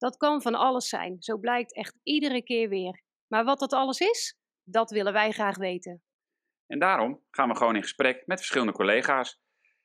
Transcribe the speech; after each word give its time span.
Dat 0.00 0.16
kan 0.16 0.42
van 0.42 0.54
alles 0.54 0.88
zijn, 0.88 1.16
zo 1.22 1.38
blijkt 1.38 1.74
echt 1.74 1.98
iedere 2.02 2.42
keer 2.42 2.68
weer. 2.68 3.02
Maar 3.26 3.44
wat 3.44 3.58
dat 3.58 3.72
alles 3.72 4.00
is, 4.00 4.36
dat 4.62 4.90
willen 4.90 5.12
wij 5.12 5.30
graag 5.30 5.56
weten. 5.56 6.02
En 6.66 6.78
daarom 6.78 7.22
gaan 7.30 7.48
we 7.48 7.56
gewoon 7.56 7.76
in 7.76 7.82
gesprek 7.82 8.26
met 8.26 8.38
verschillende 8.38 8.72
collega's. 8.72 9.40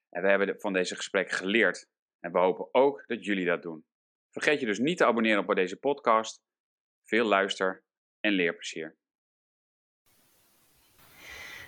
En 0.09 0.21
we 0.21 0.29
hebben 0.29 0.59
van 0.59 0.73
deze 0.73 0.95
gesprekken 0.95 1.37
geleerd. 1.37 1.87
En 2.19 2.31
we 2.31 2.39
hopen 2.39 2.67
ook 2.71 3.03
dat 3.07 3.25
jullie 3.25 3.45
dat 3.45 3.61
doen. 3.61 3.85
Vergeet 4.31 4.59
je 4.59 4.65
dus 4.65 4.79
niet 4.79 4.97
te 4.97 5.05
abonneren 5.05 5.47
op 5.47 5.55
deze 5.55 5.77
podcast. 5.77 6.41
Veel 7.03 7.25
luister 7.25 7.83
en 8.19 8.31
leerplezier. 8.31 8.95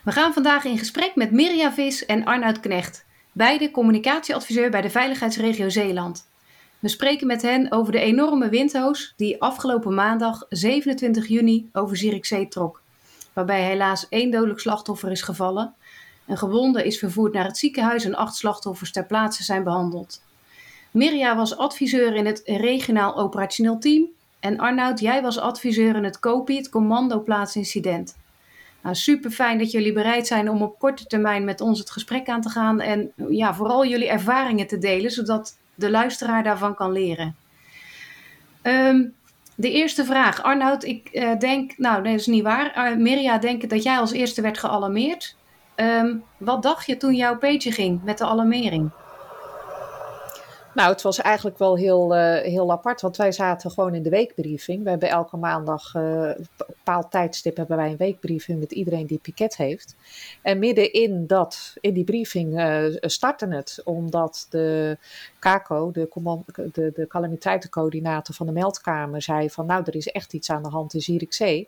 We 0.03 0.11
gaan 0.11 0.33
vandaag 0.33 0.63
in 0.63 0.77
gesprek 0.77 1.15
met 1.15 1.31
Mirja 1.31 1.73
Vis 1.73 2.05
en 2.05 2.25
Arnoud 2.25 2.59
Knecht, 2.59 3.05
beide 3.31 3.71
communicatieadviseur 3.71 4.69
bij 4.69 4.81
de 4.81 4.89
Veiligheidsregio 4.89 5.69
Zeeland. 5.69 6.29
We 6.79 6.87
spreken 6.87 7.27
met 7.27 7.41
hen 7.41 7.71
over 7.71 7.91
de 7.91 7.99
enorme 7.99 8.49
windhoos 8.49 9.13
die 9.15 9.41
afgelopen 9.41 9.93
maandag 9.93 10.45
27 10.49 11.27
juni 11.27 11.69
over 11.73 11.97
Zierikzee 11.97 12.47
trok, 12.47 12.81
waarbij 13.33 13.63
helaas 13.63 14.09
één 14.09 14.31
dodelijk 14.31 14.59
slachtoffer 14.59 15.11
is 15.11 15.21
gevallen. 15.21 15.73
Een 16.27 16.37
gewonde 16.37 16.85
is 16.85 16.99
vervoerd 16.99 17.33
naar 17.33 17.45
het 17.45 17.57
ziekenhuis 17.57 18.05
en 18.05 18.15
acht 18.15 18.35
slachtoffers 18.35 18.91
ter 18.91 19.05
plaatse 19.05 19.43
zijn 19.43 19.63
behandeld. 19.63 20.21
Mirja 20.91 21.35
was 21.35 21.57
adviseur 21.57 22.15
in 22.15 22.25
het 22.25 22.41
regionaal 22.45 23.17
operationeel 23.17 23.77
team 23.77 24.07
en 24.39 24.57
Arnoud, 24.57 24.99
jij 24.99 25.21
was 25.21 25.39
adviseur 25.39 25.95
in 25.95 26.03
het 26.03 26.19
COPI, 26.19 26.57
het 26.57 26.69
Commando 26.69 27.19
Plaatsincident. 27.19 28.17
Nou, 28.81 28.95
super 28.95 29.31
fijn 29.31 29.57
dat 29.57 29.71
jullie 29.71 29.93
bereid 29.93 30.27
zijn 30.27 30.49
om 30.49 30.61
op 30.61 30.79
korte 30.79 31.05
termijn 31.05 31.43
met 31.43 31.61
ons 31.61 31.79
het 31.79 31.89
gesprek 31.89 32.27
aan 32.29 32.41
te 32.41 32.49
gaan 32.49 32.79
en 32.79 33.11
ja, 33.29 33.55
vooral 33.55 33.85
jullie 33.85 34.09
ervaringen 34.09 34.67
te 34.67 34.77
delen, 34.77 35.11
zodat 35.11 35.57
de 35.77 35.89
luisteraar 35.89 36.43
daarvan 36.43 36.75
kan 36.75 36.91
leren. 36.91 37.35
Ehm, 38.61 39.05
de 39.55 39.71
eerste 39.71 40.05
vraag. 40.05 40.43
Arnoud, 40.43 40.83
ik 40.83 41.09
uh, 41.11 41.37
denk, 41.39 41.77
nou 41.77 42.03
dat 42.03 42.13
is 42.13 42.27
niet 42.27 42.43
waar. 42.43 42.91
Uh, 42.91 42.97
Mirja 42.97 43.37
denkt 43.37 43.69
dat 43.69 43.83
jij 43.83 43.97
als 43.97 44.11
eerste 44.11 44.41
werd 44.41 44.57
gealarmeerd. 44.57 45.35
Um, 45.75 46.23
wat 46.37 46.63
dacht 46.63 46.85
je 46.85 46.97
toen 46.97 47.15
jouw 47.15 47.37
page 47.37 47.71
ging 47.71 48.03
met 48.03 48.17
de 48.17 48.25
alarmering? 48.25 48.91
Nou, 50.77 50.89
het 50.89 51.01
was 51.01 51.17
eigenlijk 51.17 51.57
wel 51.57 51.77
heel, 51.77 52.15
uh, 52.15 52.35
heel 52.37 52.71
apart, 52.71 53.01
want 53.01 53.17
wij 53.17 53.31
zaten 53.31 53.71
gewoon 53.71 53.95
in 53.95 54.03
de 54.03 54.09
weekbriefing. 54.09 54.83
We 54.83 54.89
hebben 54.89 55.09
elke 55.09 55.37
maandag, 55.37 55.93
uh, 55.95 56.01
een 56.03 56.47
bepaald 56.57 57.11
tijdstip, 57.11 57.57
hebben 57.57 57.77
wij 57.77 57.89
een 57.89 57.97
weekbriefing 57.97 58.59
met 58.59 58.71
iedereen 58.71 59.07
die 59.07 59.19
piket 59.19 59.57
heeft. 59.57 59.95
En 60.41 60.59
midden 60.59 60.93
in, 60.93 61.27
dat, 61.27 61.73
in 61.81 61.93
die 61.93 62.03
briefing 62.03 62.59
uh, 62.59 62.95
startte 62.99 63.47
het, 63.47 63.81
omdat 63.83 64.47
de 64.49 64.97
CACO, 65.39 65.91
de, 65.91 66.07
de, 66.73 66.91
de 66.95 67.07
calamiteitencoördinator 67.07 68.35
van 68.35 68.45
de 68.45 68.51
meldkamer, 68.51 69.21
zei 69.21 69.49
van 69.49 69.65
nou, 69.65 69.83
er 69.85 69.95
is 69.95 70.07
echt 70.07 70.33
iets 70.33 70.49
aan 70.49 70.63
de 70.63 70.69
hand 70.69 70.93
in 70.93 71.01
Zierikzee. 71.01 71.67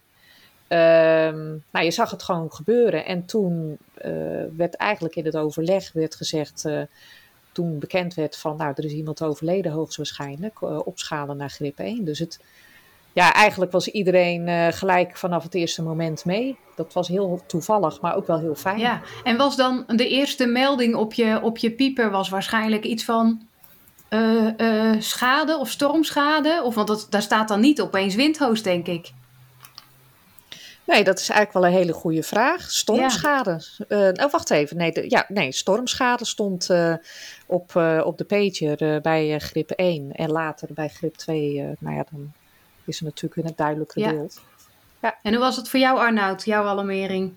Um, 0.68 1.64
nou, 1.72 1.86
je 1.86 1.92
zag 1.92 2.12
het 2.12 2.24
gewoon 2.24 2.54
gebeuren. 2.54 3.06
En 3.06 3.26
toen 3.26 3.78
werd 4.58 4.76
eigenlijk 4.76 5.16
in 5.16 5.26
het 5.26 5.38
overleg 5.38 5.92
werd 5.92 6.16
gezegd 6.16 6.66
toen 7.52 7.80
bekend 7.80 8.14
werd 8.14 8.38
van, 8.38 8.58
nou, 8.58 8.74
er 8.76 8.86
is 8.86 8.92
iemand 8.92 9.22
overleden 9.22 9.72
hoogstwaarschijnlijk, 9.72 10.60
uh, 10.62 10.80
opschalen 10.84 11.38
naar 11.38 11.50
grip 11.50 11.80
1. 11.80 12.06
Dus 12.06 12.20
het, 12.20 12.40
ja, 13.14 13.34
eigenlijk 13.34 13.72
was 13.72 13.88
iedereen 13.88 14.48
uh, 14.48 14.68
gelijk 14.68 15.18
vanaf 15.18 15.44
het 15.44 15.56
eerste 15.56 15.84
moment 15.84 16.26
mee. 16.26 16.58
Dat 16.76 16.94
was 16.94 17.08
heel 17.08 17.42
toevallig, 17.48 18.02
maar 18.02 18.16
ook 18.16 18.28
wel 18.28 18.40
heel 18.40 18.56
fijn. 18.56 18.80
Ja, 18.80 19.02
en 19.24 19.38
was 19.38 19.56
dan 19.56 19.84
de 19.88 20.08
eerste 20.08 20.46
melding 20.46 20.96
op 20.96 21.14
je, 21.14 21.40
op 21.42 21.58
je 21.58 21.72
pieper 21.72 22.12
was 22.12 22.30
waarschijnlijk 22.30 22.84
iets 22.84 23.04
van 23.04 23.48
uh, 24.10 24.94
schade 25.00 25.58
of 25.58 25.70
stormschade? 25.70 26.62
Of, 26.64 26.76
want 26.76 26.88
dat, 26.88 27.08
daar 27.10 27.22
staat 27.22 27.48
dan 27.48 27.60
niet 27.60 27.82
opeens 27.82 28.16
windhoos, 28.16 28.62
denk 28.62 28.88
ik. 28.88 29.12
Nee, 30.84 31.04
dat 31.04 31.20
is 31.20 31.30
eigenlijk 31.30 31.54
wel 31.54 31.66
een 31.66 31.78
hele 31.78 31.94
goede 31.94 32.24
vraag. 32.24 32.72
Stormschade. 32.72 33.62
Ja. 33.88 34.14
Uh, 34.14 34.26
oh, 34.26 34.32
wacht 34.32 34.50
even. 34.50 34.78
Nee, 34.78 34.92
de, 34.92 35.06
ja, 35.10 35.26
nee 35.28 35.52
stormschade 35.52 36.26
stond 36.26 36.70
op, 37.50 37.74
uh, 37.78 38.02
op 38.06 38.18
de 38.18 38.24
pager 38.24 39.02
bij 39.02 39.40
grip 39.40 39.70
1 39.70 40.12
en 40.12 40.32
later 40.32 40.70
bij 40.74 40.90
grip 40.90 41.16
2. 41.16 41.76
nou 41.80 41.96
ja, 41.96 42.06
dan 42.12 42.32
is 42.86 43.00
er 43.00 43.06
natuurlijk 43.06 43.48
een 43.48 43.54
duidelijker 43.56 44.02
ja. 44.02 44.12
beeld. 44.12 44.42
Ja. 45.02 45.18
En 45.22 45.32
hoe 45.32 45.42
was 45.42 45.56
het 45.56 45.70
voor 45.70 45.80
jou, 45.80 45.98
Arnoud, 45.98 46.46
jouw 46.46 46.66
alarmering? 46.66 47.34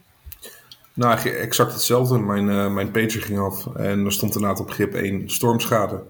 Nou, 0.94 1.28
exact 1.30 1.72
hetzelfde. 1.72 2.18
Mijn, 2.18 2.74
mijn 2.74 2.90
pager 2.90 3.22
ging 3.22 3.38
af 3.38 3.66
en 3.76 4.04
er 4.04 4.12
stond 4.12 4.34
inderdaad 4.34 4.60
op 4.60 4.70
grip 4.70 4.94
1 4.94 5.30
stormschade. 5.30 6.02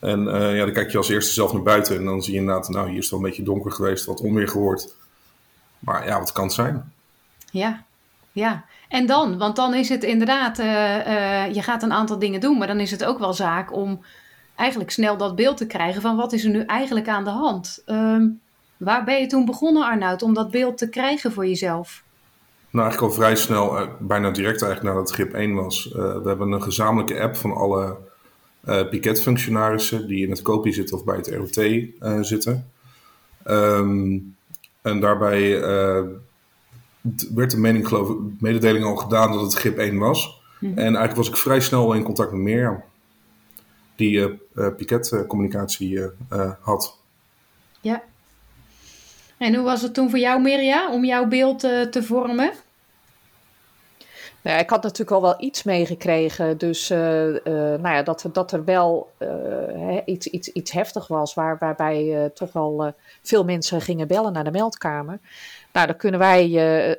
En 0.00 0.24
ja, 0.24 0.64
dan 0.64 0.72
kijk 0.72 0.90
je 0.90 0.98
als 0.98 1.08
eerste 1.08 1.32
zelf 1.32 1.52
naar 1.52 1.62
buiten 1.62 1.96
en 1.96 2.04
dan 2.04 2.22
zie 2.22 2.32
je 2.34 2.40
inderdaad, 2.40 2.68
nou, 2.68 2.88
hier 2.88 2.96
is 2.96 3.02
het 3.02 3.10
wel 3.10 3.20
een 3.20 3.26
beetje 3.26 3.42
donker 3.42 3.72
geweest, 3.72 4.04
wat 4.04 4.20
onweer 4.20 4.48
gehoord. 4.48 4.94
Maar 5.78 6.06
ja, 6.06 6.18
wat 6.18 6.32
kan 6.32 6.44
het 6.44 6.52
zijn? 6.52 6.92
Ja, 7.50 7.84
ja. 8.34 8.64
En 8.88 9.06
dan? 9.06 9.38
Want 9.38 9.56
dan 9.56 9.74
is 9.74 9.88
het 9.88 10.04
inderdaad, 10.04 10.58
uh, 10.58 10.66
uh, 10.66 11.54
je 11.54 11.62
gaat 11.62 11.82
een 11.82 11.92
aantal 11.92 12.18
dingen 12.18 12.40
doen, 12.40 12.58
maar 12.58 12.66
dan 12.66 12.80
is 12.80 12.90
het 12.90 13.04
ook 13.04 13.18
wel 13.18 13.32
zaak 13.32 13.72
om 13.72 14.04
eigenlijk 14.56 14.90
snel 14.90 15.16
dat 15.16 15.36
beeld 15.36 15.56
te 15.56 15.66
krijgen 15.66 16.02
van 16.02 16.16
wat 16.16 16.32
is 16.32 16.44
er 16.44 16.50
nu 16.50 16.60
eigenlijk 16.60 17.08
aan 17.08 17.24
de 17.24 17.30
hand. 17.30 17.82
Um, 17.86 18.40
waar 18.76 19.04
ben 19.04 19.20
je 19.20 19.26
toen 19.26 19.44
begonnen, 19.44 19.84
Arnoud, 19.84 20.22
om 20.22 20.34
dat 20.34 20.50
beeld 20.50 20.78
te 20.78 20.88
krijgen 20.88 21.32
voor 21.32 21.46
jezelf? 21.46 22.02
Nou, 22.70 22.84
eigenlijk 22.84 23.14
al 23.14 23.20
vrij 23.22 23.36
snel, 23.36 23.80
uh, 23.80 23.88
bijna 23.98 24.30
direct 24.30 24.62
eigenlijk 24.62 24.94
nadat 24.94 25.12
grip 25.12 25.34
1 25.34 25.54
was. 25.54 25.88
we 25.92 26.22
hebben 26.24 26.52
een 26.52 26.62
gezamenlijke 26.62 27.20
app 27.20 27.36
van 27.36 27.52
alle 27.52 27.96
piketfunctionarissen 28.64 30.06
die 30.06 30.24
in 30.24 30.30
het 30.30 30.42
kopie 30.42 30.72
zitten 30.72 30.96
of 30.96 31.04
bij 31.04 31.16
het 31.16 31.28
ROT 31.28 31.60
zitten. 32.26 32.70
Um, 33.46 34.36
en 34.82 35.00
daarbij 35.00 35.60
werd 37.34 37.50
de 37.50 37.56
mening, 37.56 37.88
geloof 37.88 38.08
ik, 38.08 38.16
mededeling 38.40 38.84
al 38.84 38.96
gedaan 38.96 39.32
dat 39.32 39.40
het 39.40 39.54
grip 39.54 39.78
1 39.78 39.98
was. 39.98 40.42
Mm 40.60 40.68
-hmm. 40.68 40.78
En 40.78 40.84
eigenlijk 40.84 41.16
was 41.16 41.28
ik 41.28 41.36
vrij 41.36 41.60
snel 41.60 41.92
in 41.92 42.02
contact 42.02 42.30
met 42.30 42.40
Mirjam, 42.40 42.82
die 43.96 44.18
uh, 44.18 44.28
uh, 44.54 44.74
piketcommunicatie 44.76 46.00
had. 46.60 46.98
Ja. 47.80 48.02
En 49.38 49.54
hoe 49.54 49.64
was 49.64 49.82
het 49.82 49.94
toen 49.94 50.10
voor 50.10 50.18
jou, 50.18 50.40
Mirja, 50.40 50.92
om 50.92 51.04
jouw 51.04 51.26
beeld 51.26 51.60
te 51.60 52.02
vormen? 52.02 52.52
Nou 54.44 54.58
ik 54.58 54.70
had 54.70 54.82
natuurlijk 54.82 55.10
al 55.10 55.22
wel 55.22 55.34
iets 55.38 55.62
meegekregen. 55.62 56.58
Dus 56.58 56.90
uh, 56.90 57.28
uh, 57.28 57.34
nou 57.44 57.88
ja, 57.88 58.02
dat, 58.02 58.28
dat 58.32 58.52
er 58.52 58.64
wel 58.64 59.10
uh, 59.18 59.96
iets, 60.04 60.26
iets, 60.26 60.48
iets 60.48 60.72
heftig 60.72 61.06
was. 61.06 61.34
Waar, 61.34 61.56
waarbij 61.58 62.30
toch 62.34 62.52
wel 62.52 62.94
veel 63.22 63.44
mensen 63.44 63.80
gingen 63.80 64.08
bellen 64.08 64.32
naar 64.32 64.44
de 64.44 64.50
meldkamer. 64.50 65.18
Nou, 65.74 65.86
dan 65.86 65.96
kunnen 65.96 66.20
wij 66.20 66.48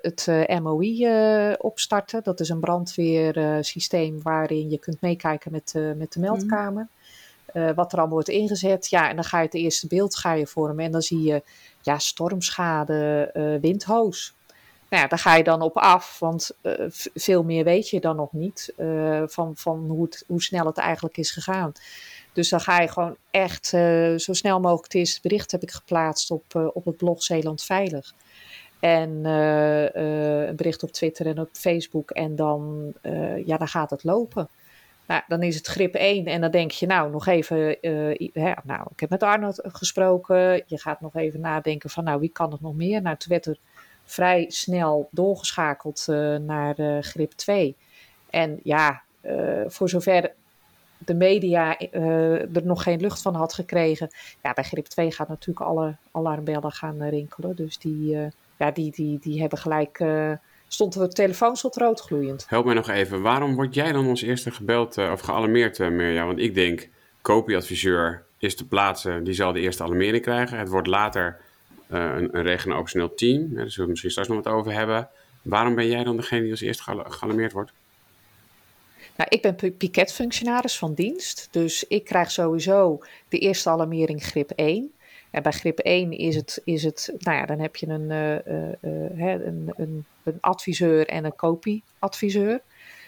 het 0.02 0.28
MOI 0.62 1.08
opstarten. 1.58 2.24
Dat 2.24 2.40
is 2.40 2.50
een 2.50 2.60
brandweersysteem 2.60 4.22
waarin 4.22 4.70
je 4.70 4.78
kunt 4.78 5.02
meekijken 5.02 5.52
met, 5.52 5.74
met 5.98 6.14
de 6.14 6.20
meldkamer. 6.20 6.88
Mm. 7.54 7.74
wat 7.74 7.92
er 7.92 7.98
allemaal 7.98 8.14
wordt 8.14 8.30
ingezet. 8.30 8.90
Ja, 8.90 9.10
en 9.10 9.16
dan 9.16 9.24
ga 9.24 9.38
je 9.38 9.46
het 9.46 9.54
eerste 9.54 9.88
beeld 9.88 10.16
ga 10.16 10.34
je 10.34 10.48
vormen. 10.48 10.86
En 10.86 10.92
dan 10.92 11.02
zie 11.02 11.22
je 11.22 11.44
ja, 11.82 11.98
stormschade, 12.00 13.30
windhoos. 13.62 14.34
Nou 14.90 15.02
ja, 15.04 15.08
daar 15.08 15.20
ga 15.20 15.36
je 15.36 15.44
dan 15.44 15.62
op 15.62 15.78
af, 15.78 16.20
want 16.20 16.52
veel 17.14 17.44
meer 17.44 17.64
weet 17.64 17.90
je 17.90 18.00
dan 18.00 18.16
nog 18.16 18.32
niet 18.32 18.74
van, 19.26 19.52
van 19.56 19.86
hoe, 19.90 20.04
het, 20.04 20.24
hoe 20.28 20.44
snel 20.44 20.66
het 20.66 20.78
eigenlijk 20.78 21.18
is 21.18 21.32
gegaan. 21.32 21.72
Dus 22.34 22.50
dan 22.50 22.60
ga 22.60 22.82
je 22.82 22.88
gewoon 22.88 23.16
echt 23.32 23.66
zo 24.18 24.34
snel 24.34 24.60
mogelijk 24.60 24.84
het 24.84 24.94
eerste 24.94 25.22
bericht 25.22 25.52
heb 25.52 25.62
ik 25.62 25.72
geplaatst 25.72 26.32
op, 26.32 26.72
op 26.74 26.86
het 26.86 26.98
blog 26.98 27.24
Zeeland 27.24 27.64
Veilig. 27.64 28.14
En 28.80 29.26
een 29.26 30.56
bericht 30.56 30.84
op 30.84 30.92
Twitter 30.92 31.26
en 31.26 31.40
op 31.40 31.50
Facebook. 31.52 32.12
En 32.12 32.36
dan, 32.36 32.94
ja, 33.46 33.58
dan 33.58 33.68
gaat 33.68 33.90
het 33.90 34.04
lopen. 34.04 34.50
Nou, 35.08 35.22
dan 35.28 35.44
is 35.44 35.56
het 35.56 35.68
grip 35.68 35.94
1 35.94 36.26
en 36.26 36.42
dan 36.42 36.52
denk 36.52 36.72
je, 36.72 36.86
nou, 36.86 37.12
nog 37.12 37.28
even, 37.28 37.78
hè, 38.34 38.54
nou, 38.64 38.88
ik 38.92 39.00
heb 39.00 39.10
met 39.10 39.24
Arnold 39.24 39.62
gesproken. 39.64 40.64
Je 40.66 40.80
gaat 40.80 41.02
nog 41.02 41.16
even 41.16 41.40
nadenken 41.40 41.90
van, 41.90 42.04
nou, 42.04 42.20
wie 42.20 42.30
kan 42.30 42.52
het 42.52 42.62
nog 42.62 42.76
meer? 42.76 43.02
Nou, 43.02 43.18
toen 43.18 43.32
werd 43.32 43.46
er 43.46 43.58
vrij 44.04 44.46
snel 44.48 45.08
doorgeschakeld 45.12 46.06
naar 46.42 47.04
grip 47.04 47.32
2. 47.32 47.76
En 48.30 48.60
ja, 48.64 49.02
voor 49.68 49.90
zover 49.90 50.32
de 50.98 51.14
media 51.14 51.80
er 51.80 52.62
nog 52.64 52.84
geen 52.84 53.02
lucht 53.02 53.22
van 53.22 53.36
had 53.36 53.54
gekregen. 53.54 54.10
Ja, 54.44 54.54
bij 54.54 54.64
grip 54.64 54.86
2 54.86 55.12
gaat 55.12 55.28
natuurlijk 55.28 55.66
alle 55.66 55.96
alarmbellen 56.12 56.72
gaan 56.72 57.04
rinkelen. 57.04 57.56
Dus 57.56 57.78
die, 57.78 58.18
ja, 58.58 58.72
die, 58.72 58.92
die, 58.92 59.20
die 59.20 59.40
hebben 59.40 59.60
gelijk 59.60 60.00
stond 60.68 60.94
de 60.94 61.08
telefoon 61.08 61.54
tot 61.54 61.76
rood 61.76 62.02
gloeiend. 62.02 62.46
Help 62.50 62.66
mij 62.66 62.74
nog 62.74 62.90
even, 62.90 63.22
waarom 63.22 63.56
word 63.56 63.74
jij 63.74 63.92
dan 63.92 64.08
als 64.08 64.22
eerste 64.22 64.52
gebeld 64.52 64.98
of 64.98 65.20
gealarmeerd, 65.20 65.80
uh, 65.80 65.90
Mirja? 65.90 66.26
Want 66.26 66.40
ik 66.40 66.54
denk, 66.54 66.90
kopieadviseur 67.22 68.24
is 68.38 68.56
te 68.56 68.68
plaatsen, 68.68 69.24
die 69.24 69.34
zal 69.34 69.54
de 69.54 69.60
eerste 69.60 69.84
alarmering 69.84 70.24
krijgen. 70.24 70.58
Het 70.58 70.70
wordt 70.70 70.88
later 70.88 71.38
een, 71.88 72.38
een 72.38 72.44
regionaal 72.44 73.14
team, 73.16 73.42
hè, 73.42 73.56
daar 73.56 73.70
zullen 73.70 73.84
we 73.84 73.90
misschien 73.90 74.12
straks 74.12 74.28
nog 74.28 74.44
wat 74.44 74.54
over 74.54 74.74
hebben. 74.74 75.10
Waarom 75.42 75.76
ben 75.76 75.88
jij 75.88 76.04
dan 76.04 76.16
degene 76.16 76.42
die 76.42 76.52
als 76.52 76.62
eerste 76.62 76.84
gealarmeerd 76.84 77.52
wordt? 77.52 77.72
Nou, 79.16 79.30
ik 79.30 79.42
ben 79.42 79.78
piketfunctionaris 79.78 80.78
van 80.78 80.94
dienst, 80.94 81.48
dus 81.52 81.88
ik 81.88 82.06
krijg 82.06 82.32
sowieso 82.32 83.00
de 83.30 83.40
eerste 83.40 83.70
alarmering 83.70 84.24
grip 84.24 84.52
1. 84.52 84.92
En 85.36 85.44
bij 85.44 85.52
grip 85.52 85.80
1 85.80 86.12
is 86.12 86.36
het, 86.36 86.62
is 86.64 86.84
het 86.84 87.14
nou 87.18 87.38
ja, 87.38 87.46
dan 87.46 87.60
heb 87.60 87.76
je 87.76 87.88
een, 87.88 88.10
uh, 88.10 89.12
een, 89.26 89.74
een, 89.76 90.06
een, 90.24 90.38
adviseur 90.40 91.08
en 91.08 91.26
een 91.26 91.36
kopieadviseur. 91.36 92.62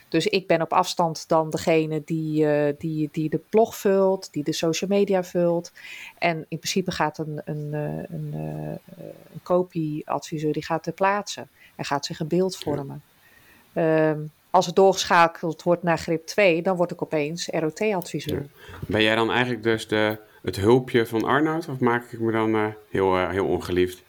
Dus 0.08 0.28
ik 0.28 0.48
ben 0.48 0.62
op 0.62 0.74
afstand 0.74 1.28
dan 1.28 1.50
degene 1.50 2.02
die, 2.06 2.44
uh, 2.44 2.74
die, 2.78 3.10
die 3.12 3.30
de 3.30 3.40
blog 3.50 3.76
vult, 3.76 4.30
die 4.32 4.44
de 4.44 4.54
social 4.54 4.90
media 4.90 5.24
vult. 5.24 5.72
En 6.18 6.38
in 6.38 6.58
principe 6.60 6.92
gaat 6.92 7.18
een, 7.18 7.42
een, 7.46 7.74
een, 7.74 8.34
een 8.34 9.44
kopieadviseur 9.44 10.54
die 10.54 10.66
gaat 10.66 10.84
ter 10.84 10.94
plaatse 10.94 11.48
en 11.76 11.86
gaat 11.86 12.06
zich 12.06 12.20
een 12.20 12.28
beeld 12.28 12.58
vormen. 12.58 13.04
Ehm, 13.74 14.20
als 14.50 14.66
het 14.66 14.76
doorgeschakeld 14.76 15.64
wordt 15.64 15.84
naar 15.84 16.00
grip 16.00 16.26
2, 16.26 16.62
dan 16.62 16.76
word 16.76 16.92
ik 16.92 17.02
opeens 17.02 17.48
ROT-adviseur. 17.48 18.48
Ben 18.88 19.02
jij 19.02 19.16
dan 19.16 19.32
eigenlijk 19.32 19.64
dus 19.64 19.88
de, 19.88 20.20
het 20.42 20.56
hulpje 20.56 21.06
van 21.06 21.24
Arnoud 21.24 21.68
of 21.68 21.80
maak 21.80 22.12
ik 22.12 22.20
me 22.20 22.32
dan 22.32 22.56
uh, 22.56 22.68
heel, 22.90 23.18
uh, 23.18 23.30
heel 23.30 23.48
ongeliefd? 23.48 24.04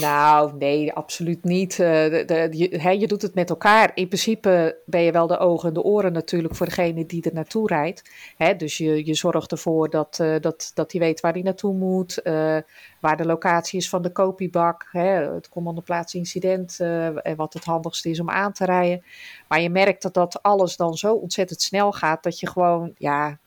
Nou, 0.00 0.56
nee, 0.58 0.92
absoluut 0.92 1.44
niet. 1.44 1.72
Uh, 1.72 1.78
de, 1.78 2.48
je, 2.50 2.98
je, 2.98 3.06
doet 3.06 3.22
het 3.22 3.34
met 3.34 3.50
elkaar. 3.50 3.90
In 3.94 4.06
principe 4.06 4.78
ben 4.86 5.00
je 5.00 5.12
wel 5.12 5.26
de 5.26 5.38
ogen 5.38 5.68
en 5.68 5.74
de 5.74 5.82
oren 5.82 6.12
natuurlijk 6.12 6.54
voor 6.54 6.66
degene 6.66 7.06
die 7.06 7.22
er 7.22 7.34
naartoe 7.34 7.66
rijdt. 7.66 8.10
Dus 8.56 8.76
je, 8.76 9.06
je 9.06 9.14
zorgt 9.14 9.50
ervoor 9.52 9.90
dat, 9.90 10.18
uh, 10.20 10.34
dat, 10.40 10.70
dat 10.74 10.92
hij 10.92 11.00
weet 11.00 11.20
waar 11.20 11.32
hij 11.32 11.42
naartoe 11.42 11.74
moet, 11.74 12.20
uh, 12.24 12.56
waar 13.00 13.16
de 13.16 13.26
locatie 13.26 13.78
is 13.78 13.88
van 13.88 14.02
de 14.02 14.12
kopiebak, 14.12 14.88
hè, 14.92 15.32
het 15.34 15.48
commandoplaatsincident 15.48 16.80
en 16.80 17.36
wat 17.36 17.52
het 17.52 17.64
handigste 17.64 18.10
is 18.10 18.20
om 18.20 18.30
aan 18.30 18.52
te 18.52 18.64
rijden. 18.64 19.04
Maar 19.48 19.60
je 19.60 19.70
merkt 19.70 20.02
dat 20.02 20.14
dat 20.14 20.42
alles 20.42 20.76
dan 20.76 20.96
zo 20.96 21.14
ontzettend 21.14 21.62
snel 21.62 21.92
gaat 21.92 22.22
dat 22.22 22.40
je 22.40 22.48
gewoon 22.48 22.92
ja, 22.98 23.38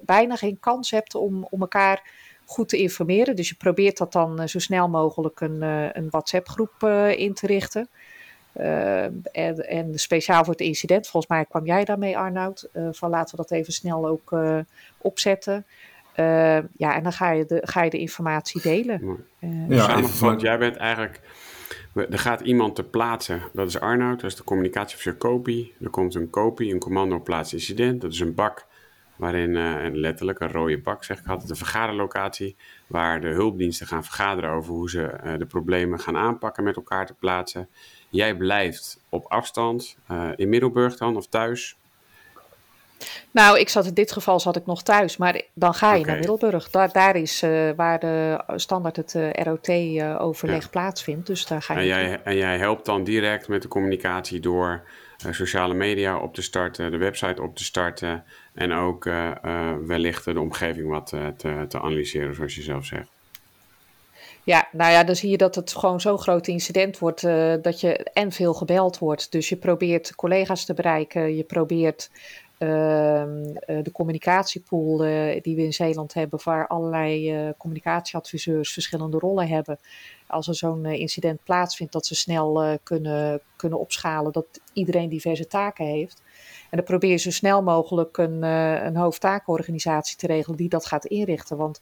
bijna 0.00 0.36
geen 0.36 0.60
kans 0.60 0.90
hebt 0.90 1.14
om, 1.14 1.46
om 1.50 1.60
elkaar 1.60 2.26
goed 2.50 2.68
te 2.68 2.76
informeren. 2.76 3.36
Dus 3.36 3.48
je 3.48 3.54
probeert 3.54 3.98
dat 3.98 4.12
dan 4.12 4.40
eh, 4.40 4.46
zo 4.46 4.58
snel 4.58 4.88
mogelijk 4.88 5.40
een, 5.40 5.62
eh, 5.62 5.88
een 5.92 6.10
WhatsApp-groep 6.10 6.72
eh, 6.78 7.18
in 7.18 7.34
te 7.34 7.46
richten. 7.46 7.88
en, 9.32 9.68
en, 9.68 9.98
speciaal 9.98 10.44
voor 10.44 10.52
het 10.52 10.62
incident, 10.62 11.08
volgens 11.08 11.32
mij 11.32 11.44
kwam 11.44 11.66
jij 11.66 11.84
daarmee, 11.84 12.18
Arnoud, 12.18 12.68
van 12.90 13.10
laten 13.10 13.36
we 13.36 13.42
dat 13.42 13.50
even 13.50 13.72
snel 13.72 14.06
ook 14.06 14.36
opzetten. 14.98 15.66
ja, 16.76 16.94
en 16.94 17.02
dan 17.02 17.12
ga 17.12 17.30
je 17.30 17.44
de, 17.44 17.60
ga 17.64 17.82
je 17.82 17.90
de 17.90 17.98
informatie 17.98 18.62
delen. 18.62 19.24
ja, 19.68 19.96
even, 19.96 20.38
jij 20.38 20.58
bent 20.58 20.76
eigenlijk. 20.76 21.20
Er 21.94 22.18
gaat 22.18 22.40
iemand 22.40 22.74
te 22.74 22.84
plaatsen, 22.84 23.42
dat 23.52 23.68
is 23.68 23.80
Arnoud, 23.80 24.20
dat 24.20 24.30
is 24.30 24.36
de 24.36 24.44
communicatieofficier 24.44 25.14
kopie. 25.14 25.74
Er 25.80 25.90
komt 25.90 26.14
een 26.14 26.30
kopie, 26.30 26.72
een 26.72 26.78
commando 26.78 27.20
plaats 27.20 27.52
incident, 27.52 28.00
dat 28.00 28.12
is 28.12 28.20
een 28.20 28.34
bak 28.34 28.66
waarin 29.18 29.50
uh, 29.50 29.76
letterlijk 29.92 30.40
een 30.40 30.52
rode 30.52 30.78
bak, 30.78 31.04
zeg 31.04 31.18
ik 31.18 31.26
altijd, 31.26 31.50
een 31.50 31.56
vergaderlocatie, 31.56 32.56
waar 32.86 33.20
de 33.20 33.28
hulpdiensten 33.28 33.86
gaan 33.86 34.04
vergaderen 34.04 34.50
over 34.50 34.72
hoe 34.72 34.90
ze 34.90 35.18
uh, 35.24 35.38
de 35.38 35.46
problemen 35.46 36.00
gaan 36.00 36.16
aanpakken 36.16 36.64
met 36.64 36.76
elkaar 36.76 37.06
te 37.06 37.14
plaatsen. 37.14 37.68
Jij 38.08 38.34
blijft 38.34 39.00
op 39.08 39.24
afstand, 39.24 39.96
uh, 40.10 40.28
in 40.36 40.48
Middelburg 40.48 40.96
dan, 40.96 41.16
of 41.16 41.26
thuis? 41.26 41.76
Nou, 43.30 43.58
ik 43.58 43.68
zat 43.68 43.86
in 43.86 43.94
dit 43.94 44.12
geval 44.12 44.40
zat 44.40 44.56
ik 44.56 44.66
nog 44.66 44.82
thuis, 44.82 45.16
maar 45.16 45.42
dan 45.54 45.74
ga 45.74 45.94
je 45.94 46.00
okay. 46.00 46.10
naar 46.10 46.18
Middelburg. 46.18 46.70
Daar, 46.70 46.92
daar 46.92 47.16
is 47.16 47.40
waar 47.76 47.98
de 47.98 48.42
standaard 48.56 48.96
het 48.96 49.16
ROT-overleg 49.32 50.62
ja. 50.62 50.68
plaatsvindt, 50.70 51.26
dus 51.26 51.46
daar 51.46 51.62
ga 51.62 51.74
je 51.74 51.80
en 51.80 51.86
jij, 51.86 52.22
en 52.22 52.36
jij 52.36 52.58
helpt 52.58 52.84
dan 52.84 53.04
direct 53.04 53.48
met 53.48 53.62
de 53.62 53.68
communicatie 53.68 54.40
door 54.40 54.82
sociale 55.30 55.74
media 55.74 56.18
op 56.18 56.34
te 56.34 56.42
starten, 56.42 56.90
de 56.90 56.96
website 56.96 57.42
op 57.42 57.56
te 57.56 57.64
starten 57.64 58.24
en 58.54 58.72
ook 58.72 59.04
uh, 59.04 59.30
uh, 59.44 59.72
wellicht 59.86 60.24
de 60.24 60.40
omgeving 60.40 60.88
wat 60.88 61.06
te, 61.06 61.66
te, 61.68 61.80
analyseren, 61.80 62.34
zoals 62.34 62.54
je 62.54 62.62
zelf 62.62 62.84
zegt. 62.84 63.08
Ja, 64.44 64.68
nou 64.72 64.92
ja, 64.92 65.04
dan 65.04 65.16
zie 65.16 65.30
je 65.30 65.36
dat 65.36 65.54
het 65.54 65.76
gewoon 65.76 66.00
zo'n 66.00 66.18
groot 66.18 66.46
incident 66.46 66.98
wordt 66.98 67.20
dat 67.62 67.80
je 67.80 67.96
en 68.12 68.32
veel 68.32 68.54
gebeld 68.54 68.98
wordt. 68.98 69.32
Dus 69.32 69.48
je 69.48 69.56
probeert 69.56 70.14
collega's 70.14 70.64
te 70.64 70.74
bereiken, 70.74 71.36
je 71.36 71.44
probeert 71.44 72.10
de 72.58 73.90
communicatiepool 73.92 74.96
die 75.42 75.56
we 75.56 75.62
in 75.62 75.72
Zeeland 75.72 76.14
hebben, 76.14 76.40
waar 76.44 76.66
allerlei 76.66 77.52
communicatieadviseurs 77.58 78.72
verschillende 78.72 79.18
rollen 79.18 79.48
hebben. 79.48 79.78
Als 80.26 80.48
er 80.48 80.54
zo'n 80.54 80.84
incident 80.86 81.44
plaatsvindt, 81.44 81.92
dat 81.92 82.06
ze 82.06 82.14
snel 82.14 82.78
kunnen, 82.82 83.40
kunnen 83.56 83.78
opschalen, 83.78 84.32
dat 84.32 84.46
iedereen 84.72 85.08
diverse 85.08 85.46
taken 85.46 85.86
heeft. 85.86 86.22
En 86.70 86.76
dan 86.76 86.84
probeer 86.84 87.10
je 87.10 87.16
zo 87.16 87.30
snel 87.30 87.62
mogelijk 87.62 88.18
een, 88.18 88.42
een 88.42 88.96
hoofdtakenorganisatie 88.96 90.16
te 90.16 90.26
regelen 90.26 90.56
die 90.56 90.68
dat 90.68 90.86
gaat 90.86 91.04
inrichten. 91.04 91.56
Want 91.56 91.80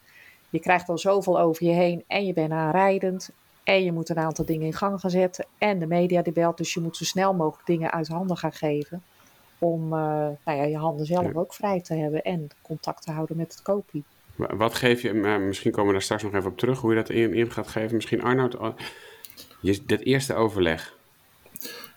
je 0.51 0.61
krijgt 0.61 0.89
al 0.89 0.99
zoveel 0.99 1.41
over 1.41 1.67
je 1.67 1.73
heen 1.73 2.05
en 2.07 2.27
je 2.27 2.33
bent 2.33 2.53
aanrijdend. 2.53 3.31
En 3.65 3.85
je 3.85 3.93
moet 3.93 4.09
een 4.09 4.19
aantal 4.19 4.45
dingen 4.45 4.67
in 4.67 4.73
gang 4.73 5.01
gaan 5.01 5.11
zetten. 5.11 5.47
En 5.59 5.79
de 5.79 5.87
media 5.87 6.23
die 6.23 6.33
belt. 6.33 6.57
Dus 6.57 6.75
je 6.75 6.81
moet 6.81 6.97
zo 6.97 7.05
snel 7.05 7.35
mogelijk 7.35 7.67
dingen 7.67 7.93
uit 7.93 8.09
handen 8.09 8.37
gaan 8.37 8.53
geven. 8.53 9.03
Om 9.59 9.83
uh, 9.85 9.99
nou 10.45 10.59
ja, 10.59 10.63
je 10.63 10.77
handen 10.77 11.07
zelf 11.07 11.35
ook 11.35 11.55
vrij 11.55 11.81
te 11.81 11.95
hebben. 11.95 12.23
En 12.23 12.49
contact 12.63 13.03
te 13.03 13.13
houden 13.13 13.37
met 13.37 13.53
het 13.53 13.63
kopie. 13.63 14.05
Wat 14.37 14.75
geef 14.75 15.03
je, 15.03 15.15
misschien 15.15 15.71
komen 15.71 15.87
we 15.87 15.93
daar 15.93 16.03
straks 16.03 16.23
nog 16.23 16.35
even 16.35 16.51
op 16.51 16.59
terug, 16.59 16.81
hoe 16.81 16.91
je 16.91 16.97
dat 16.97 17.11
in, 17.11 17.35
in 17.35 17.51
gaat 17.51 17.69
geven. 17.69 17.95
Misschien 17.95 18.23
Arnoud, 18.23 18.57
je, 19.61 19.79
dat 19.87 20.01
eerste 20.01 20.35
overleg, 20.35 20.97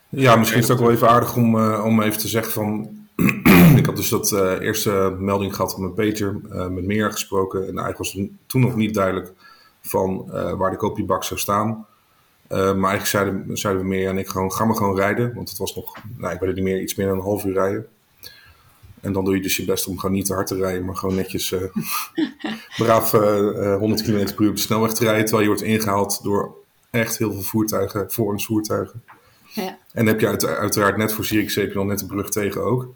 ja, 0.09 0.35
misschien 0.35 0.59
is 0.59 0.67
het 0.67 0.77
ook 0.77 0.83
wel 0.83 0.93
even 0.93 1.09
aardig 1.09 1.35
om, 1.35 1.55
uh, 1.55 1.85
om 1.85 2.01
even 2.01 2.19
te 2.19 2.27
zeggen 2.27 2.51
van... 2.51 2.97
ik 3.77 3.85
had 3.85 3.95
dus 3.95 4.09
dat 4.09 4.31
uh, 4.31 4.59
eerste 4.59 5.15
melding 5.19 5.55
gehad 5.55 5.73
op 5.73 5.79
mijn 5.79 5.93
pager, 5.93 6.41
uh, 6.51 6.67
met 6.67 6.85
meer 6.85 7.11
gesproken. 7.11 7.59
En 7.59 7.65
eigenlijk 7.65 7.97
was 7.97 8.13
het 8.13 8.29
toen 8.45 8.61
nog 8.61 8.75
niet 8.75 8.93
duidelijk 8.93 9.33
van 9.81 10.25
waar 10.57 10.71
de 10.71 10.77
kopiebak 10.77 11.23
zou 11.23 11.39
staan. 11.39 11.85
Maar 12.49 12.89
eigenlijk 12.91 13.05
zeiden, 13.05 13.57
zeiden 13.57 13.83
we 13.83 13.87
meer 13.87 14.09
en 14.09 14.17
ik 14.17 14.27
gewoon, 14.27 14.51
ga 14.51 14.65
maar 14.65 14.75
gewoon 14.75 14.95
rijden. 14.95 15.33
Want 15.33 15.49
het 15.49 15.57
was 15.57 15.75
nog, 15.75 15.95
nou 16.17 16.33
ik 16.33 16.39
weet 16.39 16.49
het 16.49 16.57
niet 16.57 16.67
meer, 16.67 16.81
iets 16.81 16.95
meer 16.95 17.07
dan 17.07 17.17
een 17.17 17.23
half 17.23 17.45
uur 17.45 17.53
rijden. 17.53 17.87
En 19.01 19.13
dan 19.13 19.25
doe 19.25 19.35
je 19.35 19.41
dus 19.41 19.57
je 19.57 19.65
best 19.65 19.87
om 19.87 19.99
gewoon 19.99 20.15
niet 20.15 20.25
te 20.25 20.33
hard 20.33 20.47
te 20.47 20.55
rijden, 20.55 20.85
maar 20.85 20.95
gewoon 20.95 21.15
netjes 21.15 21.55
braaf 22.77 23.11
100 23.11 24.01
km 24.01 24.25
per 24.25 24.41
uur 24.43 24.49
op 24.49 24.55
de 24.55 24.61
snelweg 24.61 24.93
te 24.93 25.03
rijden. 25.03 25.25
Terwijl 25.25 25.41
je 25.41 25.55
wordt 25.55 25.63
ingehaald 25.63 26.23
door 26.23 26.55
echt 26.89 27.17
heel 27.17 27.33
veel 27.33 27.41
voertuigen, 27.41 28.11
voorrangsvoertuigen. 28.11 29.03
Ja. 29.53 29.77
En 29.93 30.05
heb 30.05 30.19
je 30.19 30.27
uit, 30.27 30.45
uiteraard 30.45 30.97
net 30.97 31.13
voor 31.13 31.25
Zierikzee 31.25 31.73
dan 31.73 31.87
net 31.87 31.99
de 31.99 32.05
brug 32.05 32.29
tegen 32.29 32.63
ook. 32.63 32.93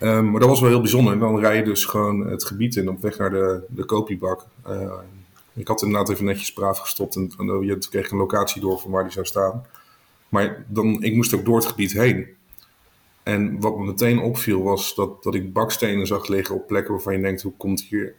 Um, 0.00 0.30
maar 0.30 0.40
dat 0.40 0.48
was 0.48 0.60
wel 0.60 0.68
heel 0.68 0.80
bijzonder. 0.80 1.18
Dan 1.18 1.38
rij 1.38 1.56
je 1.56 1.62
dus 1.62 1.84
gewoon 1.84 2.26
het 2.26 2.44
gebied 2.44 2.76
in 2.76 2.88
op 2.88 3.02
weg 3.02 3.18
naar 3.18 3.30
de, 3.30 3.64
de 3.68 3.84
kopiebak. 3.84 4.46
Ik 5.56 5.68
had 5.68 5.82
inderdaad 5.82 6.08
even 6.08 6.24
netjes 6.24 6.52
braaf 6.52 6.78
gestopt 6.78 7.16
en, 7.16 7.32
en 7.38 7.46
je 7.66 7.78
kreeg 7.78 8.10
een 8.10 8.18
locatie 8.18 8.60
door 8.60 8.78
van 8.78 8.90
waar 8.90 9.02
die 9.02 9.12
zou 9.12 9.26
staan. 9.26 9.66
Maar 10.28 10.64
dan, 10.68 11.02
ik 11.02 11.14
moest 11.14 11.34
ook 11.34 11.44
door 11.44 11.56
het 11.56 11.66
gebied 11.66 11.92
heen. 11.92 12.26
En 13.22 13.60
wat 13.60 13.78
me 13.78 13.84
meteen 13.84 14.18
opviel 14.18 14.62
was 14.62 14.94
dat, 14.94 15.22
dat 15.22 15.34
ik 15.34 15.52
bakstenen 15.52 16.06
zag 16.06 16.28
liggen 16.28 16.54
op 16.54 16.66
plekken 16.66 16.92
waarvan 16.92 17.16
je 17.16 17.22
denkt, 17.22 17.42
hoe 17.42 17.56
komt 17.56 17.80
hier 17.80 18.14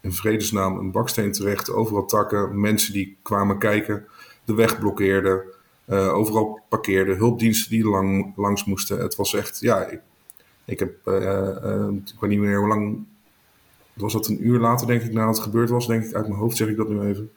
in 0.00 0.12
vredesnaam 0.12 0.78
een 0.78 0.90
baksteen 0.90 1.32
terecht? 1.32 1.70
Overal 1.70 2.04
takken, 2.04 2.60
mensen 2.60 2.92
die 2.92 3.16
kwamen 3.22 3.58
kijken, 3.58 4.06
de 4.44 4.54
weg 4.54 4.78
blokkeerden. 4.78 5.42
Uh, 5.86 6.14
overal 6.14 6.60
parkeerden, 6.68 7.16
hulpdiensten 7.16 7.70
die 7.70 7.84
lang, 7.84 8.32
langs 8.36 8.64
moesten. 8.64 8.98
Het 8.98 9.16
was 9.16 9.34
echt, 9.34 9.60
ja, 9.60 9.84
ik, 9.86 10.00
ik 10.64 10.78
heb, 10.78 10.92
uh, 11.04 11.88
ik 11.88 12.20
weet 12.20 12.30
niet 12.30 12.38
meer 12.38 12.58
hoe 12.58 12.68
lang, 12.68 13.04
was 13.94 14.12
dat 14.12 14.28
een 14.28 14.46
uur 14.46 14.58
later 14.58 14.86
denk 14.86 15.02
ik, 15.02 15.12
na 15.12 15.28
het 15.28 15.38
gebeurd 15.38 15.70
was, 15.70 15.86
denk 15.86 16.04
ik, 16.04 16.14
uit 16.14 16.28
mijn 16.28 16.40
hoofd 16.40 16.56
zeg 16.56 16.68
ik 16.68 16.76
dat 16.76 16.88
nu 16.88 17.00
even. 17.00 17.30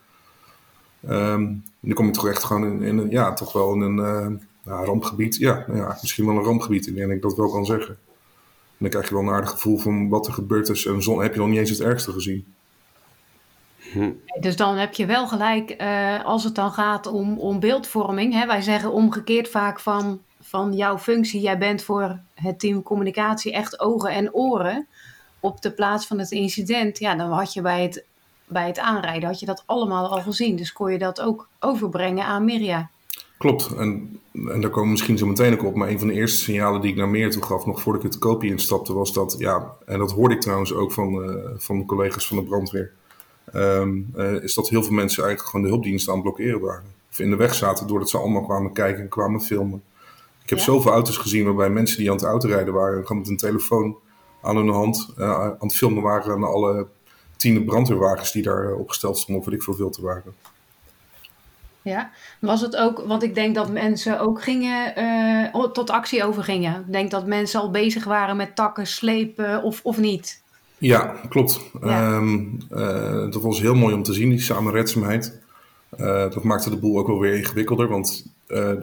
Um, 1.09 1.63
nu 1.79 1.93
kom 1.93 2.07
ik 2.07 2.13
toch 2.13 2.27
echt 2.27 2.43
gewoon 2.43 2.65
in, 2.65 2.81
in 2.81 2.97
een, 2.97 3.09
ja, 3.09 3.33
toch 3.33 3.53
wel 3.53 3.73
in 3.73 3.81
een 3.81 4.41
nou, 4.63 4.85
rampgebied. 4.85 5.35
Ja, 5.35 5.63
nou 5.67 5.79
ja, 5.79 5.97
misschien 6.01 6.25
wel 6.25 6.35
een 6.35 6.43
rampgebied, 6.43 6.87
ik 6.87 6.95
denk 6.95 7.07
dat 7.07 7.15
ik 7.15 7.21
dat 7.21 7.35
wel 7.35 7.49
kan 7.49 7.65
zeggen. 7.65 7.97
En 8.73 8.77
dan 8.77 8.89
krijg 8.89 9.07
je 9.09 9.15
wel 9.15 9.23
een 9.23 9.33
aardig 9.33 9.49
gevoel 9.49 9.77
van 9.77 10.09
wat 10.09 10.27
er 10.27 10.33
gebeurd 10.33 10.69
is. 10.69 10.85
En 10.85 11.03
zon 11.03 11.21
heb 11.21 11.33
je 11.33 11.39
nog 11.39 11.49
niet 11.49 11.57
eens 11.57 11.69
het 11.69 11.81
ergste 11.81 12.11
gezien. 12.11 12.45
Hm. 13.91 14.11
Dus 14.39 14.55
dan 14.55 14.75
heb 14.75 14.93
je 14.93 15.05
wel 15.05 15.27
gelijk, 15.27 15.81
uh, 15.81 16.25
als 16.25 16.43
het 16.43 16.55
dan 16.55 16.71
gaat 16.71 17.07
om, 17.07 17.39
om 17.39 17.59
beeldvorming. 17.59 18.33
Hè, 18.33 18.45
wij 18.45 18.61
zeggen 18.61 18.91
omgekeerd 18.91 19.49
vaak 19.49 19.79
van 19.79 20.21
van 20.43 20.73
jouw 20.73 20.97
functie, 20.97 21.41
jij 21.41 21.57
bent 21.57 21.83
voor 21.83 22.19
het 22.33 22.59
team 22.59 22.83
communicatie 22.83 23.53
echt 23.53 23.79
ogen 23.79 24.09
en 24.09 24.33
oren 24.33 24.87
op 25.43 25.61
de 25.61 25.71
plaats 25.71 26.07
van 26.07 26.19
het 26.19 26.31
incident, 26.31 26.99
ja, 26.99 27.15
dan 27.15 27.31
had 27.31 27.53
je 27.53 27.61
bij 27.61 27.83
het, 27.83 28.03
bij 28.47 28.67
het 28.67 28.79
aanrijden, 28.79 29.29
had 29.29 29.39
je 29.39 29.45
dat 29.45 29.63
allemaal 29.65 30.09
al 30.09 30.21
gezien. 30.21 30.55
Dus 30.55 30.73
kon 30.73 30.91
je 30.91 30.97
dat 30.97 31.21
ook 31.21 31.47
overbrengen 31.59 32.25
aan 32.25 32.45
Mirja. 32.45 32.89
Klopt, 33.37 33.75
en, 33.75 34.19
en 34.33 34.61
daar 34.61 34.69
komen 34.69 34.83
we 34.83 34.89
misschien 34.89 35.17
zo 35.17 35.25
meteen 35.25 35.53
ook 35.53 35.63
op. 35.63 35.75
Maar 35.75 35.89
een 35.89 35.99
van 35.99 36.07
de 36.07 36.13
eerste 36.13 36.37
signalen 36.37 36.81
die 36.81 36.91
ik 36.91 36.97
naar 36.97 37.09
meer 37.09 37.31
toe 37.31 37.43
gaf, 37.43 37.65
nog 37.65 37.81
voordat 37.81 38.03
ik 38.03 38.11
het 38.11 38.19
kopie 38.19 38.51
instapte, 38.51 38.93
was 38.93 39.13
dat, 39.13 39.35
ja, 39.37 39.73
en 39.85 39.99
dat 39.99 40.11
hoorde 40.11 40.35
ik 40.35 40.41
trouwens 40.41 40.73
ook 40.73 40.91
van, 40.91 41.29
uh, 41.29 41.35
van 41.55 41.77
de 41.77 41.85
collega's 41.85 42.27
van 42.27 42.37
de 42.37 42.43
brandweer, 42.43 42.91
um, 43.53 44.11
uh, 44.15 44.43
is 44.43 44.53
dat 44.53 44.69
heel 44.69 44.83
veel 44.83 44.93
mensen 44.93 45.23
eigenlijk 45.23 45.49
gewoon 45.49 45.65
de 45.65 45.71
hulpdiensten 45.71 46.13
aan 46.13 46.19
het 46.19 46.27
blokkeren 46.27 46.61
waren. 46.61 46.93
Of 47.11 47.19
in 47.19 47.29
de 47.29 47.35
weg 47.35 47.53
zaten 47.53 47.87
doordat 47.87 48.09
ze 48.09 48.17
allemaal 48.17 48.43
kwamen 48.43 48.73
kijken 48.73 49.01
en 49.01 49.09
kwamen 49.09 49.41
filmen. 49.41 49.83
Ik 50.43 50.49
heb 50.49 50.57
ja. 50.57 50.63
zoveel 50.63 50.91
auto's 50.91 51.17
gezien 51.17 51.45
waarbij 51.45 51.69
mensen 51.69 51.97
die 51.97 52.09
aan 52.09 52.15
het 52.15 52.25
autorijden 52.25 52.73
waren, 52.73 53.05
gewoon 53.05 53.21
met 53.21 53.31
een 53.31 53.37
telefoon 53.37 53.97
aan 54.43 54.55
hun 54.55 54.69
hand 54.69 55.13
uh, 55.17 55.41
aan 55.41 55.55
het 55.59 55.75
filmen 55.75 56.03
waren 56.03 56.33
aan 56.33 56.43
alle 56.43 56.87
tiende 57.37 57.63
brandweerwagens 57.63 58.31
die 58.31 58.43
daar 58.43 58.73
opgesteld 58.73 59.17
stonden, 59.17 59.43
of 59.43 59.49
weet 59.49 59.59
ik 59.59 59.63
veel 59.63 59.73
veel 59.73 59.89
te 59.89 60.01
waren. 60.01 60.33
Ja, 61.81 62.11
was 62.39 62.61
het 62.61 62.75
ook, 62.75 63.03
want 63.07 63.23
ik 63.23 63.35
denk 63.35 63.55
dat 63.55 63.71
mensen 63.71 64.19
ook 64.19 64.41
gingen, 64.43 64.99
uh, 65.55 65.65
tot 65.65 65.89
actie 65.89 66.23
overgingen. 66.23 66.79
Ik 66.87 66.91
denk 66.91 67.11
dat 67.11 67.25
mensen 67.25 67.59
al 67.59 67.71
bezig 67.71 68.03
waren 68.03 68.37
met 68.37 68.55
takken 68.55 68.87
slepen 68.87 69.63
of, 69.63 69.79
of 69.83 69.97
niet. 69.97 70.41
Ja, 70.77 71.15
klopt. 71.29 71.59
Ja. 71.81 72.15
Um, 72.15 72.57
uh, 72.71 73.31
dat 73.31 73.41
was 73.41 73.59
heel 73.59 73.75
mooi 73.75 73.93
om 73.93 74.03
te 74.03 74.13
zien, 74.13 74.29
die 74.29 74.41
samenredzaamheid. 74.41 75.41
Uh, 75.97 76.07
dat 76.07 76.43
maakte 76.43 76.69
de 76.69 76.77
boel 76.77 76.97
ook 76.97 77.07
wel 77.07 77.19
weer 77.19 77.35
ingewikkelder, 77.35 77.87
want 77.87 78.31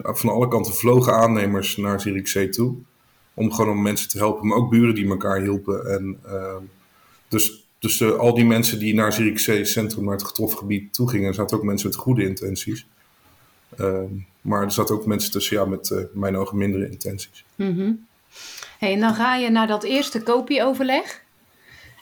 van 0.03 0.31
alle 0.31 0.49
kanten 0.49 0.75
vlogen 0.75 1.15
aannemers 1.15 1.77
naar 1.77 2.01
Zierikzee 2.01 2.49
toe. 2.49 2.75
Om 3.35 3.53
gewoon 3.53 3.71
om 3.71 3.83
mensen 3.83 4.09
te 4.09 4.19
helpen, 4.19 4.47
maar 4.47 4.57
ook 4.57 4.71
buren 4.71 4.95
die 4.95 5.09
elkaar 5.09 5.41
hielpen. 5.41 5.91
En, 5.91 6.19
ehm, 6.25 6.63
dus 7.29 7.69
dus 7.81 8.01
uh, 8.01 8.19
al 8.19 8.35
die 8.35 8.45
mensen 8.45 8.79
die 8.79 8.95
naar 8.95 9.13
Zierikzee 9.13 9.65
Centrum, 9.65 10.05
naar 10.05 10.15
het 10.15 10.27
getroffen 10.27 10.59
gebied 10.59 10.93
toe 10.93 11.09
gingen, 11.09 11.35
zaten 11.35 11.57
ook 11.57 11.63
mensen 11.63 11.89
met 11.89 11.99
goede 11.99 12.25
intenties. 12.25 12.87
Uh, 13.79 14.01
maar 14.41 14.63
er 14.63 14.73
zaten 14.73 14.95
ook 14.95 15.07
mensen 15.07 15.31
tussen, 15.31 15.57
ja, 15.57 15.65
met 15.65 15.91
uh, 15.91 16.01
mijn 16.13 16.37
ogen 16.37 16.57
mindere 16.57 16.91
intenties. 16.91 17.45
Mm 17.55 18.09
hey, 18.79 18.93
en 18.93 19.01
dan 19.01 19.15
ga 19.15 19.35
je 19.35 19.51
naar 19.51 19.67
dat 19.67 19.85
eerste 19.85 20.23
kopieoverleg. 20.23 21.23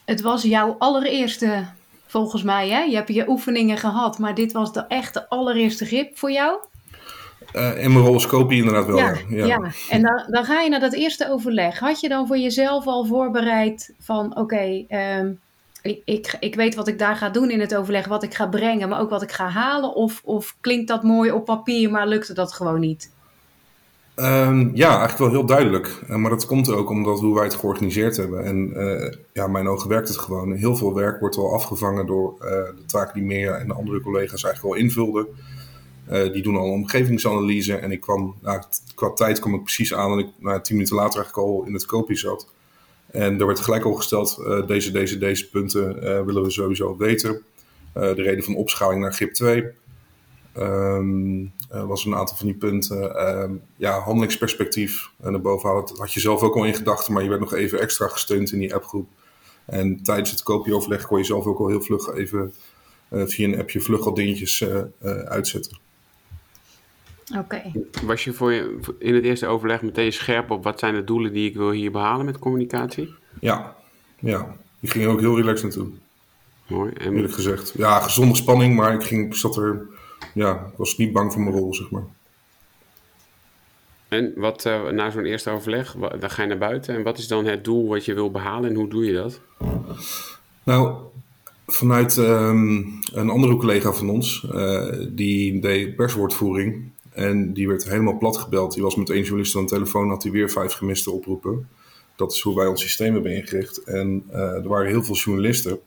Het 0.05 0.21
was 0.21 0.43
jouw 0.43 0.77
allereerste, 0.79 1.67
volgens 2.07 2.43
mij, 2.43 2.69
hè? 2.69 2.81
Je 2.81 2.95
hebt 2.95 3.15
je 3.15 3.29
oefeningen 3.29 3.79
gehad, 3.79 4.19
maar 4.19 4.35
dit 4.35 4.53
was 4.53 4.73
de 4.73 4.81
echte 4.87 5.29
allereerste 5.29 5.85
grip 5.85 6.19
voor 6.19 6.31
jou? 6.31 6.59
Uh, 7.55 7.83
in 7.83 7.93
mijn 7.93 8.05
rol 8.05 8.51
inderdaad 8.51 8.87
wel, 8.87 8.97
ja. 8.97 9.15
Ja, 9.29 9.47
ja. 9.47 9.61
en 9.89 10.03
dan, 10.03 10.25
dan 10.27 10.45
ga 10.45 10.61
je 10.61 10.71
naar 10.71 10.81
dat 10.81 10.95
eerste 10.95 11.31
overleg. 11.31 11.79
Had 11.79 12.01
je 12.01 12.09
dan 12.09 12.27
voor 12.27 12.39
jezelf 12.39 12.87
al 12.87 13.05
voorbereid 13.05 13.95
van, 14.01 14.31
oké, 14.31 14.41
okay, 14.41 14.87
um, 15.19 15.41
ik, 15.83 16.03
ik, 16.05 16.37
ik, 16.41 16.55
weet 16.55 16.75
wat 16.75 16.89
ik 16.89 16.99
daar 16.99 17.17
ga 17.17 17.31
doen 17.31 17.51
in 17.51 17.61
het 17.61 17.77
overleg, 17.77 18.07
wat 18.07 18.23
ik 18.23 18.35
ga 18.35 18.47
brengen, 18.47 18.89
maar 18.89 19.01
ook 19.01 19.11
wat 19.11 19.23
ik 19.23 19.33
ga 19.33 19.49
halen? 19.49 19.95
Of, 19.95 20.21
of 20.25 20.57
klinkt 20.61 20.89
dat 20.89 21.03
mooi 21.03 21.31
op 21.31 21.45
papier, 21.45 21.91
maar 21.91 22.07
lukte 22.07 22.33
dat 22.33 22.53
gewoon 22.53 22.81
niet? 22.81 23.11
Um, 24.17 24.71
ja, 24.75 24.89
eigenlijk 24.89 25.19
wel 25.19 25.31
heel 25.31 25.47
duidelijk. 25.47 26.03
Uh, 26.09 26.17
maar 26.17 26.31
dat 26.31 26.47
komt 26.47 26.67
er 26.67 26.77
ook 26.77 26.91
omdat 26.91 27.21
hoe 27.21 27.35
wij 27.35 27.45
het 27.45 27.55
georganiseerd 27.55 28.17
hebben. 28.17 28.45
En 28.45 28.73
uh, 28.77 29.13
ja, 29.33 29.47
mijn 29.47 29.69
ogen 29.69 29.89
werkt 29.89 30.09
het 30.09 30.19
gewoon. 30.19 30.53
Heel 30.53 30.77
veel 30.77 30.95
werk 30.95 31.21
wordt 31.21 31.37
al 31.37 31.55
afgevangen 31.55 32.07
door 32.07 32.37
de 32.39 32.85
taken 32.87 33.15
die 33.15 33.25
Mea 33.25 33.55
en 33.55 33.67
de 33.67 33.75
andere 33.75 34.01
collega's 34.01 34.45
eigenlijk 34.45 34.75
al 34.75 34.81
invulden. 34.83 35.27
Die 36.09 36.43
doen 36.43 36.57
al 36.57 36.65
een 36.65 36.71
omgevingsanalyse. 36.71 37.75
En 37.75 37.93
ik 37.93 38.01
kwam, 38.01 38.35
nou, 38.41 38.63
qua 38.95 39.11
tijd 39.11 39.39
kwam 39.39 39.55
ik 39.55 39.63
precies 39.63 39.95
aan 39.95 40.13
en 40.13 40.19
ik 40.19 40.29
nou, 40.39 40.63
tien 40.63 40.77
minuten 40.77 40.97
later 40.97 41.21
eigenlijk 41.21 41.49
al 41.49 41.65
in 41.67 41.73
het 41.73 41.87
kopie 41.87 42.17
zat. 42.17 42.49
En 43.11 43.41
er 43.41 43.47
werd 43.47 43.61
gelijk 43.61 43.85
al 43.85 43.95
gesteld, 43.95 44.39
uh, 44.41 44.67
deze, 44.67 44.91
deze, 44.91 45.19
deze 45.19 45.51
punten 45.51 45.97
uh, 45.97 46.25
willen 46.25 46.43
we 46.43 46.51
sowieso 46.51 46.97
weten. 46.97 47.43
De 47.93 48.23
reden 48.23 48.45
van 48.45 48.55
opschaling 48.55 49.01
naar 49.01 49.13
GIP 49.13 49.33
2. 49.33 49.65
Um, 50.59 51.53
was 51.69 52.05
een 52.05 52.15
aantal 52.15 52.37
van 52.37 52.47
die 52.47 52.55
punten. 52.55 53.29
Um, 53.29 53.63
ja, 53.77 53.99
handelingsperspectief. 53.99 55.11
En 55.21 55.43
had, 55.43 55.93
had 55.99 56.13
je 56.13 56.21
zelf 56.21 56.43
ook 56.43 56.57
al 56.57 56.65
in 56.65 56.75
gedachten, 56.75 57.13
maar 57.13 57.23
je 57.23 57.29
werd 57.29 57.41
nog 57.41 57.55
even 57.55 57.81
extra 57.81 58.09
gesteund 58.09 58.53
in 58.53 58.59
die 58.59 58.75
appgroep. 58.75 59.09
En 59.65 60.03
tijdens 60.03 60.31
het 60.31 60.43
kopieoverleg 60.43 61.07
kon 61.07 61.19
je 61.19 61.25
zelf 61.25 61.47
ook 61.47 61.59
al 61.59 61.69
heel 61.69 61.83
vlug 61.83 62.15
even 62.15 62.55
via 63.11 63.49
een 63.49 63.59
appje 63.59 63.81
vlug 63.81 64.07
al 64.07 64.15
dingetjes 64.15 64.65
uitzetten. 65.25 65.79
Oké. 67.31 67.41
Okay. 67.41 67.73
Was 68.05 68.25
je 68.25 68.33
voor 68.33 68.53
je 68.53 68.79
in 68.99 69.15
het 69.15 69.25
eerste 69.25 69.47
overleg 69.47 69.83
meteen 69.83 70.13
scherp 70.13 70.51
op 70.51 70.65
wat 70.65 70.79
zijn 70.79 70.95
de 70.95 71.05
doelen 71.05 71.33
die 71.33 71.49
ik 71.49 71.57
wil 71.57 71.71
hier 71.71 71.91
behalen 71.91 72.25
met 72.25 72.39
communicatie? 72.39 73.15
Ja, 73.41 73.77
ja. 74.19 74.57
Ik 74.81 74.91
ging 74.91 75.05
er 75.05 75.11
ook 75.11 75.21
heel 75.21 75.37
relaxed 75.37 75.63
naartoe. 75.63 75.89
Mooi. 76.67 76.93
En... 76.93 77.15
Eerlijk 77.15 77.35
gezegd. 77.35 77.73
Ja, 77.77 78.01
gezonde 78.01 78.37
spanning, 78.37 78.77
maar 78.77 78.95
ik, 78.95 79.03
ging, 79.03 79.27
ik 79.27 79.35
zat 79.35 79.57
er, 79.57 79.87
ja, 80.35 80.55
ik 80.55 80.77
was 80.77 80.97
niet 80.97 81.13
bang 81.13 81.33
voor 81.33 81.43
mijn 81.43 81.57
rol, 81.57 81.75
zeg 81.75 81.91
maar. 81.91 82.05
En 84.09 84.33
wat, 84.37 84.65
uh, 84.67 84.89
na 84.89 85.11
zo'n 85.11 85.25
eerste 85.25 85.51
overleg, 85.51 85.95
dan 86.21 86.31
ga 86.31 86.43
je 86.43 86.49
naar 86.49 86.59
buiten. 86.59 86.95
En 86.95 87.03
wat 87.03 87.19
is 87.19 87.29
dan 87.29 87.45
het 87.45 87.65
doel 87.65 87.89
wat 87.89 88.05
je 88.05 88.15
wil 88.15 88.31
behalen 88.31 88.71
en 88.71 88.77
hoe 88.77 88.89
doe 88.89 89.05
je 89.05 89.13
dat? 89.13 89.41
Nou, 90.63 90.97
vanuit 91.67 92.17
um, 92.17 93.01
een 93.13 93.31
andere 93.31 93.57
collega 93.57 93.93
van 93.93 94.09
ons, 94.09 94.47
uh, 94.55 95.07
die 95.09 95.61
deed 95.61 95.97
perswoordvoering. 95.97 96.91
En 97.19 97.53
die 97.53 97.69
werd 97.69 97.89
helemaal 97.89 98.19
plat 98.19 98.37
gebeld. 98.37 98.75
Die 98.75 98.83
was 98.83 98.97
met 98.97 99.11
één 99.11 99.23
journalist 99.23 99.57
aan 99.57 99.63
de 99.63 99.69
telefoon, 99.69 100.09
had 100.09 100.23
hij 100.23 100.33
weer 100.33 100.51
vijf 100.51 100.73
gemiste 100.73 101.11
oproepen. 101.11 101.69
Dat 102.17 102.33
is 102.33 102.41
hoe 102.41 102.57
wij 102.57 102.67
ons 102.67 102.83
systeem 102.83 103.13
hebben 103.13 103.37
ingericht. 103.37 103.83
En 103.85 104.25
uh, 104.31 104.39
er 104.39 104.69
waren 104.69 104.89
heel 104.89 105.03
veel 105.03 105.15
journalisten 105.15 105.81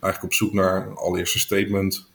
eigenlijk 0.00 0.22
op 0.22 0.32
zoek 0.32 0.52
naar 0.52 0.86
een 0.86 0.96
allereerste 0.96 1.38
statement. 1.38 2.10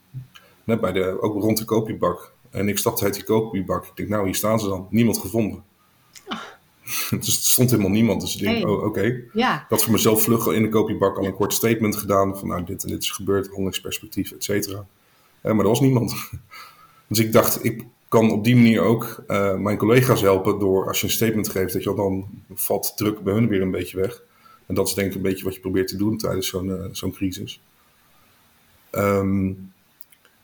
Net 0.63 0.82
bij 0.82 0.91
de, 0.91 1.22
ook 1.22 1.41
rond 1.41 1.58
de 1.58 1.65
kopiebak. 1.65 2.34
En 2.50 2.70
ik 2.70 2.77
stapte 2.77 3.03
uit 3.03 3.13
die 3.13 3.24
kopiebak. 3.24 3.86
Ik 3.86 3.96
denk, 3.96 4.10
nou, 4.10 4.25
hier 4.25 4.36
staan 4.36 4.60
ze 4.60 4.68
dan. 4.68 4.88
Niemand 4.89 5.18
gevonden. 5.18 5.63
Oh. 6.27 6.38
dus 7.20 7.36
er 7.36 7.50
stond 7.50 7.70
helemaal 7.70 7.91
niemand. 7.91 8.22
Dus 8.22 8.36
ik 8.36 8.41
denk, 8.41 8.56
hey. 8.56 8.65
oh, 8.65 8.77
oké. 8.77 8.86
Okay. 8.86 9.24
Ja. 9.34 9.56
Ik 9.62 9.70
had 9.70 9.84
voor 9.84 9.91
mezelf 9.91 10.24
vlug 10.24 10.48
in 10.48 10.62
de 10.62 10.70
kopiebak 10.70 11.18
al 11.18 11.25
een 11.25 11.36
kort 11.36 11.53
statement 11.53 11.96
gedaan. 11.96 12.38
Van 12.38 12.48
nou, 12.48 12.63
dit 12.63 12.84
en 12.84 12.89
dit 12.89 13.03
is 13.03 13.12
gebeurd, 13.12 13.48
handelingsperspectief, 13.48 14.32
et 14.32 14.44
cetera. 14.44 14.86
Uh, 15.44 15.51
maar 15.51 15.63
er 15.63 15.72
was 15.72 15.82
niemand. 15.82 16.15
dus 17.08 17.20
ik 17.20 17.32
dacht, 17.32 17.63
ik 17.63 17.86
kan 18.10 18.32
op 18.32 18.44
die 18.44 18.56
manier 18.56 18.82
ook 18.82 19.24
uh, 19.28 19.56
mijn 19.56 19.78
collega's 19.78 20.22
helpen 20.22 20.60
door 20.60 20.88
als 20.88 21.00
je 21.00 21.06
een 21.06 21.12
statement 21.12 21.50
geeft, 21.50 21.74
dat 21.74 21.84
je 21.84 21.96
dan 21.96 22.28
valt 22.54 22.98
druk 22.98 23.20
bij 23.20 23.34
hun 23.34 23.48
weer 23.48 23.62
een 23.62 23.72
beetje 23.72 23.98
weg. 23.98 24.24
En 24.66 24.75
dat 24.75 24.88
is 24.88 24.94
denk 24.94 25.10
ik 25.10 25.16
een 25.16 25.22
beetje 25.22 25.44
wat 25.44 25.54
je 25.54 25.60
probeert 25.60 25.88
te 25.88 25.98
doen 25.98 26.18
tijdens 26.18 26.48
zo'n 26.48 26.89
zo'n 26.92 27.12
crisis. 27.12 27.62
Um, 28.92 29.72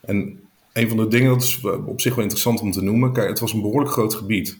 en 0.00 0.40
een 0.72 0.88
van 0.88 0.96
de 0.96 1.08
dingen, 1.08 1.30
dat 1.30 1.42
is 1.42 1.64
op 1.86 2.00
zich 2.00 2.14
wel 2.14 2.22
interessant 2.22 2.60
om 2.60 2.70
te 2.70 2.82
noemen. 2.82 3.12
Kijk, 3.12 3.28
het 3.28 3.40
was 3.40 3.52
een 3.52 3.60
behoorlijk 3.60 3.92
groot 3.92 4.14
gebied. 4.14 4.58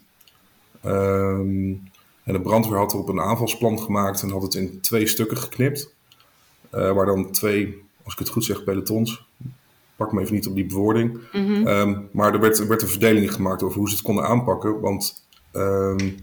Um, 0.85 1.91
en 2.23 2.33
de 2.33 2.41
brandweer 2.41 2.79
had 2.79 2.93
erop 2.93 3.09
een 3.09 3.21
aanvalsplan 3.21 3.79
gemaakt 3.79 4.23
en 4.23 4.31
had 4.31 4.43
het 4.43 4.55
in 4.55 4.81
twee 4.81 5.07
stukken 5.07 5.37
geknipt. 5.37 5.95
Uh, 6.75 6.93
waar 6.93 7.07
dan 7.07 7.31
twee, 7.31 7.83
als 8.03 8.13
ik 8.13 8.19
het 8.19 8.29
goed 8.29 8.45
zeg, 8.45 8.65
pelotons 8.65 9.27
pak 9.97 10.12
me 10.12 10.21
even 10.21 10.35
niet 10.35 10.47
op 10.47 10.55
die 10.55 10.67
bewoording. 10.67 11.19
Mm 11.33 11.47
-hmm. 11.47 11.67
um, 11.67 12.09
maar 12.12 12.35
er 12.35 12.41
werd, 12.41 12.59
er 12.59 12.69
werd, 12.69 12.83
een 12.83 12.88
verdeling 12.88 13.33
gemaakt 13.33 13.62
over 13.62 13.79
hoe 13.79 13.88
ze 13.88 13.95
het 13.95 14.05
konden 14.05 14.26
aanpakken. 14.26 14.81
Want 14.81 15.26
um, 15.53 16.15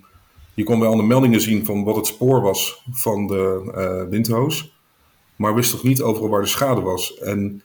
je 0.54 0.64
kon 0.64 0.80
wel 0.80 0.92
aan 0.92 0.98
de 0.98 1.04
meldingen 1.04 1.42
zien 1.42 1.66
van 1.66 1.84
wat 1.84 1.96
het 1.96 2.08
spoor 2.08 2.42
was 2.42 2.86
van 2.92 3.28
de 3.28 3.72
uh, 3.76 4.10
windhoos. 4.10 4.78
Maar 5.36 5.56
wist 5.56 5.72
toch 5.72 5.84
niet 5.84 6.02
overal 6.02 6.30
waar 6.30 6.42
de 6.42 6.48
schade 6.48 6.82
was. 6.82 7.18
En 7.18 7.64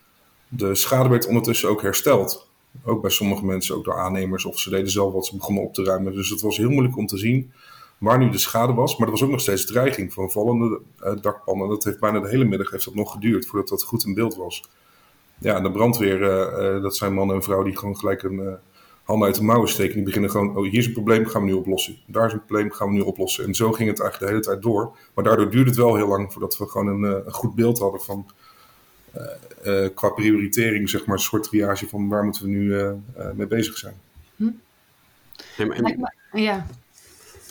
de 0.49 0.75
schade 0.75 1.09
werd 1.09 1.27
ondertussen 1.27 1.69
ook 1.69 1.83
hersteld. 1.83 2.49
Ook 2.85 3.01
bij 3.01 3.11
sommige 3.11 3.45
mensen, 3.45 3.77
ook 3.77 3.85
door 3.85 3.99
aannemers. 3.99 4.45
Of 4.45 4.59
ze 4.59 4.71
deden 4.71 4.91
zelf 4.91 5.13
wat 5.13 5.27
ze 5.27 5.37
begonnen 5.37 5.63
op 5.63 5.75
te 5.75 5.85
ruimen. 5.85 6.15
Dus 6.15 6.31
het 6.31 6.41
was 6.41 6.57
heel 6.57 6.71
moeilijk 6.71 6.97
om 6.97 7.07
te 7.07 7.19
zien 7.19 7.53
waar 7.99 8.19
nu 8.19 8.31
de 8.31 8.39
schade 8.39 8.73
was. 8.73 8.97
Maar 8.97 9.07
er 9.07 9.13
was 9.13 9.23
ook 9.23 9.31
nog 9.31 9.41
steeds 9.41 9.67
dreiging 9.67 10.13
van 10.13 10.31
vallende 10.31 10.81
uh, 11.05 11.13
dakpannen. 11.21 11.69
Dat 11.69 11.85
heeft 11.85 12.01
bijna 12.01 12.21
de 12.21 12.29
hele 12.29 12.45
middag 12.45 12.71
heeft 12.71 12.85
dat 12.85 12.95
nog 12.95 13.13
geduurd 13.13 13.47
voordat 13.47 13.69
dat 13.69 13.83
goed 13.83 14.05
in 14.05 14.15
beeld 14.15 14.37
was 14.37 14.65
ja, 15.39 15.61
de 15.61 15.71
brandweer, 15.71 16.21
uh, 16.21 16.75
uh, 16.77 16.83
dat 16.83 16.97
zijn 16.97 17.15
mannen 17.15 17.37
en 17.37 17.43
vrouwen 17.43 17.69
die 17.69 17.79
gewoon 17.79 17.97
gelijk 17.97 18.23
een 18.23 18.39
uh, 18.39 18.53
hand 19.03 19.25
uit 19.25 19.35
de 19.35 19.43
mouwen 19.43 19.69
steken. 19.69 19.95
Die 19.95 20.05
beginnen 20.05 20.31
gewoon, 20.31 20.57
oh, 20.57 20.63
hier 20.63 20.79
is 20.79 20.87
een 20.87 20.93
probleem, 20.93 21.27
gaan 21.27 21.43
we 21.43 21.49
nu 21.49 21.55
oplossen. 21.55 21.97
Daar 22.07 22.27
is 22.27 22.33
een 22.33 22.45
probleem, 22.45 22.73
gaan 22.73 22.89
we 22.89 22.95
nu 22.95 23.01
oplossen. 23.01 23.45
En 23.45 23.55
zo 23.55 23.73
ging 23.73 23.89
het 23.89 24.01
eigenlijk 24.01 24.31
de 24.31 24.37
hele 24.37 24.53
tijd 24.53 24.63
door. 24.63 24.97
Maar 25.15 25.25
daardoor 25.25 25.51
duurde 25.51 25.71
het 25.71 25.79
wel 25.79 25.97
heel 25.97 26.09
lang 26.09 26.33
voordat 26.33 26.59
we 26.59 26.67
gewoon 26.67 26.87
een, 26.87 27.03
een 27.27 27.33
goed 27.33 27.55
beeld 27.55 27.79
hadden 27.79 28.01
van, 28.01 28.27
qua 29.95 30.09
prioritering, 30.09 30.89
zeg 30.89 31.07
maar, 31.07 31.17
een 31.17 31.23
soort 31.23 31.43
triage 31.43 31.89
van 31.89 32.09
waar 32.09 32.25
moeten 32.25 32.43
we 32.43 32.49
nu 32.49 32.95
mee 33.35 33.47
bezig 33.47 33.77
zijn. 33.79 33.95
Hm? 34.37 34.51
En, 35.57 35.73
en... 35.73 36.13
Ja. 36.33 36.67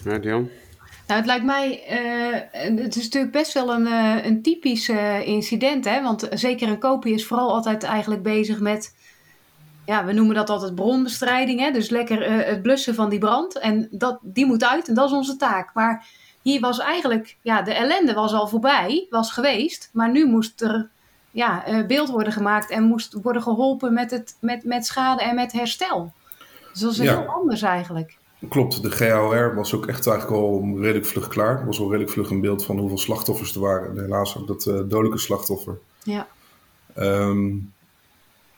Ja, 0.03 0.17
Dion? 0.17 0.49
Nou, 1.07 1.19
het 1.19 1.25
lijkt 1.25 1.45
mij, 1.45 1.83
uh, 2.51 2.79
het 2.79 2.95
is 2.95 3.03
natuurlijk 3.03 3.33
best 3.33 3.53
wel 3.53 3.73
een, 3.73 3.87
uh, 3.87 4.25
een 4.25 4.41
typisch 4.41 4.89
uh, 4.89 5.27
incident, 5.27 5.85
hè? 5.85 6.01
Want 6.01 6.27
zeker 6.33 6.67
een 6.67 6.79
kopie 6.79 7.13
is 7.13 7.25
vooral 7.25 7.53
altijd 7.53 7.83
eigenlijk 7.83 8.23
bezig 8.23 8.59
met 8.59 8.95
ja, 9.87 10.05
we 10.05 10.13
noemen 10.13 10.35
dat 10.35 10.49
altijd 10.49 10.75
bronbestrijding. 10.75 11.59
Hè? 11.59 11.71
Dus 11.71 11.89
lekker 11.89 12.21
eh, 12.21 12.47
het 12.47 12.61
blussen 12.61 12.95
van 12.95 13.09
die 13.09 13.19
brand. 13.19 13.59
En 13.59 13.87
dat, 13.91 14.19
die 14.21 14.45
moet 14.45 14.63
uit 14.63 14.87
en 14.87 14.93
dat 14.93 15.09
is 15.09 15.15
onze 15.15 15.35
taak. 15.35 15.73
Maar 15.73 16.07
hier 16.41 16.59
was 16.59 16.79
eigenlijk, 16.79 17.37
ja, 17.41 17.61
de 17.61 17.73
ellende 17.73 18.13
was 18.13 18.33
al 18.33 18.47
voorbij, 18.47 19.07
was 19.09 19.31
geweest. 19.31 19.89
Maar 19.93 20.11
nu 20.11 20.25
moest 20.25 20.61
er 20.61 20.89
ja, 21.31 21.65
eh, 21.65 21.85
beeld 21.85 22.09
worden 22.09 22.33
gemaakt 22.33 22.69
en 22.69 22.83
moest 22.83 23.13
worden 23.21 23.41
geholpen 23.41 23.93
met, 23.93 24.11
het, 24.11 24.37
met, 24.41 24.63
met 24.63 24.85
schade 24.85 25.23
en 25.23 25.35
met 25.35 25.51
herstel. 25.51 26.13
Dus 26.71 26.81
dat 26.81 26.91
is 26.91 26.99
heel 26.99 27.25
anders 27.25 27.61
eigenlijk. 27.61 28.17
Klopt, 28.49 28.81
de 28.81 28.91
GHR 28.91 29.55
was 29.55 29.75
ook 29.75 29.87
echt 29.87 30.07
eigenlijk 30.07 30.37
al 30.37 30.77
redelijk 30.79 31.05
vlug 31.05 31.27
klaar. 31.27 31.59
Er 31.59 31.65
was 31.65 31.79
al 31.79 31.89
redelijk 31.89 32.11
vlug 32.11 32.29
een 32.29 32.41
beeld 32.41 32.65
van 32.65 32.79
hoeveel 32.79 32.97
slachtoffers 32.97 33.55
er 33.55 33.61
waren. 33.61 33.89
En 33.89 34.03
helaas 34.03 34.37
ook 34.37 34.47
dat 34.47 34.65
uh, 34.65 34.73
dodelijke 34.73 35.17
slachtoffer. 35.17 35.79
Ja. 36.03 36.27
Ehm, 36.93 37.55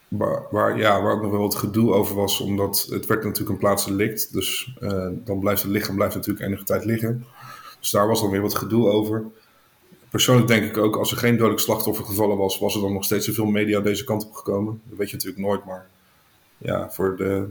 waar, 0.08 0.42
waar, 0.50 0.78
ja, 0.78 1.02
waar 1.02 1.12
ook 1.12 1.22
nog 1.22 1.30
wel 1.30 1.40
wat 1.40 1.54
gedoe 1.54 1.92
over 1.92 2.16
was, 2.16 2.40
omdat 2.40 2.86
het 2.90 3.06
werd 3.06 3.24
natuurlijk 3.24 3.50
een 3.50 3.58
plaatsdelict. 3.58 4.32
Dus 4.32 4.76
uh, 4.80 5.08
dan 5.12 5.40
blijft 5.40 5.62
het 5.62 5.70
lichaam 5.70 5.94
blijft 5.94 6.14
natuurlijk 6.14 6.46
enige 6.46 6.64
tijd 6.64 6.84
liggen. 6.84 7.26
Dus 7.80 7.90
daar 7.90 8.08
was 8.08 8.20
dan 8.20 8.30
weer 8.30 8.40
wat 8.40 8.54
gedoe 8.54 8.88
over. 8.88 9.24
Persoonlijk 10.10 10.48
denk 10.48 10.64
ik 10.64 10.76
ook, 10.76 10.96
als 10.96 11.10
er 11.10 11.16
geen 11.16 11.36
dodelijk 11.36 11.60
slachtoffer 11.60 12.04
gevallen 12.04 12.36
was, 12.36 12.58
was 12.58 12.74
er 12.74 12.80
dan 12.80 12.92
nog 12.92 13.04
steeds 13.04 13.26
zoveel 13.26 13.44
media 13.44 13.80
deze 13.80 14.04
kant 14.04 14.24
op 14.24 14.32
gekomen. 14.32 14.80
Dat 14.84 14.98
weet 14.98 15.10
je 15.10 15.16
natuurlijk 15.16 15.46
nooit, 15.46 15.64
maar 15.64 15.88
ja, 16.58 16.90
voor 16.90 17.16
de 17.16 17.48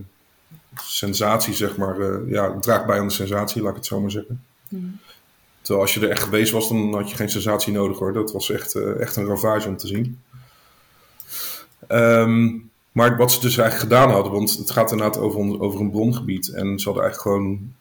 sensatie, 0.75 1.53
zeg 1.53 1.77
maar, 1.77 1.99
uh, 1.99 2.31
ja, 2.31 2.59
draagt 2.59 2.85
bij 2.85 2.99
aan 2.99 3.07
de 3.07 3.13
sensatie, 3.13 3.61
laat 3.61 3.71
ik 3.71 3.77
het 3.77 3.85
zo 3.85 4.01
maar 4.01 4.11
zeggen. 4.11 4.43
Terwijl 5.61 5.85
als 5.85 5.93
je 5.93 6.01
er 6.01 6.09
echt 6.09 6.23
geweest 6.23 6.51
was, 6.51 6.67
dan 6.67 6.93
had 6.93 7.09
je 7.09 7.15
geen 7.15 7.29
sensatie 7.29 7.73
nodig 7.73 7.97
hoor. 7.97 8.13
Dat 8.13 8.31
was 8.31 8.49
echt, 8.51 8.75
uh, 8.75 8.99
echt 8.99 9.15
een 9.15 9.25
ravage 9.25 9.67
om 9.67 9.77
te 9.77 9.87
zien. 9.87 10.21
Um, 11.87 12.71
maar 12.91 13.17
wat 13.17 13.31
ze 13.31 13.39
dus 13.39 13.57
eigenlijk 13.57 13.93
gedaan 13.93 14.11
hadden, 14.11 14.31
want 14.31 14.57
het 14.57 14.71
gaat 14.71 14.91
inderdaad 14.91 15.17
over, 15.17 15.59
over 15.59 15.79
een 15.79 15.91
brongebied. 15.91 16.47
En 16.47 16.79
ze 16.79 16.85
hadden 16.85 17.03
eigenlijk 17.03 17.35
gewoon 17.35 17.73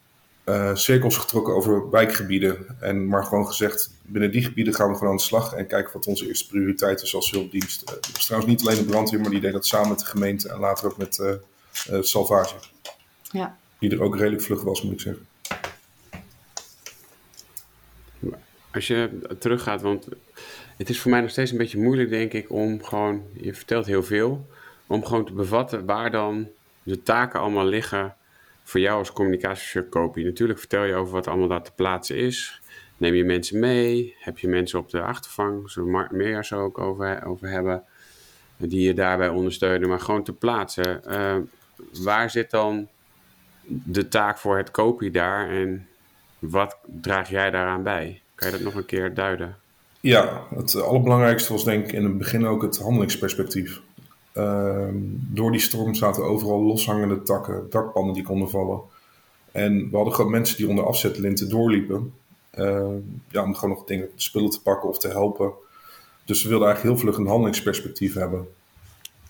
uh, 0.45 0.75
cirkels 0.75 1.17
getrokken 1.17 1.55
over 1.55 1.89
wijkgebieden. 1.89 2.65
En 2.79 3.07
maar 3.07 3.23
gewoon 3.23 3.47
gezegd, 3.47 3.91
binnen 4.01 4.31
die 4.31 4.43
gebieden 4.43 4.73
gaan 4.73 4.89
we 4.89 4.93
gewoon 4.93 5.09
aan 5.09 5.17
de 5.17 5.23
slag 5.23 5.53
en 5.53 5.67
kijken 5.67 5.93
wat 5.93 6.07
onze 6.07 6.27
eerste 6.27 6.47
prioriteit 6.47 7.01
is 7.01 7.15
als 7.15 7.31
hulpdienst. 7.31 7.83
Uh, 7.89 7.95
was 8.13 8.25
trouwens 8.25 8.51
niet 8.51 8.61
alleen 8.61 8.77
de 8.77 8.89
brandweer, 8.91 9.21
maar 9.21 9.29
die 9.29 9.39
deed 9.39 9.53
dat 9.53 9.67
samen 9.67 9.89
met 9.89 9.99
de 9.99 10.05
gemeente 10.05 10.49
en 10.49 10.59
later 10.59 10.85
ook 10.85 10.97
met 10.97 11.21
Salvage. 11.99 12.55
Ja. 13.31 13.57
Die 13.79 13.91
er 13.91 14.01
ook 14.01 14.17
redelijk 14.17 14.41
vlug 14.41 14.61
was, 14.61 14.81
moet 14.81 14.93
ik 14.93 14.99
zeggen. 14.99 15.27
Als 18.71 18.87
je 18.87 19.19
teruggaat, 19.39 19.81
want 19.81 20.07
het 20.77 20.89
is 20.89 20.99
voor 20.99 21.11
mij 21.11 21.21
nog 21.21 21.29
steeds 21.29 21.51
een 21.51 21.57
beetje 21.57 21.81
moeilijk, 21.81 22.09
denk 22.09 22.33
ik, 22.33 22.51
om 22.51 22.83
gewoon, 22.83 23.23
je 23.33 23.53
vertelt 23.53 23.85
heel 23.85 24.03
veel, 24.03 24.47
om 24.87 25.05
gewoon 25.05 25.25
te 25.25 25.33
bevatten 25.33 25.85
waar 25.85 26.11
dan 26.11 26.47
de 26.83 27.03
taken 27.03 27.39
allemaal 27.39 27.65
liggen 27.65 28.15
voor 28.63 28.79
jou 28.79 28.97
als 28.97 29.11
communicatiechef 29.11 29.85
Natuurlijk 30.13 30.59
vertel 30.59 30.83
je 30.83 30.95
over 30.95 31.13
wat 31.13 31.27
allemaal 31.27 31.47
daar 31.47 31.63
te 31.63 31.71
plaatsen 31.75 32.15
is. 32.15 32.61
Neem 32.97 33.13
je 33.13 33.23
mensen 33.23 33.59
mee? 33.59 34.15
Heb 34.19 34.37
je 34.37 34.47
mensen 34.47 34.79
op 34.79 34.89
de 34.89 35.01
achtervang? 35.01 35.71
Zullen 35.71 35.91
we 35.91 36.07
meer 36.11 36.45
zo 36.45 36.63
ook 36.63 36.77
over, 36.77 37.25
over 37.25 37.49
hebben? 37.49 37.83
Die 38.57 38.81
je 38.81 38.93
daarbij 38.93 39.29
ondersteunen. 39.29 39.89
Maar 39.89 39.99
gewoon 39.99 40.23
te 40.23 40.33
plaatsen. 40.33 41.01
Uh, 41.07 41.35
waar 42.03 42.29
zit 42.29 42.51
dan 42.51 42.87
de 43.65 44.07
taak 44.07 44.37
voor 44.37 44.57
het 44.57 44.71
kopie 44.71 45.11
daar? 45.11 45.49
En 45.49 45.87
wat 46.39 46.77
draag 47.01 47.29
jij 47.29 47.51
daaraan 47.51 47.83
bij? 47.83 48.21
Kan 48.35 48.47
je 48.47 48.53
dat 48.57 48.63
nog 48.65 48.75
een 48.75 48.85
keer 48.85 49.13
duiden? 49.13 49.57
Ja, 49.99 50.43
het 50.55 50.75
allerbelangrijkste 50.75 51.53
was 51.53 51.63
denk 51.63 51.85
ik 51.85 51.91
in 51.91 52.03
het 52.03 52.17
begin 52.17 52.45
ook 52.45 52.61
het 52.61 52.77
handelingsperspectief. 52.77 53.81
Uh, 54.33 54.87
door 55.11 55.51
die 55.51 55.61
storm 55.61 55.95
zaten 55.95 56.23
overal 56.23 56.61
loshangende 56.61 57.21
takken, 57.21 57.69
dakpannen 57.69 58.13
die 58.13 58.23
konden 58.23 58.49
vallen. 58.49 58.81
En 59.51 59.89
we 59.89 59.95
hadden 59.95 60.13
gewoon 60.13 60.31
mensen 60.31 60.57
die 60.57 60.69
onder 60.69 60.85
afzetlinten 60.85 61.49
doorliepen. 61.49 62.13
Uh, 62.57 62.87
ja, 63.29 63.43
om 63.43 63.55
gewoon 63.55 63.75
nog 63.75 63.85
dingen, 63.85 64.09
spullen 64.15 64.49
te 64.49 64.61
pakken 64.61 64.89
of 64.89 64.99
te 64.99 65.07
helpen. 65.07 65.51
Dus 66.25 66.43
we 66.43 66.49
wilden 66.49 66.67
eigenlijk 66.67 66.95
heel 66.95 67.05
vlug 67.05 67.19
een 67.19 67.31
handelingsperspectief 67.31 68.13
hebben. 68.13 68.47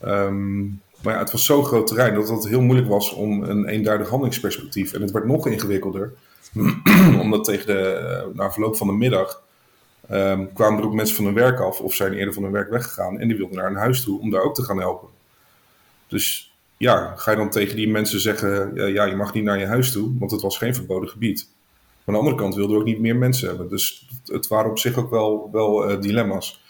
Um, 0.04 0.82
maar 1.04 1.14
ja, 1.14 1.20
het 1.20 1.32
was 1.32 1.46
zo'n 1.46 1.66
groot 1.66 1.88
terrein 1.88 2.14
dat 2.14 2.30
het 2.30 2.48
heel 2.48 2.62
moeilijk 2.62 2.90
was 2.90 3.14
om 3.14 3.44
een 3.44 3.66
eenduidig 3.66 4.10
handelingsperspectief. 4.10 4.94
En 4.94 5.02
het 5.02 5.12
werd 5.12 5.26
nog 5.26 5.48
ingewikkelder, 5.48 6.14
omdat 7.22 7.44
tegen 7.44 7.66
de, 7.66 8.32
na 8.34 8.52
verloop 8.52 8.78
van 8.78 8.88
de 8.88 8.94
middag 8.94 9.42
um, 10.12 10.54
kwamen 10.54 10.80
er 10.80 10.86
ook 10.86 10.94
mensen 10.94 11.16
van 11.16 11.26
hun 11.26 11.34
werk 11.34 11.60
af 11.60 11.80
of 11.80 11.94
zijn 11.94 12.14
eerder 12.14 12.34
van 12.34 12.44
hun 12.44 12.52
werk 12.52 12.70
weggegaan. 12.70 13.20
En 13.20 13.28
die 13.28 13.38
wilden 13.38 13.58
naar 13.58 13.70
een 13.70 13.76
huis 13.76 14.04
toe 14.04 14.20
om 14.20 14.30
daar 14.30 14.42
ook 14.42 14.56
te 14.56 14.64
gaan 14.64 14.80
helpen. 14.80 15.08
Dus 16.08 16.54
ja, 16.78 17.14
ga 17.16 17.32
je 17.32 17.38
dan 17.38 17.50
tegen 17.50 17.76
die 17.76 17.90
mensen 17.90 18.20
zeggen, 18.20 18.76
ja, 18.94 19.04
je 19.04 19.16
mag 19.16 19.34
niet 19.34 19.44
naar 19.44 19.60
je 19.60 19.66
huis 19.66 19.92
toe, 19.92 20.12
want 20.20 20.32
het 20.32 20.42
was 20.42 20.58
geen 20.58 20.76
verboden 20.76 21.10
gebied. 21.10 21.48
Maar 22.04 22.16
aan 22.16 22.24
de 22.24 22.30
andere 22.30 22.36
kant 22.36 22.56
wilden 22.56 22.76
we 22.76 22.82
ook 22.82 22.88
niet 22.88 23.00
meer 23.00 23.16
mensen 23.16 23.48
hebben. 23.48 23.70
Dus 23.70 24.08
het 24.26 24.48
waren 24.48 24.72
op 24.72 24.80
zich 24.80 24.98
ook 24.98 25.10
wel, 25.10 25.50
wel 25.52 25.92
uh, 25.92 26.02
dilemma's. 26.02 26.64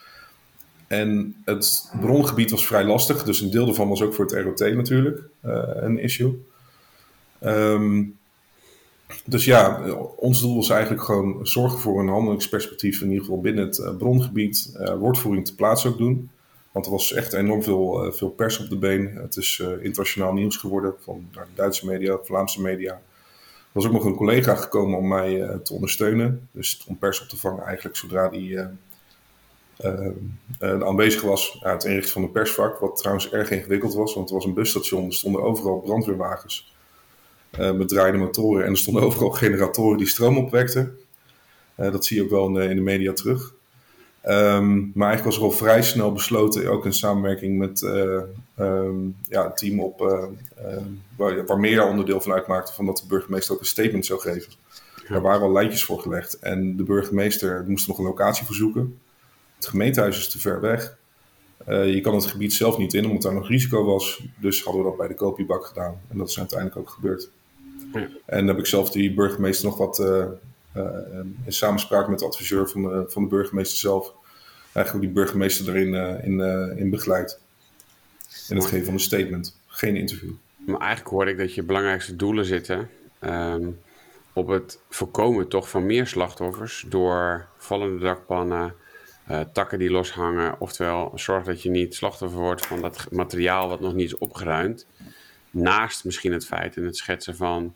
En 0.90 1.36
het 1.46 1.92
brongebied 2.00 2.52
was 2.52 2.66
vrij 2.66 2.84
lastig, 2.84 3.24
dus 3.24 3.42
een 3.42 3.52
deel 3.52 3.66
daarvan 3.66 3.90
was 3.90 4.02
ook 4.02 4.14
voor 4.14 4.26
het 4.26 4.34
ROT 4.34 4.74
natuurlijk 4.76 5.22
uh, 5.46 5.62
een 5.74 6.00
issue. 6.00 6.44
Um, 7.44 8.18
dus 9.26 9.46
ja, 9.46 9.82
ons 10.16 10.42
doel 10.42 10.56
was 10.56 10.70
eigenlijk 10.70 11.04
gewoon 11.04 11.48
zorgen 11.48 11.80
voor 11.80 12.00
een 12.00 12.08
handelingsperspectief, 12.08 13.02
in 13.02 13.08
ieder 13.08 13.24
geval 13.24 13.42
binnen 13.42 13.66
het 13.66 13.78
uh, 13.78 13.96
brongebied, 13.98 14.76
uh, 14.80 14.94
woordvoering 14.94 15.46
te 15.46 15.56
plaatsen 15.56 15.90
ook 15.90 15.98
doen. 15.98 16.30
Want 16.72 16.86
er 16.86 16.92
was 16.92 17.14
echt 17.14 17.34
enorm 17.34 17.64
veel, 17.64 18.12
veel 18.12 18.30
pers 18.30 18.60
op 18.60 18.70
de 18.70 18.78
been. 18.78 19.16
Het 19.16 19.38
is 19.38 19.64
internationaal 19.82 20.34
nieuws 20.34 20.58
geworden 20.58 20.94
van 21.00 21.28
de 21.32 21.40
Duitse 21.56 21.86
media, 21.86 22.20
Vlaamse 22.24 22.62
media. 22.62 22.92
Er 22.94 23.02
was 23.72 23.86
ook 23.86 23.92
nog 23.92 24.06
een 24.06 24.16
collega 24.16 24.56
gekomen 24.56 24.98
om 24.98 25.08
mij 25.08 25.60
te 25.64 25.74
ondersteunen. 25.74 26.48
Dus 26.52 26.84
om 26.88 26.98
pers 26.98 27.22
op 27.22 27.28
te 27.28 27.38
vangen 27.38 27.64
eigenlijk 27.64 27.98
zodra 27.98 28.30
die 28.30 28.60
aanwezig 30.60 31.22
was. 31.22 31.58
Het 31.60 31.84
inrichten 31.84 32.14
van 32.14 32.24
een 32.24 32.32
persvak, 32.32 32.80
wat 32.80 32.98
trouwens 32.98 33.30
erg 33.30 33.52
ingewikkeld 33.52 33.94
was. 33.94 34.14
Want 34.14 34.30
het 34.30 34.38
was 34.38 34.46
een 34.46 34.54
busstation, 34.54 35.06
er 35.06 35.14
stonden 35.14 35.44
overal 35.44 35.80
brandweerwagens 35.80 36.74
uh, 37.60 37.72
met 37.72 37.88
draaiende 37.88 38.20
motoren. 38.20 38.66
En 38.66 38.72
er 38.72 38.78
stonden 38.78 39.04
overal 39.08 39.30
generatoren 39.30 39.98
die 39.98 40.08
stroom 40.08 40.38
opwekten. 40.38 40.98
Dat 41.76 42.06
zie 42.06 42.18
je 42.18 42.24
ook 42.24 42.30
wel 42.30 42.48
in 42.48 42.54
de, 42.54 42.64
in 42.64 42.76
de 42.76 42.82
media 42.82 43.14
terug. 43.14 43.54
Um, 44.28 44.92
maar 44.94 45.08
eigenlijk 45.08 45.24
was 45.24 45.38
er 45.38 45.44
al 45.44 45.52
vrij 45.52 45.82
snel 45.82 46.12
besloten, 46.12 46.72
ook 46.72 46.86
in 46.86 46.94
samenwerking 46.94 47.58
met 47.58 47.82
uh, 47.82 48.22
um, 48.60 49.16
ja, 49.30 49.44
het 49.44 49.58
team 49.58 49.80
op, 49.80 50.00
waar, 51.18 51.46
waar 51.46 51.60
Media 51.60 51.90
onderdeel 51.90 52.22
van 52.22 52.32
uitmaakte, 52.32 52.74
van 52.74 52.86
dat 52.86 52.98
de 52.98 53.08
burgemeester 53.08 53.54
ook 53.54 53.60
een 53.60 53.66
statement 53.66 54.06
zou 54.06 54.20
geven. 54.20 54.52
Ja. 54.96 55.14
Daar 55.14 55.22
waren 55.22 55.42
al 55.42 55.52
lijntjes 55.52 55.86
voor 55.86 56.00
gelegd. 56.00 56.40
En 56.40 56.78
de 56.78 56.84
burgemeester 56.84 57.66
moest 57.68 57.88
nog 57.88 57.98
een 57.98 58.04
locatie 58.04 58.46
verzoeken. 58.46 59.00
Het 59.60 59.68
gemeentehuis 59.68 60.18
is 60.18 60.30
te 60.30 60.40
ver 60.40 60.62
weg. 60.62 60.98
Uh, 61.68 61.94
je 61.94 62.02
kan 62.02 62.16
het 62.16 62.26
gebied 62.26 62.54
zelf 62.54 62.78
niet 62.78 62.94
in, 62.94 63.06
omdat 63.06 63.22
daar 63.22 63.34
nog 63.34 63.48
risico 63.48 63.84
was. 63.84 64.24
Dus 64.36 64.64
hadden 64.64 64.84
we 64.84 64.90
dat 64.90 64.98
bij 64.98 65.08
de 65.08 65.14
kopiebak 65.14 65.66
gedaan. 65.66 66.02
En 66.08 66.18
dat 66.18 66.30
is 66.30 66.38
uiteindelijk 66.38 66.80
ook 66.80 66.90
gebeurd. 66.90 67.30
Ja. 67.94 68.00
En 68.26 68.38
dan 68.38 68.48
heb 68.48 68.58
ik 68.58 68.66
zelf 68.66 68.92
die 68.92 69.14
burgemeester 69.14 69.66
nog 69.66 69.78
wat 69.78 70.00
uh, 70.00 70.26
uh, 70.76 70.84
in 71.46 71.54
samenspraak 71.54 72.08
met 72.08 72.20
de 72.20 72.26
adviseur 72.26 72.70
van 72.70 72.82
de, 72.82 73.06
van 73.08 73.24
de 73.24 73.30
burgemeester 73.30 73.78
zelf. 73.78 74.14
Eigenlijk 74.74 75.06
die 75.06 75.16
burgemeester 75.16 75.76
erin 75.76 75.94
in, 76.24 76.40
in 76.78 76.90
begeleid. 76.90 77.40
In 78.50 78.56
het 78.56 78.66
geven 78.66 78.86
van 78.86 78.94
een 78.94 79.00
statement. 79.00 79.58
Geen 79.68 79.96
interview. 79.96 80.32
Maar 80.56 80.80
eigenlijk 80.80 81.10
hoor 81.10 81.28
ik 81.28 81.38
dat 81.38 81.54
je 81.54 81.64
belangrijkste 81.64 82.16
doelen 82.16 82.46
zitten 82.46 82.90
um, 83.22 83.80
op 84.34 84.48
het 84.48 84.80
voorkomen 84.90 85.48
toch 85.48 85.70
van 85.70 85.86
meer 85.86 86.08
slachtoffers 86.08 86.86
door 86.88 87.48
vallende 87.58 88.04
dakpannen, 88.04 88.74
uh, 89.32 89.40
takken 89.54 89.80
die 89.80 89.92
loshangen. 89.92 90.60
Oftewel, 90.60 91.12
zorg 91.16 91.44
dat 91.46 91.62
je 91.62 91.70
niet 91.70 91.96
slachtoffer 91.96 92.40
wordt 92.40 92.66
van 92.66 92.82
dat 92.82 93.12
materiaal 93.12 93.70
wat 93.70 93.80
nog 93.80 93.94
niet 93.94 94.08
is 94.08 94.18
opgeruimd. 94.18 94.88
Naast 95.52 96.06
misschien 96.06 96.32
het 96.32 96.46
feit 96.46 96.78
en 96.78 96.84
het 96.84 96.98
schetsen 96.98 97.36
van 97.36 97.76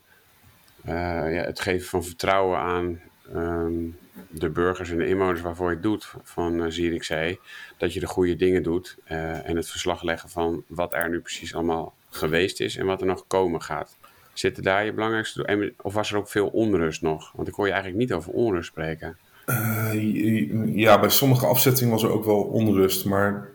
uh, 0.86 0.94
ja, 1.34 1.44
het 1.44 1.60
geven 1.60 1.88
van 1.88 2.04
vertrouwen 2.04 2.58
aan 2.58 3.02
um, 3.36 3.98
de 4.30 4.50
burgers 4.50 4.90
en 4.90 4.98
de 4.98 5.08
inwoners 5.08 5.42
waarvoor 5.42 5.70
je 5.70 5.74
het 5.74 5.84
doet 5.84 6.14
van 6.24 6.62
uh, 6.62 6.66
Zierikzee. 6.68 7.40
Dat 7.78 7.94
je 7.94 8.00
de 8.00 8.08
goede 8.08 8.36
dingen 8.36 8.64
doet 8.64 8.98
en 9.06 9.56
het 9.56 9.70
verslag 9.70 10.04
leggen 10.04 10.30
van 10.30 10.64
wat 10.68 10.94
er 10.94 11.10
nu 11.10 11.20
precies 11.20 11.56
allemaal 11.56 11.94
geweest 12.10 12.60
is 12.60 12.78
en 12.78 12.86
wat 12.86 13.02
er 13.02 13.08
nog 13.08 13.28
komen 13.28 13.62
gaat. 13.62 13.98
Zitten 14.34 14.64
daar 14.64 14.86
je 14.86 14.94
belangrijkste 14.94 15.74
Of 15.82 15.94
was 15.94 16.12
er 16.12 16.18
ook 16.18 16.30
veel 16.30 16.48
onrust 16.48 17.02
nog? 17.02 17.32
Want 17.36 17.48
ik 17.48 17.54
hoor 17.54 17.66
je 17.66 17.72
eigenlijk 17.72 18.02
niet 18.02 18.14
over 18.14 18.32
onrust 18.32 18.68
spreken. 18.68 19.18
Uh, 19.46 20.76
ja, 20.76 21.00
bij 21.00 21.10
sommige 21.10 21.46
afzettingen 21.46 21.92
was 21.92 22.04
er 22.04 22.12
ook 22.12 22.26
wel 22.26 22.42
onrust. 22.42 23.06
Maar 23.06 23.50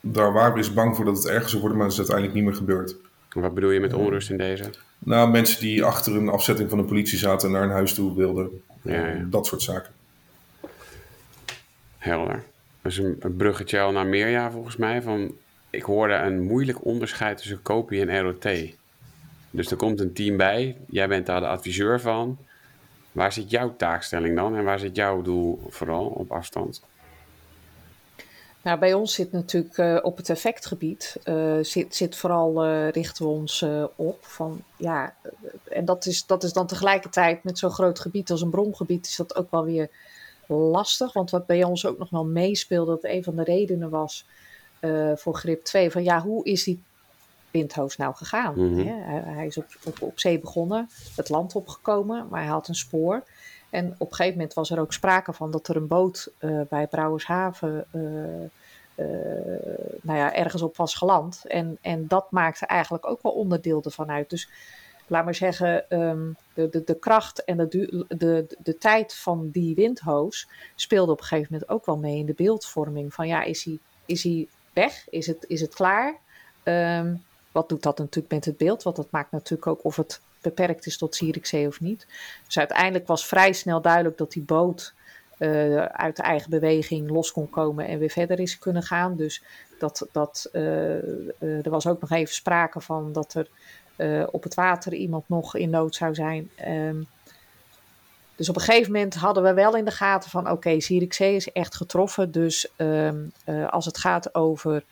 daar 0.00 0.32
waren 0.32 0.52
we 0.52 0.58
eens 0.58 0.72
bang 0.72 0.96
voor 0.96 1.04
dat 1.04 1.16
het 1.16 1.26
erger 1.26 1.48
zou 1.48 1.60
worden, 1.60 1.78
maar 1.78 1.88
dat 1.88 1.98
is 1.98 2.08
uiteindelijk 2.08 2.36
niet 2.36 2.46
meer 2.46 2.58
gebeurd. 2.58 2.96
Wat 3.32 3.54
bedoel 3.54 3.70
je 3.70 3.80
met 3.80 3.92
onrust 3.92 4.30
in 4.30 4.36
deze? 4.36 4.70
Nou, 4.98 5.30
mensen 5.30 5.60
die 5.60 5.84
achter 5.84 6.16
een 6.16 6.28
afzetting 6.28 6.68
van 6.68 6.78
de 6.78 6.84
politie 6.84 7.18
zaten 7.18 7.48
en 7.48 7.54
naar 7.54 7.62
een 7.62 7.70
huis 7.70 7.94
toe 7.94 8.16
wilden. 8.16 8.62
Ja, 8.82 9.06
ja. 9.06 9.26
Dat 9.30 9.46
soort 9.46 9.62
zaken. 9.62 9.92
Helder. 11.98 12.42
Dat 12.82 12.92
is 12.92 12.98
een 12.98 13.36
bruggetje 13.36 13.80
al 13.80 13.92
naar 13.92 14.06
Meerja 14.06 14.50
volgens 14.50 14.76
mij. 14.76 15.02
Van, 15.02 15.32
ik 15.70 15.82
hoorde 15.82 16.14
een 16.14 16.42
moeilijk 16.42 16.84
onderscheid 16.84 17.36
tussen 17.36 17.62
kopie 17.62 18.06
en 18.06 18.20
ROT. 18.20 18.48
Dus 19.50 19.70
er 19.70 19.76
komt 19.76 20.00
een 20.00 20.12
team 20.12 20.36
bij, 20.36 20.76
jij 20.88 21.08
bent 21.08 21.26
daar 21.26 21.40
de 21.40 21.46
adviseur 21.46 22.00
van. 22.00 22.38
Waar 23.16 23.32
zit 23.32 23.50
jouw 23.50 23.76
taakstelling 23.76 24.36
dan 24.36 24.56
en 24.56 24.64
waar 24.64 24.78
zit 24.78 24.96
jouw 24.96 25.22
doel 25.22 25.60
vooral 25.68 26.06
op 26.06 26.32
afstand? 26.32 26.82
Nou, 28.62 28.78
bij 28.78 28.94
ons 28.94 29.14
zit 29.14 29.32
natuurlijk 29.32 29.76
uh, 29.76 29.98
op 30.02 30.16
het 30.16 30.30
effectgebied, 30.30 31.16
uh, 31.24 31.58
zit, 31.60 31.94
zit 31.94 32.16
vooral, 32.16 32.66
uh, 32.66 32.90
richten 32.90 33.24
we 33.24 33.30
ons 33.30 33.64
op 33.96 34.24
van, 34.24 34.62
ja, 34.76 35.14
en 35.64 35.84
dat 35.84 36.06
is, 36.06 36.26
dat 36.26 36.42
is 36.42 36.52
dan 36.52 36.66
tegelijkertijd 36.66 37.44
met 37.44 37.58
zo'n 37.58 37.70
groot 37.70 37.98
gebied 37.98 38.30
als 38.30 38.40
een 38.40 38.50
brongebied, 38.50 39.06
is 39.06 39.16
dat 39.16 39.36
ook 39.36 39.50
wel 39.50 39.64
weer 39.64 39.90
lastig. 40.46 41.12
Want 41.12 41.30
wat 41.30 41.46
bij 41.46 41.64
ons 41.64 41.86
ook 41.86 41.98
nog 41.98 42.10
wel 42.10 42.24
meespeelde, 42.24 42.90
dat 42.90 43.04
een 43.04 43.24
van 43.24 43.36
de 43.36 43.44
redenen 43.44 43.90
was 43.90 44.26
voor 45.14 45.34
grip 45.34 45.64
2, 45.64 45.90
van 45.90 46.04
ja, 46.04 46.20
hoe 46.20 46.44
is 46.44 46.64
die 46.64 46.82
windhoos 47.50 47.96
nou 47.96 48.14
gegaan? 48.14 48.54
Mm 48.56 48.74
-hmm. 48.74 48.86
hij, 48.86 49.22
hij, 49.24 49.46
is 49.46 49.56
op, 49.56 49.66
op, 49.84 50.02
op 50.02 50.20
zee 50.20 50.38
begonnen, 50.38 50.88
het 51.16 51.28
land 51.28 51.54
opgekomen, 51.54 52.26
maar 52.30 52.40
hij 52.40 52.50
had 52.50 52.68
een 52.68 52.74
spoor. 52.74 53.24
En 53.70 53.94
op 53.98 54.10
een 54.10 54.14
gegeven 54.16 54.38
moment 54.38 54.54
was 54.54 54.70
er 54.70 54.80
ook 54.80 54.92
sprake 54.92 55.32
van 55.32 55.50
dat 55.50 55.68
er 55.68 55.76
een 55.76 55.86
boot 55.86 56.30
uh, 56.40 56.60
bij 56.68 56.86
Brouwershaven 56.86 57.86
uh, 57.90 58.02
uh, 58.96 59.06
nou 60.02 60.18
ja, 60.18 60.34
ergens 60.34 60.62
op 60.62 60.76
was 60.76 60.94
geland. 60.94 61.42
En, 61.46 61.78
en 61.80 62.06
dat 62.06 62.30
maakte 62.30 62.66
eigenlijk 62.66 63.06
ook 63.06 63.22
wel 63.22 63.32
onderdeel 63.32 63.82
ervan 63.82 64.10
uit. 64.10 64.30
Dus 64.30 64.48
laat 65.06 65.24
maar 65.24 65.34
zeggen, 65.34 66.00
um, 66.00 66.36
de, 66.54 66.68
de, 66.68 66.82
de 66.84 66.98
kracht 66.98 67.44
en 67.44 67.56
de, 67.56 67.68
de, 67.68 68.04
de, 68.16 68.56
de 68.58 68.78
tijd 68.78 69.14
van 69.14 69.50
die 69.50 69.74
windhoos 69.74 70.48
speelde 70.74 71.12
op 71.12 71.18
een 71.20 71.26
gegeven 71.26 71.52
moment 71.52 71.70
ook 71.70 71.86
wel 71.86 71.98
mee 71.98 72.18
in 72.18 72.26
de 72.26 72.34
beeldvorming. 72.34 73.14
Van 73.14 73.26
ja, 73.26 73.42
is 73.42 73.64
hij, 73.64 73.78
is 74.04 74.22
hij 74.22 74.48
weg? 74.72 75.08
Is 75.10 75.26
het, 75.26 75.44
is 75.48 75.60
het 75.60 75.74
klaar? 75.74 76.16
Um, 76.64 77.24
wat 77.56 77.68
doet 77.68 77.82
dat 77.82 77.98
natuurlijk 77.98 78.34
met 78.34 78.44
het 78.44 78.56
beeld? 78.56 78.82
Want 78.82 78.96
dat 78.96 79.10
maakt 79.10 79.30
natuurlijk 79.30 79.66
ook 79.66 79.84
of 79.84 79.96
het 79.96 80.20
beperkt 80.40 80.86
is 80.86 80.98
tot 80.98 81.14
Zierikzee 81.14 81.66
of 81.66 81.80
niet. 81.80 82.06
Dus 82.46 82.58
uiteindelijk 82.58 83.06
was 83.06 83.26
vrij 83.26 83.52
snel 83.52 83.80
duidelijk 83.80 84.18
dat 84.18 84.32
die 84.32 84.42
boot 84.42 84.94
uh, 85.38 85.82
uit 85.82 86.16
de 86.16 86.22
eigen 86.22 86.50
beweging 86.50 87.10
los 87.10 87.32
kon 87.32 87.50
komen 87.50 87.86
en 87.86 87.98
weer 87.98 88.10
verder 88.10 88.40
is 88.40 88.58
kunnen 88.58 88.82
gaan. 88.82 89.16
Dus 89.16 89.42
dat, 89.78 90.06
dat, 90.12 90.48
uh, 90.52 91.64
er 91.64 91.70
was 91.70 91.86
ook 91.86 92.00
nog 92.00 92.10
even 92.10 92.34
sprake 92.34 92.80
van 92.80 93.12
dat 93.12 93.34
er 93.34 93.48
op 94.30 94.42
het 94.42 94.54
water 94.54 94.94
iemand 94.94 95.28
nog 95.28 95.54
in 95.54 95.70
nood 95.70 95.94
zou 95.94 96.14
zijn. 96.14 96.50
Um, 96.68 97.06
dus 98.36 98.48
op 98.48 98.56
een 98.56 98.62
gegeven 98.62 98.92
moment 98.92 99.14
hadden 99.14 99.42
we 99.42 99.54
wel 99.54 99.76
in 99.76 99.84
de 99.84 99.90
gaten 99.90 100.30
van 100.30 100.50
oké, 100.50 100.50
okay, 100.50 101.34
is 101.34 101.52
echt 101.52 101.74
getroffen. 101.76 102.30
Dus 102.30 102.68
um, 102.76 103.32
als 103.70 103.84
het 103.84 103.98
gaat 103.98 104.34
over 104.34 104.84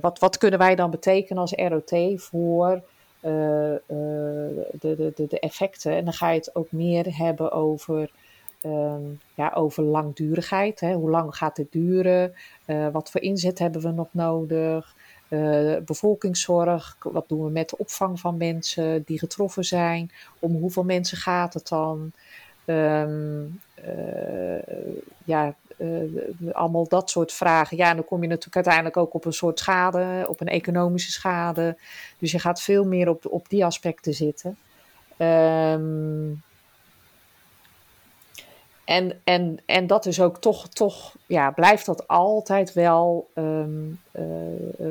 wat, 0.00 0.18
wat 0.18 0.38
kunnen 0.38 0.58
wij 0.58 0.74
dan 0.74 0.90
betekenen 0.90 1.42
als 1.42 1.52
ROT 1.52 2.22
voor 2.22 2.82
uh, 3.22 3.30
uh, 3.70 3.78
de, 4.80 5.12
de, 5.14 5.26
de 5.28 5.40
effecten. 5.40 5.96
En 5.96 6.04
dan 6.04 6.12
ga 6.12 6.30
je 6.30 6.38
het 6.38 6.54
ook 6.54 6.72
meer 6.72 7.16
hebben 7.16 7.52
over, 7.52 8.10
um, 8.64 9.20
ja, 9.34 9.52
over 9.54 9.82
langdurigheid. 9.82 10.80
Hè? 10.80 10.94
Hoe 10.94 11.10
lang 11.10 11.36
gaat 11.36 11.56
dit 11.56 11.72
duren? 11.72 12.34
Wat 12.92 13.10
voor 13.10 13.20
inzet 13.20 13.58
hebben 13.58 13.80
we 13.80 13.90
nog 13.90 14.08
nodig? 14.10 14.96
bevolkingszorg, 15.84 16.96
wat 17.02 17.28
doen 17.28 17.44
we 17.44 17.50
met 17.50 17.68
de 17.68 17.78
opvang 17.78 18.20
van 18.20 18.36
mensen 18.36 19.02
die 19.06 19.18
getroffen 19.18 19.64
zijn? 19.64 20.10
Om 20.38 20.56
hoeveel 20.56 20.84
mensen 20.84 21.16
gaat 21.16 21.54
het 21.54 21.68
dan? 21.68 22.12
Um, 22.64 23.60
ja, 25.24 25.54
uh, 25.78 26.54
allemaal 26.54 26.88
dat 26.88 27.10
soort 27.10 27.32
vragen. 27.32 27.76
Ja, 27.76 27.90
en 27.90 27.96
dan 27.96 28.04
kom 28.04 28.22
je 28.22 28.28
natuurlijk 28.28 28.56
uiteindelijk 28.56 28.96
ook 28.96 29.14
op 29.14 29.24
een 29.24 29.32
soort 29.32 29.58
schade, 29.58 30.26
op 30.28 30.40
een 30.40 30.48
economische 30.48 31.10
schade. 31.10 31.76
Dus 32.18 32.32
je 32.32 32.38
gaat 32.38 32.62
veel 32.62 32.84
meer 32.84 33.08
op, 33.08 33.26
op 33.26 33.48
die 33.48 33.64
aspecten 33.64 34.14
zitten. 34.14 34.56
Um, 35.18 36.42
en, 38.88 39.20
en, 39.24 39.58
en 39.66 39.86
dat 39.86 40.06
is 40.06 40.20
ook 40.20 40.38
toch, 40.38 40.68
toch 40.68 41.14
ja, 41.26 41.50
blijft 41.50 41.86
dat 41.86 42.08
altijd 42.08 42.72
wel, 42.72 43.30
um, 43.34 44.00
uh, 44.12 44.22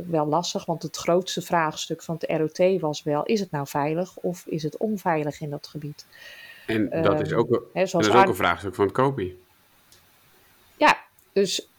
wel 0.07 0.25
lastig. 0.25 0.65
Want 0.65 0.83
het 0.83 0.97
grootste 0.97 1.41
vraagstuk 1.41 2.03
van 2.03 2.17
het 2.19 2.39
ROT 2.39 2.79
was 2.79 3.03
wel: 3.03 3.23
is 3.23 3.39
het 3.39 3.51
nou 3.51 3.67
veilig 3.67 4.17
of 4.17 4.45
is 4.45 4.63
het 4.63 4.77
onveilig 4.77 5.41
in 5.41 5.49
dat 5.49 5.67
gebied? 5.67 6.05
En 6.65 6.89
dat 7.01 7.21
is 7.21 7.33
ook, 7.33 7.49
he, 7.73 7.85
dat 7.85 8.01
is 8.01 8.09
ook 8.09 8.27
een 8.27 8.35
vraagstuk 8.35 8.75
van 8.75 8.85
het 8.85 8.93
kopie. 8.93 9.45
Dus 11.37 11.69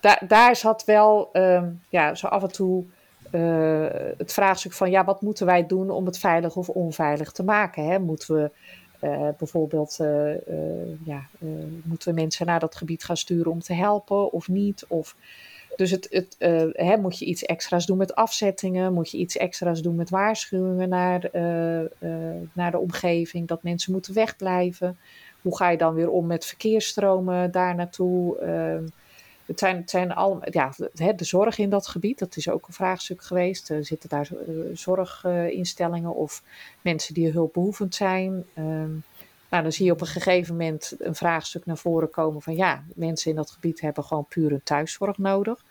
da 0.00 0.20
daar 0.26 0.56
zat 0.56 0.84
wel 0.84 1.30
um, 1.32 1.82
ja, 1.88 2.14
zo 2.14 2.26
af 2.26 2.42
en 2.42 2.52
toe 2.52 2.84
uh, 3.32 3.86
het 4.18 4.32
vraagstuk 4.32 4.72
van: 4.72 4.90
ja, 4.90 5.04
wat 5.04 5.22
moeten 5.22 5.46
wij 5.46 5.66
doen 5.66 5.90
om 5.90 6.06
het 6.06 6.18
veilig 6.18 6.56
of 6.56 6.68
onveilig 6.68 7.32
te 7.32 7.42
maken? 7.42 7.84
Hè? 7.84 7.98
Moeten 7.98 8.34
we 8.34 8.50
uh, 9.00 9.28
bijvoorbeeld, 9.38 9.98
uh, 10.00 11.04
ja, 11.04 11.26
moeten 11.84 12.08
we 12.08 12.20
mensen 12.20 12.46
naar 12.46 12.60
dat 12.60 12.76
gebied 12.76 13.04
gaan 13.04 13.16
sturen 13.16 13.52
om 13.52 13.60
te 13.60 13.74
helpen 13.74 14.32
of 14.32 14.48
niet? 14.48 14.84
Of, 14.88 15.16
dus 15.76 15.90
het, 15.90 16.06
het, 16.10 16.36
hè, 16.72 16.96
moet 16.96 17.18
je 17.18 17.24
iets 17.24 17.44
extra's 17.44 17.86
doen 17.86 17.98
met 17.98 18.14
afzettingen? 18.14 18.92
Moet 18.92 19.10
je 19.10 19.18
iets 19.18 19.36
extra's 19.36 19.82
doen 19.82 19.94
met 19.94 20.10
waarschuwingen 20.10 20.88
naar, 20.88 21.30
naar 22.52 22.70
de 22.70 22.78
omgeving? 22.78 23.48
Dat 23.48 23.62
mensen 23.62 23.92
moeten 23.92 24.14
wegblijven? 24.14 24.98
Hoe 25.42 25.56
ga 25.56 25.68
je 25.68 25.76
dan 25.76 25.94
weer 25.94 26.10
om 26.10 26.26
met 26.26 26.46
verkeersstromen 26.46 27.50
daar 27.50 27.74
naartoe? 27.74 28.38
Uh, 28.42 28.90
het 29.46 29.58
zijn, 29.58 29.76
het 30.06 30.16
al, 30.16 30.40
ja, 30.50 30.72
de 31.16 31.24
zorg 31.24 31.58
in 31.58 31.70
dat 31.70 31.86
gebied, 31.86 32.18
dat 32.18 32.36
is 32.36 32.48
ook 32.48 32.66
een 32.66 32.74
vraagstuk 32.74 33.22
geweest. 33.22 33.70
Uh, 33.70 33.78
zitten 33.80 34.08
daar 34.08 34.28
uh, 34.48 34.76
zorginstellingen 34.76 36.14
of 36.14 36.42
mensen 36.80 37.14
die 37.14 37.30
hulpbehoevend 37.30 37.94
zijn? 37.94 38.44
Ehm, 38.54 38.90
nou, 39.50 39.62
dan 39.62 39.72
zie 39.72 39.84
je 39.84 39.92
op 39.92 40.00
een 40.00 40.06
gegeven 40.06 40.56
moment 40.56 40.94
een 40.98 41.14
vraagstuk 41.14 41.66
naar 41.66 41.76
voren 41.76 42.10
komen 42.10 42.42
van 42.42 42.56
ja, 42.56 42.84
mensen 42.94 43.30
in 43.30 43.36
dat 43.36 43.50
gebied 43.50 43.80
hebben 43.80 44.04
gewoon 44.04 44.26
puur 44.28 44.52
een 44.52 44.62
thuiszorg 44.64 45.18
nodig. 45.18 45.64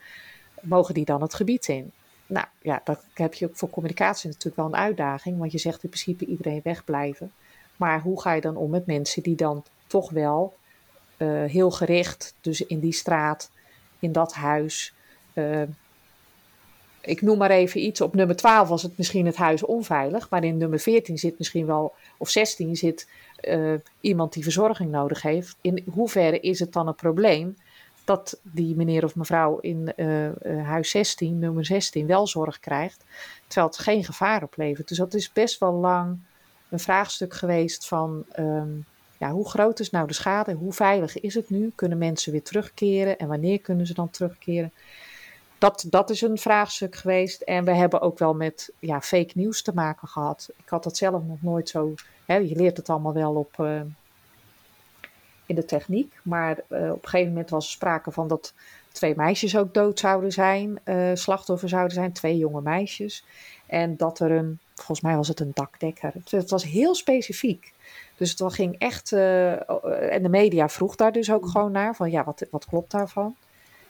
Mogen 0.61 0.93
die 0.93 1.05
dan 1.05 1.21
het 1.21 1.33
gebied 1.33 1.67
in? 1.67 1.91
Nou 2.27 2.45
ja, 2.61 2.81
dat 2.83 3.05
heb 3.13 3.33
je 3.33 3.45
ook 3.45 3.55
voor 3.55 3.69
communicatie 3.69 4.27
natuurlijk 4.27 4.55
wel 4.55 4.65
een 4.65 4.75
uitdaging, 4.75 5.37
want 5.37 5.51
je 5.51 5.57
zegt 5.57 5.83
in 5.83 5.89
principe 5.89 6.25
iedereen 6.25 6.61
wegblijven. 6.63 7.31
Maar 7.81 8.01
hoe 8.01 8.21
ga 8.21 8.33
je 8.33 8.41
dan 8.41 8.55
om 8.55 8.69
met 8.69 8.85
mensen 8.85 9.23
die 9.23 9.35
dan 9.35 9.63
toch 9.87 10.09
wel 10.09 10.53
uh, 11.17 11.43
heel 11.43 11.71
gericht, 11.71 12.35
dus 12.41 12.65
in 12.65 12.79
die 12.79 12.93
straat, 12.93 13.51
in 13.99 14.11
dat 14.11 14.33
huis. 14.33 14.93
Uh, 15.33 15.61
ik 17.01 17.21
noem 17.21 17.37
maar 17.37 17.49
even 17.49 17.81
iets. 17.81 18.01
Op 18.01 18.15
nummer 18.15 18.35
12 18.35 18.67
was 18.67 18.83
het 18.83 18.97
misschien 18.97 19.25
het 19.25 19.35
huis 19.35 19.63
onveilig, 19.63 20.29
maar 20.29 20.43
in 20.43 20.57
nummer 20.57 20.79
14 20.79 21.17
zit 21.17 21.37
misschien 21.37 21.65
wel, 21.65 21.93
of 22.17 22.29
16 22.29 22.75
zit 22.75 23.07
uh, 23.41 23.73
iemand 24.01 24.33
die 24.33 24.43
verzorging 24.43 24.91
nodig 24.91 25.21
heeft. 25.21 25.55
In 25.61 25.83
hoeverre 25.93 26.39
is 26.39 26.59
het 26.59 26.73
dan 26.73 26.87
een 26.87 26.95
probleem 26.95 27.57
dat 28.03 28.39
die 28.41 28.75
meneer 28.75 29.03
of 29.03 29.15
mevrouw 29.15 29.57
in 29.57 29.93
huis 30.63 30.89
16, 30.89 31.39
nummer 31.39 31.65
16, 31.65 32.07
wel 32.07 32.27
zorg 32.27 32.59
krijgt, 32.59 33.05
terwijl 33.47 33.67
het 33.67 33.77
geen 33.77 34.03
gevaar 34.03 34.43
oplevert? 34.43 34.87
Dus 34.87 34.97
dat 34.97 35.13
is 35.13 35.31
best 35.31 35.59
wel 35.59 35.73
lang 35.73 36.19
een 36.71 36.79
vraagstuk 36.79 37.33
geweest 37.33 37.87
van 37.87 38.25
um, 38.39 38.85
ja, 39.17 39.31
hoe 39.31 39.49
groot 39.49 39.79
is 39.79 39.89
nou 39.89 40.07
de 40.07 40.13
schade? 40.13 40.53
Hoe 40.53 40.73
veilig 40.73 41.19
is 41.19 41.33
het 41.33 41.49
nu? 41.49 41.71
Kunnen 41.75 41.97
mensen 41.97 42.31
weer 42.31 42.43
terugkeren? 42.43 43.17
En 43.17 43.27
wanneer 43.27 43.59
kunnen 43.59 43.87
ze 43.87 43.93
dan 43.93 44.09
terugkeren? 44.09 44.71
Dat, 45.57 45.85
dat 45.89 46.09
is 46.09 46.21
een 46.21 46.37
vraagstuk 46.37 46.95
geweest. 46.95 47.41
En 47.41 47.65
we 47.65 47.71
hebben 47.71 48.01
ook 48.01 48.19
wel 48.19 48.33
met 48.33 48.71
ja, 48.79 49.01
fake 49.01 49.31
nieuws 49.33 49.61
te 49.61 49.73
maken 49.73 50.07
gehad. 50.07 50.49
Ik 50.57 50.69
had 50.69 50.83
dat 50.83 50.97
zelf 50.97 51.23
nog 51.23 51.41
nooit 51.41 51.69
zo. 51.69 51.93
Hè, 52.25 52.35
je 52.35 52.55
leert 52.55 52.77
het 52.77 52.89
allemaal 52.89 53.13
wel 53.13 53.35
op, 53.35 53.57
uh, 53.59 53.81
in 55.45 55.55
de 55.55 55.65
techniek. 55.65 56.19
Maar 56.23 56.59
uh, 56.67 56.91
op 56.91 57.03
een 57.03 57.09
gegeven 57.09 57.31
moment 57.31 57.49
was 57.49 57.65
er 57.65 57.71
sprake 57.71 58.11
van 58.11 58.27
dat 58.27 58.53
twee 58.91 59.15
meisjes 59.15 59.57
ook 59.57 59.73
dood 59.73 59.99
zouden 59.99 60.31
zijn, 60.31 60.79
uh, 60.85 61.11
slachtoffer 61.13 61.69
zouden 61.69 61.93
zijn, 61.93 62.11
twee 62.11 62.37
jonge 62.37 62.61
meisjes. 62.61 63.25
En 63.65 63.97
dat 63.97 64.19
er 64.19 64.31
een 64.31 64.59
volgens 64.83 65.01
mij 65.01 65.15
was 65.15 65.27
het 65.27 65.39
een 65.39 65.51
dakdekker. 65.53 66.13
Het 66.29 66.49
was 66.49 66.63
heel 66.63 66.95
specifiek. 66.95 67.73
Dus 68.17 68.29
het 68.37 68.53
ging 68.53 68.75
echt, 68.77 69.11
uh, 69.11 70.13
en 70.13 70.23
de 70.23 70.29
media 70.29 70.69
vroeg 70.69 70.95
daar 70.95 71.11
dus 71.11 71.31
ook 71.31 71.43
mm. 71.43 71.49
gewoon 71.49 71.71
naar, 71.71 71.95
van 71.95 72.11
ja, 72.11 72.23
wat, 72.23 72.45
wat 72.51 72.65
klopt 72.65 72.91
daarvan? 72.91 73.35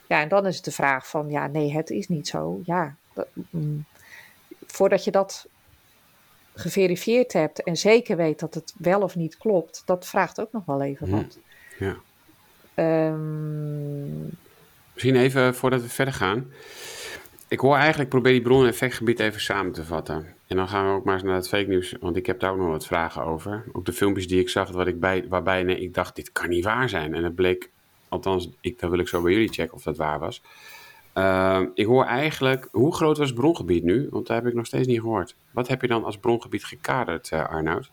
Ja, 0.08 0.22
en 0.22 0.28
dan 0.28 0.48
is 0.48 0.56
het 0.56 0.66
de 0.66 0.72
vraag 0.72 1.08
van, 1.08 1.30
ja, 1.30 1.48
nee, 1.48 1.74
het 1.74 1.90
is 1.90 2.08
niet 2.08 2.28
zo. 2.28 2.62
Ja, 2.66 2.96
mm, 3.50 3.86
voordat 4.66 5.04
je 5.04 5.12
dat 5.12 5.48
geverifieerd 6.56 7.34
hebt 7.34 7.64
en 7.64 7.78
zeker 7.78 8.18
weet 8.18 8.40
dat 8.40 8.54
het 8.54 8.74
wel 8.78 9.02
of 9.02 9.16
niet 9.16 9.38
klopt, 9.38 9.82
dat 9.86 10.08
vraagt 10.08 10.42
ook 10.42 10.52
nog 10.52 10.66
wel 10.66 10.82
even 10.82 11.10
mm. 11.10 11.16
wat. 11.16 11.38
Ja. 11.80 11.96
Um, 13.08 14.30
Misschien 14.94 15.16
even 15.16 15.56
voordat 15.56 15.82
we 15.82 15.90
verder 15.90 16.14
gaan. 16.14 16.52
Ik 17.48 17.60
hoor 17.60 17.76
eigenlijk, 17.76 18.10
probeer 18.10 18.32
die 18.32 18.42
bron- 18.42 18.62
en 18.62 18.68
effectgebied 18.68 19.20
even 19.20 19.42
samen 19.42 19.72
te 19.72 19.86
vatten. 19.86 20.36
En 20.52 20.58
dan 20.58 20.68
gaan 20.68 20.86
we 20.86 20.92
ook 20.92 21.04
maar 21.04 21.14
eens 21.14 21.24
naar 21.24 21.36
het 21.36 21.48
fake 21.48 21.70
nieuws, 21.70 21.96
want 22.00 22.16
ik 22.16 22.26
heb 22.26 22.40
daar 22.40 22.52
ook 22.52 22.58
nog 22.58 22.68
wat 22.68 22.86
vragen 22.86 23.24
over. 23.24 23.64
Ook 23.72 23.86
de 23.86 23.94
filmpjes 23.94 24.28
die 24.28 24.40
ik 24.40 24.50
zag, 24.50 24.72
wat 24.72 24.88
ik 24.88 25.00
bij, 25.00 25.26
waarbij 25.30 25.64
ik 25.64 25.94
dacht, 25.94 26.16
dit 26.16 26.32
kan 26.32 26.50
niet 26.50 26.64
waar 26.64 26.90
zijn. 26.90 27.14
En 27.14 27.24
het 27.24 27.36
bleek, 27.36 27.70
althans, 28.10 28.50
ik, 28.62 28.80
dat 28.80 28.90
wil 28.90 29.00
ik 29.00 29.08
zo 29.08 29.22
bij 29.22 29.32
jullie 29.32 29.54
checken 29.54 29.74
of 29.74 29.84
dat 29.84 29.98
waar 29.98 30.20
was. 30.20 30.42
Ehm, 31.14 31.66
ik 31.74 31.86
hoor 31.86 32.06
eigenlijk, 32.06 32.68
hoe 32.72 32.96
groot 32.96 33.18
was 33.18 33.30
het 33.30 33.38
brongebied 33.38 33.84
nu? 33.84 34.08
Want 34.10 34.28
daar 34.28 34.38
heb 34.38 34.48
ik 34.48 34.54
nog 34.54 34.66
steeds 34.66 34.88
niet 34.88 35.00
gehoord. 35.00 35.36
Wat 35.52 35.68
heb 35.68 35.82
je 35.82 35.88
dan 35.88 36.04
als 36.04 36.18
brongebied 36.18 36.64
gekaderd, 36.64 37.32
uh, 37.34 37.50
Arnoud? 37.50 37.92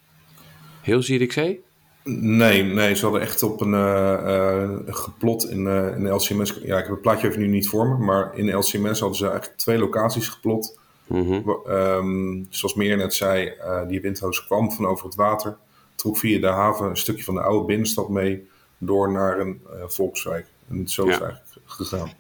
Heel 0.81 1.03
Zierikzee? 1.03 1.62
Nee, 2.05 2.62
nee, 2.62 2.94
ze 2.94 3.03
hadden 3.03 3.23
echt 3.23 3.42
op 3.42 3.61
een 3.61 3.73
uh, 3.73 4.79
geplot 4.87 5.51
in, 5.51 5.66
in 5.97 6.12
LCMS. 6.12 6.59
Ja, 6.62 6.77
ik 6.77 6.85
heb 6.85 6.92
het 6.92 7.03
plaatje 7.03 7.29
even 7.29 7.40
nu 7.40 7.47
niet 7.47 7.68
voor 7.68 7.88
me, 7.88 8.05
maar 8.05 8.38
in 8.38 8.57
LCMS 8.57 9.01
hadden 9.01 9.18
ze 9.18 9.29
eigenlijk 9.29 9.59
twee 9.59 9.79
locaties 9.79 10.29
geplot. 10.29 10.78
Mm 11.09 11.27
-hmm. 11.27 12.47
zoals 12.51 12.75
Meer 12.75 12.97
net 12.97 13.14
zei, 13.14 13.53
die 13.88 14.01
windhoos 14.01 14.47
kwam 14.47 14.73
van 14.73 14.87
over 14.87 15.07
het 15.07 15.14
water, 15.14 15.57
trok 15.94 16.16
via 16.16 16.40
de 16.40 16.47
haven 16.47 16.88
een 16.88 16.97
stukje 16.97 17.25
van 17.25 17.35
de 17.35 17.40
oude 17.40 17.66
binnenstad 17.66 18.09
mee 18.09 18.49
door 18.79 19.12
naar 19.12 19.38
een 19.38 19.61
volkswijk. 19.87 20.47
En 20.68 20.88
zo 20.88 21.07
is 21.07 21.14
het 21.14 21.23
eigenlijk 21.23 21.61
gegaan. 21.64 22.11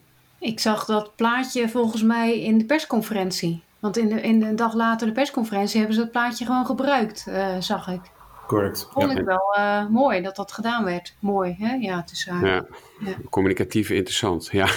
Ik 0.40 0.60
zag 0.60 0.84
dat 0.84 1.16
plaatje 1.16 1.68
volgens 1.68 2.02
mij 2.02 2.40
in 2.40 2.58
de 2.58 2.64
persconferentie. 2.64 3.62
Want 3.78 3.96
in 3.96 4.08
de, 4.08 4.20
in 4.20 4.40
de 4.40 4.54
dag 4.54 4.74
later 4.74 5.06
de 5.06 5.12
persconferentie 5.12 5.78
hebben 5.78 5.96
ze 5.96 6.02
dat 6.02 6.10
plaatje 6.10 6.44
gewoon 6.44 6.66
gebruikt, 6.66 7.26
zag 7.58 7.88
ik. 7.88 8.00
Correct. 8.48 8.88
Vond 8.90 9.18
ik 9.18 9.24
wel 9.24 9.56
uh, 9.58 9.86
mooi 9.86 10.22
dat 10.22 10.36
dat 10.36 10.52
gedaan 10.52 10.84
werd. 10.84 11.14
Mooi, 11.18 11.56
hè? 11.58 11.74
Ja, 11.74 12.02
tussen 12.02 12.32
haar. 12.32 12.46
Ja. 12.46 12.66
ja. 13.00 13.14
Communicatief 13.30 13.90
interessant, 13.90 14.48
ja. 14.52 14.68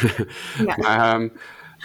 ja. 0.66 0.76
maar 0.84 1.16
um, 1.16 1.32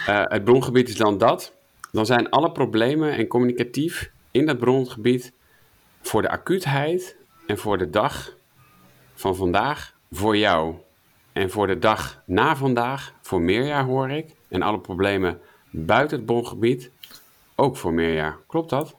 uh, 0.09 0.21
het 0.23 0.43
brongebied 0.43 0.89
is 0.89 0.95
dan 0.95 1.17
dat. 1.17 1.55
Dan 1.97 2.05
zijn 2.05 2.29
alle 2.29 2.51
problemen 2.51 3.11
en 3.11 3.27
communicatief 3.27 4.11
in 4.31 4.45
dat 4.45 4.57
brongebied 4.57 5.33
voor 6.01 6.21
de 6.21 6.29
acuutheid 6.29 7.15
en 7.47 7.57
voor 7.57 7.77
de 7.77 7.89
dag 7.89 8.35
van 9.13 9.35
vandaag 9.35 9.93
voor 10.11 10.37
jou. 10.37 10.75
En 11.33 11.49
voor 11.49 11.67
de 11.67 11.79
dag 11.79 12.21
na 12.25 12.55
vandaag 12.55 13.13
voor 13.21 13.41
Meerjaar 13.41 13.83
hoor 13.83 14.09
ik. 14.09 14.35
En 14.47 14.61
alle 14.61 14.79
problemen 14.79 15.39
buiten 15.69 16.17
het 16.17 16.25
brongebied 16.25 16.91
ook 17.55 17.77
voor 17.77 17.93
Meerjaar. 17.93 18.37
Klopt 18.47 18.69
dat? 18.69 18.95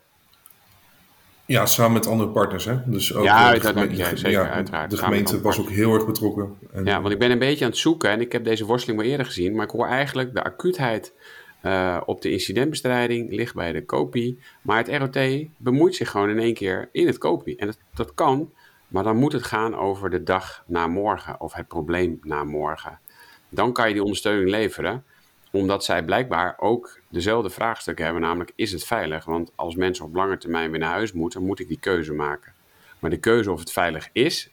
Ja, 1.46 1.66
samen 1.66 1.92
met 1.92 2.06
andere 2.06 2.30
partners. 2.30 2.64
Hè? 2.64 2.76
Dus 2.84 3.14
ook 3.14 3.24
ja, 3.24 3.52
de, 3.52 3.60
gemeente, 3.60 3.96
ja, 3.96 4.16
zeker, 4.16 4.30
ja, 4.30 4.50
uiteraard. 4.50 4.90
De 4.90 4.96
gemeente 4.96 5.40
was 5.40 5.60
ook 5.60 5.70
heel 5.70 5.94
erg 5.94 6.06
betrokken. 6.06 6.58
En, 6.72 6.84
ja, 6.84 7.00
want 7.00 7.12
ik 7.12 7.18
ben 7.18 7.30
een 7.30 7.38
beetje 7.38 7.64
aan 7.64 7.70
het 7.70 7.80
zoeken 7.80 8.10
en 8.10 8.20
ik 8.20 8.32
heb 8.32 8.44
deze 8.44 8.64
worsteling 8.64 9.00
wel 9.00 9.10
eerder 9.10 9.26
gezien, 9.26 9.54
maar 9.54 9.64
ik 9.64 9.70
hoor 9.70 9.86
eigenlijk 9.86 10.34
de 10.34 10.42
acuutheid 10.42 11.12
uh, 11.62 12.00
op 12.04 12.22
de 12.22 12.30
incidentbestrijding 12.30 13.32
ligt 13.32 13.54
bij 13.54 13.72
de 13.72 13.84
COPI, 13.84 14.38
maar 14.62 14.76
het 14.76 14.88
ROT 14.88 15.46
bemoeit 15.56 15.94
zich 15.94 16.10
gewoon 16.10 16.28
in 16.28 16.38
één 16.38 16.54
keer 16.54 16.88
in 16.92 17.06
het 17.06 17.18
COPI. 17.18 17.56
En 17.56 17.66
dat, 17.66 17.78
dat 17.94 18.14
kan, 18.14 18.52
maar 18.88 19.04
dan 19.04 19.16
moet 19.16 19.32
het 19.32 19.44
gaan 19.44 19.76
over 19.76 20.10
de 20.10 20.22
dag 20.22 20.64
na 20.66 20.86
morgen 20.86 21.40
of 21.40 21.52
het 21.52 21.68
probleem 21.68 22.18
na 22.22 22.44
morgen. 22.44 23.00
Dan 23.48 23.72
kan 23.72 23.86
je 23.86 23.92
die 23.92 24.02
ondersteuning 24.02 24.50
leveren 24.50 25.04
omdat 25.50 25.84
zij 25.84 26.04
blijkbaar 26.04 26.54
ook 26.58 27.00
dezelfde 27.08 27.50
vraagstuk 27.50 27.98
hebben, 27.98 28.22
namelijk 28.22 28.52
is 28.54 28.72
het 28.72 28.84
veilig? 28.84 29.24
Want 29.24 29.52
als 29.54 29.76
mensen 29.76 30.04
op 30.04 30.14
lange 30.14 30.38
termijn 30.38 30.70
weer 30.70 30.80
naar 30.80 30.90
huis 30.90 31.12
moeten, 31.12 31.42
moet 31.42 31.60
ik 31.60 31.68
die 31.68 31.78
keuze 31.80 32.12
maken. 32.12 32.52
Maar 32.98 33.10
de 33.10 33.18
keuze 33.18 33.52
of 33.52 33.58
het 33.58 33.72
veilig 33.72 34.08
is, 34.12 34.50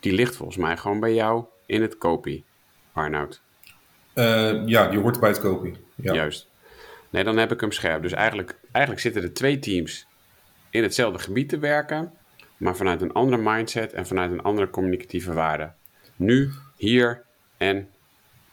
die 0.00 0.12
ligt 0.12 0.36
volgens 0.36 0.58
mij 0.58 0.76
gewoon 0.76 1.00
bij 1.00 1.14
jou 1.14 1.44
in 1.66 1.82
het 1.82 1.98
kopie, 1.98 2.44
Arnoud. 2.92 3.42
Uh, 4.14 4.66
ja, 4.66 4.88
die 4.88 4.98
hoort 4.98 5.20
bij 5.20 5.28
het 5.28 5.40
kopie. 5.40 5.76
Ja. 5.94 6.14
Juist. 6.14 6.48
Nee, 7.10 7.24
dan 7.24 7.36
heb 7.36 7.52
ik 7.52 7.60
hem 7.60 7.72
scherp. 7.72 8.02
Dus 8.02 8.12
eigenlijk, 8.12 8.56
eigenlijk 8.72 9.04
zitten 9.04 9.22
er 9.22 9.32
twee 9.32 9.58
teams 9.58 10.06
in 10.70 10.82
hetzelfde 10.82 11.18
gebied 11.18 11.48
te 11.48 11.58
werken, 11.58 12.12
maar 12.56 12.76
vanuit 12.76 13.02
een 13.02 13.12
andere 13.12 13.42
mindset 13.42 13.92
en 13.92 14.06
vanuit 14.06 14.30
een 14.30 14.42
andere 14.42 14.70
communicatieve 14.70 15.32
waarde. 15.32 15.72
Nu, 16.16 16.50
hier 16.76 17.22
en 17.56 17.88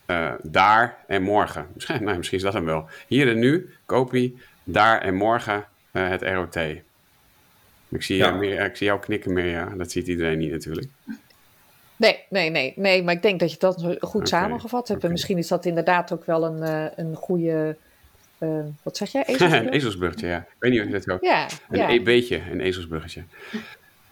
uh, 0.07 0.33
daar 0.41 0.97
en 1.07 1.21
morgen. 1.21 1.67
Misschien, 1.73 2.03
nou, 2.03 2.17
misschien 2.17 2.37
is 2.37 2.43
dat 2.43 2.53
hem 2.53 2.65
wel. 2.65 2.89
Hier 3.07 3.27
en 3.27 3.39
nu, 3.39 3.73
kopie, 3.85 4.37
daar 4.63 5.01
en 5.01 5.15
morgen 5.15 5.65
uh, 5.91 6.09
het 6.09 6.21
ROT. 6.21 6.55
Ik 7.89 8.03
zie, 8.03 8.17
ja. 8.17 8.31
meer, 8.31 8.65
ik 8.65 8.75
zie 8.75 8.87
jou 8.87 8.99
knikken 8.99 9.33
meer, 9.33 9.45
ja. 9.45 9.73
Dat 9.77 9.91
ziet 9.91 10.07
iedereen 10.07 10.37
niet 10.37 10.51
natuurlijk. 10.51 10.87
Nee, 11.97 12.23
nee, 12.29 12.49
nee, 12.49 12.73
nee, 12.75 13.03
maar 13.03 13.13
ik 13.13 13.21
denk 13.21 13.39
dat 13.39 13.51
je 13.51 13.57
dat 13.59 13.75
goed 13.81 13.99
okay. 14.01 14.25
samengevat 14.25 14.87
hebt. 14.87 14.89
Okay. 14.89 15.01
En 15.03 15.11
misschien 15.11 15.37
is 15.37 15.47
dat 15.47 15.65
inderdaad 15.65 16.13
ook 16.13 16.25
wel 16.25 16.45
een, 16.45 16.61
uh, 16.61 16.85
een 16.95 17.15
goede. 17.15 17.75
Uh, 18.39 18.59
wat 18.83 18.97
zeg 18.97 19.11
jij? 19.11 19.23
Ezelsbrug? 19.27 19.71
ezelsbruggetje, 19.71 20.27
ja. 20.27 20.37
Ik 20.37 20.55
weet 20.59 20.71
niet 20.71 20.81
of 20.81 20.87
je 20.87 20.93
dat 20.93 21.09
ook. 21.09 21.23
Ja, 21.23 21.47
een 21.69 21.77
ja. 21.77 21.89
E 21.89 22.01
beetje, 22.01 22.41
een 22.51 22.59
ezelsbruggetje. 22.59 23.23
Ja, 23.51 23.59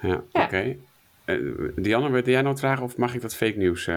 ja. 0.10 0.24
oké. 0.32 0.44
Okay. 0.44 0.80
Uh, 1.26 1.72
Dianne, 1.76 2.10
wil 2.10 2.30
jij 2.30 2.42
nou 2.42 2.58
vragen 2.58 2.84
of 2.84 2.98
mag 2.98 3.14
ik 3.14 3.22
dat 3.22 3.36
fake 3.36 3.58
nieuws? 3.58 3.90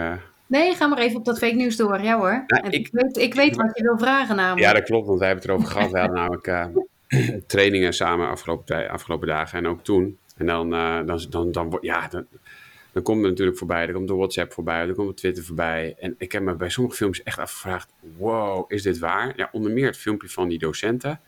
Nee, 0.49 0.75
ga 0.75 0.87
maar 0.87 0.97
even 0.97 1.17
op 1.17 1.25
dat 1.25 1.37
fake 1.37 1.55
nieuws 1.55 1.75
door. 1.75 2.01
Ja 2.01 2.17
hoor. 2.17 2.43
Nou, 2.47 2.67
ik, 2.67 2.73
ik, 2.73 2.89
weet, 2.91 3.17
ik 3.17 3.33
weet 3.33 3.55
wat 3.55 3.77
je 3.77 3.83
wil 3.83 3.97
vragen 3.97 4.35
namelijk. 4.35 4.67
Ja, 4.67 4.73
dat 4.73 4.83
klopt, 4.83 5.07
want 5.07 5.19
wij 5.19 5.27
hebben 5.27 5.45
het 5.45 5.53
erover 5.53 5.75
gehad. 5.75 5.91
We 5.91 5.99
hadden 5.99 6.17
namelijk 6.17 6.47
uh, 6.47 7.37
trainingen 7.47 7.93
samen 7.93 8.29
afgelopen, 8.29 8.89
afgelopen 8.89 9.27
dagen 9.27 9.57
en 9.57 9.67
ook 9.67 9.83
toen. 9.83 10.17
En 10.37 10.45
dan, 10.45 10.73
uh, 10.73 11.05
dan, 11.05 11.25
dan, 11.29 11.51
dan, 11.51 11.77
ja, 11.81 12.07
dan, 12.07 12.25
dan 13.03 13.13
komt 13.13 13.23
er 13.23 13.29
natuurlijk 13.29 13.57
voorbij. 13.57 13.85
Dan 13.85 13.95
komt 13.95 14.07
de 14.07 14.13
WhatsApp 14.13 14.53
voorbij, 14.53 14.85
dan 14.85 14.95
komt 14.95 15.07
de 15.07 15.13
Twitter 15.13 15.43
voorbij. 15.43 15.95
En 15.99 16.15
ik 16.17 16.31
heb 16.31 16.43
me 16.43 16.55
bij 16.55 16.69
sommige 16.69 16.95
films 16.95 17.23
echt 17.23 17.39
afgevraagd, 17.39 17.91
wow, 18.17 18.71
is 18.71 18.81
dit 18.81 18.99
waar? 18.99 19.33
Ja, 19.35 19.49
onder 19.51 19.71
meer 19.71 19.85
het 19.85 19.97
filmpje 19.97 20.29
van 20.29 20.49
die 20.49 20.59
docenten. 20.59 21.19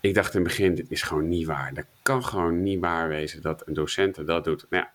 Ik 0.00 0.14
dacht 0.14 0.34
in 0.34 0.40
het 0.40 0.48
begin, 0.48 0.74
dit 0.74 0.90
is 0.90 1.02
gewoon 1.02 1.28
niet 1.28 1.46
waar. 1.46 1.74
Dat 1.74 1.86
kan 2.02 2.24
gewoon 2.24 2.62
niet 2.62 2.80
waar 2.80 3.08
wezen 3.08 3.42
dat 3.42 3.66
een 3.66 3.74
docent 3.74 4.26
dat 4.26 4.44
doet. 4.44 4.66
Nou 4.70 4.82
ja, 4.82 4.92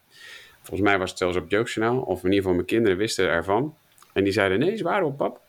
Volgens 0.61 0.89
mij 0.89 0.99
was 0.99 1.09
het 1.09 1.19
zelfs 1.19 1.37
op 1.37 1.49
Jeugdjournaal, 1.49 2.01
of 2.01 2.17
in 2.17 2.23
ieder 2.23 2.37
geval 2.37 2.53
mijn 2.53 2.65
kinderen 2.65 2.97
wisten 2.97 3.27
ervan. 3.27 3.75
En 4.13 4.23
die 4.23 4.33
zeiden, 4.33 4.59
nee, 4.59 4.73
is 4.73 4.81
waar 4.81 5.03
op 5.03 5.17
pap. 5.17 5.41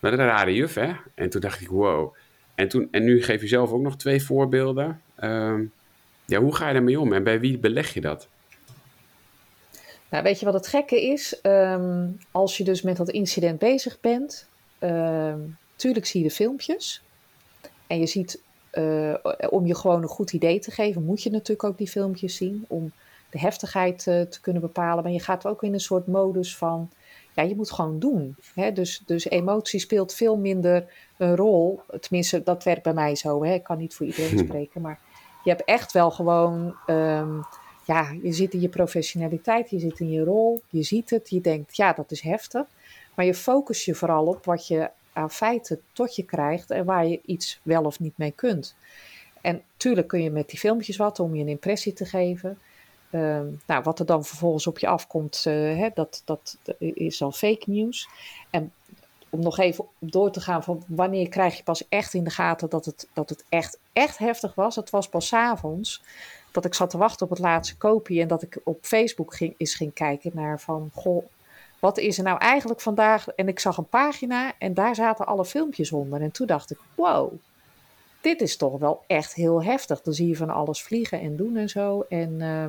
Maar 0.00 0.10
dat 0.10 0.20
een 0.20 0.26
rare 0.26 0.54
juf, 0.54 0.74
hè? 0.74 0.92
En 1.14 1.30
toen 1.30 1.40
dacht 1.40 1.60
ik, 1.60 1.68
wow. 1.68 2.14
En, 2.54 2.68
toen, 2.68 2.88
en 2.90 3.04
nu 3.04 3.22
geef 3.22 3.40
je 3.40 3.46
zelf 3.46 3.72
ook 3.72 3.82
nog 3.82 3.96
twee 3.96 4.22
voorbeelden. 4.22 5.00
Um, 5.24 5.72
ja, 6.24 6.40
hoe 6.40 6.54
ga 6.54 6.66
je 6.66 6.72
daarmee 6.72 7.00
om 7.00 7.12
en 7.12 7.22
bij 7.24 7.40
wie 7.40 7.58
beleg 7.58 7.94
je 7.94 8.00
dat? 8.00 8.28
Nou, 10.10 10.22
weet 10.22 10.38
je 10.38 10.44
wat 10.44 10.54
het 10.54 10.66
gekke 10.66 11.02
is? 11.02 11.38
Um, 11.42 12.18
als 12.30 12.56
je 12.56 12.64
dus 12.64 12.82
met 12.82 12.96
dat 12.96 13.10
incident 13.10 13.58
bezig 13.58 14.00
bent, 14.00 14.48
um, 14.80 15.56
tuurlijk 15.76 16.06
zie 16.06 16.22
je 16.22 16.28
de 16.28 16.34
filmpjes. 16.34 17.02
En 17.86 17.98
je 17.98 18.06
ziet, 18.06 18.40
uh, 18.72 19.14
om 19.50 19.66
je 19.66 19.74
gewoon 19.74 20.02
een 20.02 20.08
goed 20.08 20.32
idee 20.32 20.58
te 20.58 20.70
geven, 20.70 21.04
moet 21.04 21.22
je 21.22 21.30
natuurlijk 21.30 21.64
ook 21.64 21.78
die 21.78 21.88
filmpjes 21.88 22.36
zien. 22.36 22.64
Om 22.68 22.92
de 23.34 23.40
heftigheid 23.40 24.06
uh, 24.06 24.20
te 24.20 24.40
kunnen 24.40 24.62
bepalen. 24.62 25.02
Maar 25.02 25.12
je 25.12 25.20
gaat 25.20 25.46
ook 25.46 25.62
in 25.62 25.72
een 25.72 25.80
soort 25.80 26.06
modus 26.06 26.56
van, 26.56 26.90
ja, 27.34 27.42
je 27.42 27.56
moet 27.56 27.70
gewoon 27.70 27.98
doen. 27.98 28.36
Hè? 28.54 28.72
Dus, 28.72 29.02
dus 29.06 29.24
emotie 29.24 29.80
speelt 29.80 30.14
veel 30.14 30.36
minder 30.36 30.84
een 31.16 31.36
rol. 31.36 31.80
Tenminste, 32.00 32.42
dat 32.42 32.64
werkt 32.64 32.82
bij 32.82 32.92
mij 32.92 33.14
zo. 33.14 33.44
Hè? 33.44 33.54
Ik 33.54 33.62
kan 33.62 33.78
niet 33.78 33.94
voor 33.94 34.06
iedereen 34.06 34.38
spreken. 34.46 34.80
Maar 34.80 34.98
je 35.44 35.50
hebt 35.50 35.64
echt 35.64 35.92
wel 35.92 36.10
gewoon, 36.10 36.76
um, 36.86 37.44
ja, 37.86 38.16
je 38.22 38.32
zit 38.32 38.52
in 38.52 38.60
je 38.60 38.68
professionaliteit, 38.68 39.70
je 39.70 39.78
zit 39.78 40.00
in 40.00 40.10
je 40.10 40.24
rol, 40.24 40.62
je 40.70 40.82
ziet 40.82 41.10
het, 41.10 41.30
je 41.30 41.40
denkt, 41.40 41.76
ja, 41.76 41.92
dat 41.92 42.10
is 42.10 42.20
heftig. 42.20 42.66
Maar 43.14 43.24
je 43.24 43.34
focus 43.34 43.84
je 43.84 43.94
vooral 43.94 44.26
op 44.26 44.44
wat 44.44 44.66
je 44.66 44.90
aan 45.12 45.30
feiten 45.30 45.80
tot 45.92 46.16
je 46.16 46.22
krijgt 46.22 46.70
en 46.70 46.84
waar 46.84 47.06
je 47.06 47.20
iets 47.24 47.60
wel 47.62 47.84
of 47.84 48.00
niet 48.00 48.18
mee 48.18 48.32
kunt. 48.32 48.76
En 49.40 49.62
tuurlijk 49.76 50.08
kun 50.08 50.22
je 50.22 50.30
met 50.30 50.48
die 50.48 50.58
filmpjes 50.58 50.96
wat 50.96 51.20
om 51.20 51.34
je 51.34 51.40
een 51.40 51.48
impressie 51.48 51.92
te 51.92 52.04
geven. 52.04 52.58
Uh, 53.10 53.40
nou, 53.66 53.82
wat 53.82 53.98
er 53.98 54.06
dan 54.06 54.24
vervolgens 54.24 54.66
op 54.66 54.78
je 54.78 54.86
afkomt, 54.86 55.44
uh, 55.48 55.54
hè, 55.54 55.88
dat, 55.94 56.22
dat 56.24 56.56
is 56.78 57.18
dan 57.18 57.32
fake 57.32 57.70
nieuws. 57.70 58.08
En 58.50 58.72
om 59.30 59.40
nog 59.40 59.58
even 59.58 59.84
door 59.98 60.30
te 60.30 60.40
gaan 60.40 60.62
van 60.62 60.82
wanneer 60.86 61.28
krijg 61.28 61.56
je 61.56 61.62
pas 61.62 61.88
echt 61.88 62.14
in 62.14 62.24
de 62.24 62.30
gaten 62.30 62.68
dat 62.70 62.84
het, 62.84 63.08
dat 63.12 63.28
het 63.28 63.44
echt, 63.48 63.78
echt 63.92 64.18
heftig 64.18 64.54
was. 64.54 64.74
Dat 64.74 64.90
was 64.90 65.08
pas 65.08 65.32
avonds 65.34 66.02
dat 66.54 66.64
ik 66.64 66.74
zat 66.74 66.90
te 66.90 66.98
wachten 66.98 67.26
op 67.26 67.30
het 67.30 67.38
laatste 67.38 67.76
kopie 67.76 68.20
en 68.20 68.28
dat 68.28 68.42
ik 68.42 68.60
op 68.64 68.78
Facebook 68.80 69.34
ging, 69.34 69.54
eens 69.56 69.74
ging 69.74 69.92
kijken 69.92 70.30
naar 70.34 70.60
van, 70.60 70.90
goh, 70.94 71.24
wat 71.78 71.98
is 71.98 72.18
er 72.18 72.24
nou 72.24 72.38
eigenlijk 72.38 72.80
vandaag? 72.80 73.28
En 73.28 73.48
ik 73.48 73.58
zag 73.58 73.76
een 73.76 73.88
pagina 73.88 74.52
en 74.58 74.74
daar 74.74 74.94
zaten 74.94 75.26
alle 75.26 75.44
filmpjes 75.44 75.92
onder. 75.92 76.20
En 76.20 76.30
toen 76.30 76.46
dacht 76.46 76.70
ik, 76.70 76.78
wow, 76.94 77.32
dit 78.20 78.40
is 78.40 78.56
toch 78.56 78.78
wel 78.78 79.04
echt 79.06 79.34
heel 79.34 79.62
heftig. 79.62 80.02
Dan 80.02 80.14
zie 80.14 80.28
je 80.28 80.36
van 80.36 80.50
alles 80.50 80.82
vliegen 80.82 81.20
en 81.20 81.36
doen 81.36 81.56
en 81.56 81.68
zo. 81.68 82.04
En... 82.08 82.30
Uh, 82.40 82.64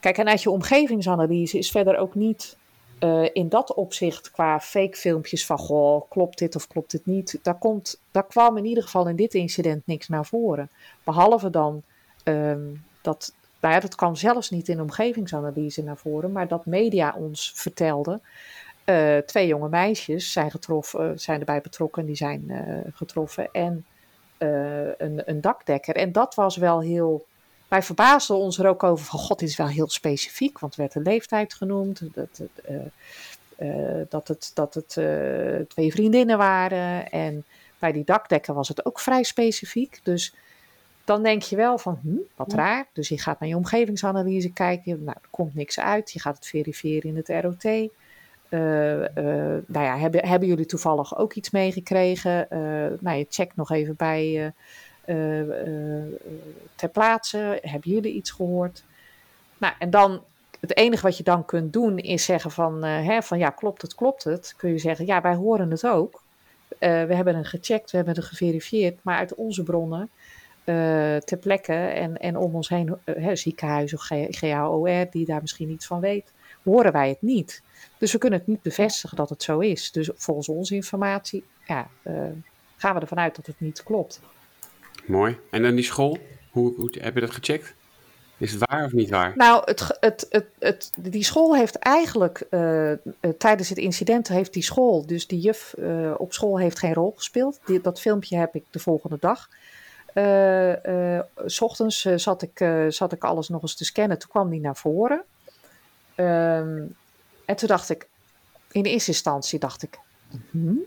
Kijk, 0.00 0.18
en 0.18 0.28
uit 0.28 0.42
je 0.42 0.50
omgevingsanalyse 0.50 1.58
is 1.58 1.70
verder 1.70 1.96
ook 1.96 2.14
niet 2.14 2.56
uh, 3.00 3.28
in 3.32 3.48
dat 3.48 3.74
opzicht 3.74 4.30
qua 4.30 4.60
fake 4.60 4.96
filmpjes 4.96 5.46
van 5.46 5.58
goh, 5.58 6.02
klopt 6.08 6.38
dit 6.38 6.56
of 6.56 6.66
klopt 6.66 6.90
dit 6.90 7.06
niet. 7.06 7.38
Daar, 7.42 7.58
komt, 7.58 8.00
daar 8.10 8.26
kwam 8.26 8.56
in 8.56 8.64
ieder 8.64 8.82
geval 8.82 9.08
in 9.08 9.16
dit 9.16 9.34
incident 9.34 9.86
niks 9.86 10.08
naar 10.08 10.26
voren. 10.26 10.70
Behalve 11.04 11.50
dan 11.50 11.82
um, 12.28 12.84
dat, 13.00 13.32
nou 13.60 13.74
ja, 13.74 13.80
dat 13.80 13.94
kwam 13.94 14.16
zelfs 14.16 14.50
niet 14.50 14.68
in 14.68 14.80
omgevingsanalyse 14.80 15.82
naar 15.82 15.96
voren, 15.96 16.32
maar 16.32 16.48
dat 16.48 16.66
media 16.66 17.14
ons 17.16 17.52
vertelde. 17.54 18.20
Uh, 18.84 19.16
twee 19.16 19.46
jonge 19.46 19.68
meisjes 19.68 20.32
zijn, 20.32 20.50
getroffen, 20.50 21.20
zijn 21.20 21.40
erbij 21.40 21.60
betrokken, 21.60 22.06
die 22.06 22.16
zijn 22.16 22.44
uh, 22.46 22.78
getroffen. 22.94 23.48
En 23.52 23.84
een, 24.38 25.22
een 25.24 25.40
dakdekker. 25.40 25.94
En 25.94 26.12
dat 26.12 26.34
was 26.34 26.56
wel 26.56 26.80
heel 26.80 27.26
wij 27.68 27.82
verbaasden 27.82 28.36
ons 28.36 28.58
er 28.58 28.68
ook 28.68 28.82
over 28.82 29.06
van 29.06 29.18
god, 29.18 29.38
dit 29.38 29.48
is 29.48 29.56
wel 29.56 29.66
heel 29.66 29.88
specifiek, 29.88 30.58
want 30.58 30.74
er 30.74 30.80
werd 30.80 30.94
een 30.94 31.02
leeftijd 31.02 31.54
genoemd. 31.54 32.00
Dat, 32.14 32.40
dat 34.08 34.28
het, 34.28 34.50
dat 34.54 34.74
het 34.74 34.88
twee 35.68 35.92
vriendinnen 35.92 36.38
waren. 36.38 37.10
En 37.10 37.44
bij 37.78 37.92
die 37.92 38.04
dakdekken 38.04 38.54
was 38.54 38.68
het 38.68 38.84
ook 38.86 39.00
vrij 39.00 39.22
specifiek. 39.22 40.00
Dus 40.02 40.34
dan 41.08 41.22
denk 41.22 41.42
je 41.42 41.56
wel 41.56 41.78
van, 41.78 41.98
hm, 42.02 42.16
wat 42.36 42.52
raar. 42.52 42.88
Dus 42.92 43.08
je 43.08 43.18
gaat 43.18 43.40
naar 43.40 43.48
je 43.48 43.56
omgevingsanalyse 43.56 44.52
kijken. 44.52 45.04
Nou, 45.04 45.16
er 45.22 45.28
komt 45.30 45.54
niks 45.54 45.80
uit. 45.80 46.12
Je 46.12 46.20
gaat 46.20 46.36
het 46.36 46.46
verifiëren 46.46 47.08
in 47.10 47.16
het 47.16 47.28
ROT. 47.28 47.64
Uh, 47.64 47.90
uh, 48.98 49.06
nou 49.66 49.84
ja, 49.84 49.98
hebben, 49.98 50.26
hebben 50.26 50.48
jullie 50.48 50.66
toevallig 50.66 51.18
ook 51.18 51.32
iets 51.32 51.50
meegekregen? 51.50 52.46
Uh, 52.52 52.58
nou, 53.00 53.18
je 53.18 53.26
checkt 53.28 53.56
nog 53.56 53.70
even 53.70 53.96
bij 53.96 54.52
ter 56.74 56.88
plaatse. 56.92 57.58
Hebben 57.62 57.90
jullie 57.90 58.12
iets 58.12 58.30
gehoord? 58.30 58.84
Nou, 59.58 59.74
en 59.78 59.90
dan 59.90 60.22
het 60.60 60.76
enige 60.76 61.02
wat 61.02 61.16
je 61.16 61.22
dan 61.22 61.44
kunt 61.44 61.72
doen 61.72 61.98
is 61.98 62.24
zeggen 62.24 62.50
van, 62.50 62.84
hè, 62.84 63.22
van 63.22 63.38
ja, 63.38 63.50
klopt 63.50 63.82
het, 63.82 63.94
klopt 63.94 64.24
het. 64.24 64.54
Kun 64.56 64.70
je 64.70 64.78
zeggen, 64.78 65.06
ja, 65.06 65.20
wij 65.20 65.34
horen 65.34 65.70
het 65.70 65.86
ook. 65.86 66.22
we 66.78 66.86
hebben 67.14 67.36
het 67.36 67.46
gecheckt, 67.46 67.90
we 67.90 67.96
hebben 67.96 68.14
het 68.14 68.24
geverifieerd, 68.24 68.98
maar 69.02 69.16
uit 69.16 69.34
onze 69.34 69.62
bronnen 69.62 70.10
uh, 70.68 71.16
ter 71.16 71.38
plekke 71.38 71.72
en, 71.72 72.16
en 72.16 72.36
om 72.36 72.54
ons 72.54 72.68
heen, 72.68 72.98
uh, 73.04 73.30
ziekenhuizen 73.32 73.98
of 73.98 74.04
GAOR, 74.30 75.06
die 75.10 75.26
daar 75.26 75.40
misschien 75.40 75.70
iets 75.70 75.86
van 75.86 76.00
weet, 76.00 76.32
horen 76.62 76.92
wij 76.92 77.08
het 77.08 77.22
niet. 77.22 77.62
Dus 77.98 78.12
we 78.12 78.18
kunnen 78.18 78.38
het 78.38 78.48
niet 78.48 78.62
bevestigen 78.62 79.16
dat 79.16 79.28
het 79.28 79.42
zo 79.42 79.58
is. 79.58 79.92
Dus 79.92 80.10
volgens 80.14 80.48
onze 80.48 80.74
informatie 80.74 81.44
ja, 81.66 81.88
uh, 82.02 82.14
gaan 82.76 82.94
we 82.94 83.00
ervan 83.00 83.18
uit 83.18 83.36
dat 83.36 83.46
het 83.46 83.60
niet 83.60 83.82
klopt. 83.82 84.20
Mooi. 85.06 85.38
En 85.50 85.62
dan 85.62 85.74
die 85.74 85.84
school, 85.84 86.18
hoe, 86.50 86.74
hoe 86.74 86.94
heb 87.00 87.14
je 87.14 87.20
dat 87.20 87.30
gecheckt? 87.30 87.74
Is 88.38 88.52
het 88.52 88.70
waar 88.70 88.84
of 88.84 88.92
niet 88.92 89.10
waar? 89.10 89.32
Nou, 89.36 89.62
het, 89.64 89.96
het, 90.00 90.26
het, 90.30 90.46
het, 90.58 90.92
die 90.98 91.24
school 91.24 91.56
heeft 91.56 91.76
eigenlijk 91.76 92.46
uh, 92.50 92.92
tijdens 93.38 93.68
het 93.68 93.78
incident 93.78 94.28
heeft 94.28 94.52
die 94.52 94.62
school, 94.62 95.06
dus 95.06 95.26
die 95.26 95.40
juf 95.40 95.74
uh, 95.78 96.14
op 96.16 96.32
school 96.32 96.58
heeft 96.58 96.78
geen 96.78 96.94
rol 96.94 97.12
gespeeld. 97.16 97.60
Die, 97.64 97.80
dat 97.80 98.00
filmpje 98.00 98.36
heb 98.36 98.54
ik 98.54 98.64
de 98.70 98.78
volgende 98.78 99.16
dag. 99.20 99.48
Uh, 100.14 101.20
s 101.46 101.60
ochtends 101.60 102.00
zat, 102.00 102.42
ik, 102.42 102.70
zat 102.88 103.12
ik 103.12 103.24
alles 103.24 103.48
nog 103.48 103.62
eens 103.62 103.76
te 103.76 103.84
scannen. 103.84 104.18
Toen 104.18 104.30
kwam 104.30 104.50
die 104.50 104.60
naar 104.60 104.76
voren. 104.76 105.22
Um, 106.16 106.96
en 107.44 107.56
toen 107.56 107.68
dacht 107.68 107.90
ik, 107.90 108.08
in 108.70 108.84
eerste 108.84 109.10
instantie 109.10 109.58
dacht 109.58 109.82
ik, 109.82 109.98
hmm, 110.50 110.80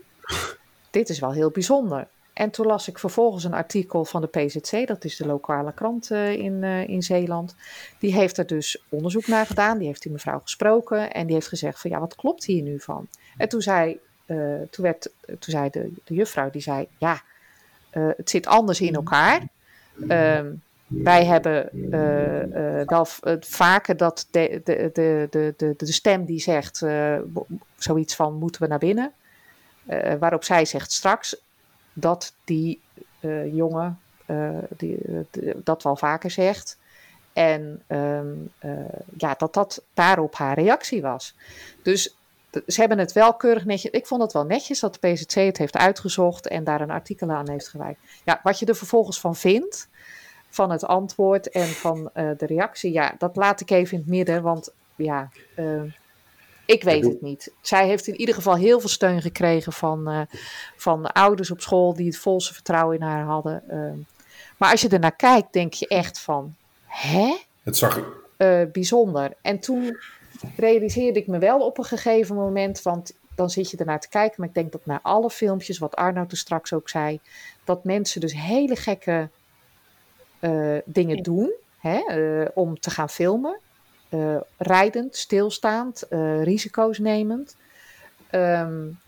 dit 0.90 1.08
is 1.08 1.18
wel 1.18 1.32
heel 1.32 1.50
bijzonder. 1.50 2.08
En 2.32 2.50
toen 2.50 2.66
las 2.66 2.88
ik 2.88 2.98
vervolgens 2.98 3.44
een 3.44 3.54
artikel 3.54 4.04
van 4.04 4.20
de 4.20 4.26
PZC, 4.26 4.86
dat 4.86 5.04
is 5.04 5.16
de 5.16 5.26
lokale 5.26 5.72
krant 5.72 6.10
in, 6.10 6.64
in 6.64 7.02
Zeeland. 7.02 7.54
Die 7.98 8.14
heeft 8.14 8.38
er 8.38 8.46
dus 8.46 8.84
onderzoek 8.88 9.26
naar 9.26 9.46
gedaan, 9.46 9.78
die 9.78 9.86
heeft 9.86 10.02
die 10.02 10.12
mevrouw 10.12 10.38
gesproken 10.38 11.12
en 11.12 11.26
die 11.26 11.34
heeft 11.34 11.48
gezegd 11.48 11.80
van 11.80 11.90
ja, 11.90 12.00
wat 12.00 12.14
klopt 12.14 12.44
hier 12.44 12.62
nu 12.62 12.80
van? 12.80 13.08
En 13.36 13.48
toen 13.48 13.62
zei, 13.62 14.00
toen 14.70 14.84
werd, 14.84 15.10
toen 15.26 15.38
zei 15.38 15.70
de, 15.70 15.92
de 16.04 16.14
juffrouw, 16.14 16.50
die 16.50 16.62
zei 16.62 16.88
ja, 16.98 17.22
het 17.92 18.30
zit 18.30 18.46
anders 18.46 18.80
in 18.80 18.94
elkaar. 18.94 19.48
Uh, 19.98 20.40
wij 20.86 21.24
hebben 21.24 21.68
uh, 21.72 22.82
wel 22.86 23.06
vaker 23.40 23.96
dat 23.96 24.26
de, 24.30 24.60
de, 24.64 24.90
de, 24.92 25.54
de, 25.56 25.74
de, 25.76 25.92
stem 25.92 26.24
die 26.24 26.40
zegt 26.40 26.84
zoiets 27.76 28.14
van 28.14 28.34
moeten 28.34 28.62
we 28.62 28.68
naar 28.68 28.78
binnen. 28.78 29.12
waarop 30.18 30.44
zij 30.44 30.64
zegt 30.64 30.92
straks 30.92 31.36
dat 31.92 32.34
die 32.44 32.80
jongen 33.52 33.98
die, 34.76 34.98
dat 35.64 35.82
wel 35.82 35.96
vaker 35.96 36.30
zegt. 36.30 36.78
En 37.32 37.82
um, 37.88 38.50
ja, 39.16 39.34
dat 39.38 39.54
dat 39.54 39.82
daarop 39.94 40.34
haar 40.34 40.58
reactie 40.58 41.02
was. 41.02 41.34
Dus 41.82 42.16
ze 42.66 42.80
hebben 42.80 42.98
het 42.98 43.12
wel 43.12 43.34
keurig 43.34 43.64
netjes. 43.64 43.92
Ik 43.92 44.06
vond 44.06 44.22
het 44.22 44.32
wel 44.32 44.44
netjes 44.44 44.80
dat 44.80 44.98
de 45.00 45.12
PZC 45.12 45.34
het 45.34 45.58
heeft 45.58 45.76
uitgezocht 45.76 46.48
en 46.48 46.64
daar 46.64 46.80
een 46.80 46.90
artikel 46.90 47.30
aan 47.30 47.50
heeft 47.50 47.68
gewijd. 47.68 47.98
Ja, 48.24 48.40
wat 48.42 48.58
je 48.58 48.66
er 48.66 48.76
vervolgens 48.76 49.20
van 49.20 49.36
vindt, 49.36 49.88
van 50.48 50.70
het 50.70 50.84
antwoord 50.84 51.48
en 51.50 51.66
van 51.66 52.10
uh, 52.14 52.30
de 52.36 52.46
reactie, 52.46 52.92
ja, 52.92 53.14
dat 53.18 53.36
laat 53.36 53.60
ik 53.60 53.70
even 53.70 53.92
in 53.92 53.98
het 53.98 54.08
midden, 54.08 54.42
want 54.42 54.72
ja, 54.96 55.28
uh, 55.56 55.82
ik 56.66 56.82
weet 56.82 57.04
het 57.04 57.22
niet. 57.22 57.52
Zij 57.60 57.86
heeft 57.86 58.06
in 58.06 58.16
ieder 58.16 58.34
geval 58.34 58.54
heel 58.54 58.80
veel 58.80 58.88
steun 58.88 59.22
gekregen 59.22 59.72
van, 59.72 60.10
uh, 60.10 60.20
van 60.76 61.12
ouders 61.12 61.50
op 61.50 61.60
school 61.60 61.94
die 61.94 62.06
het 62.06 62.18
volste 62.18 62.54
vertrouwen 62.54 62.96
in 62.96 63.02
haar 63.02 63.24
hadden. 63.24 63.62
maar 64.56 64.70
als 64.70 64.80
je 64.80 64.88
er 64.88 64.98
naar 64.98 65.16
kijkt, 65.16 65.52
denk 65.52 65.72
je 65.72 65.88
echt 65.88 66.20
van, 66.20 66.54
hè? 66.84 67.36
Het 67.62 67.76
zag 67.76 68.00
bijzonder. 68.72 69.32
En 69.42 69.58
toen 69.60 69.96
realiseerde 70.56 71.18
ik 71.18 71.26
me 71.26 71.38
wel 71.38 71.60
op 71.60 71.78
een 71.78 71.84
gegeven 71.84 72.36
moment, 72.36 72.82
want 72.82 73.12
dan 73.34 73.50
zit 73.50 73.70
je 73.70 73.76
ernaar 73.76 74.00
te 74.00 74.08
kijken. 74.08 74.34
Maar 74.38 74.48
ik 74.48 74.54
denk 74.54 74.72
dat 74.72 74.86
na 74.86 75.00
alle 75.02 75.30
filmpjes, 75.30 75.78
wat 75.78 75.96
Arnoud 75.96 76.30
er 76.30 76.36
straks 76.36 76.72
ook 76.72 76.88
zei, 76.88 77.20
dat 77.64 77.84
mensen 77.84 78.20
dus 78.20 78.34
hele 78.34 78.76
gekke 78.76 79.28
uh, 80.40 80.78
dingen 80.84 81.22
doen 81.22 81.52
hè, 81.78 82.18
uh, 82.18 82.48
om 82.54 82.80
te 82.80 82.90
gaan 82.90 83.10
filmen. 83.10 83.58
Uh, 84.10 84.36
rijdend, 84.56 85.16
stilstaand, 85.16 86.06
risico's 86.42 86.98
nemend. 86.98 87.56
Um, 88.30 89.00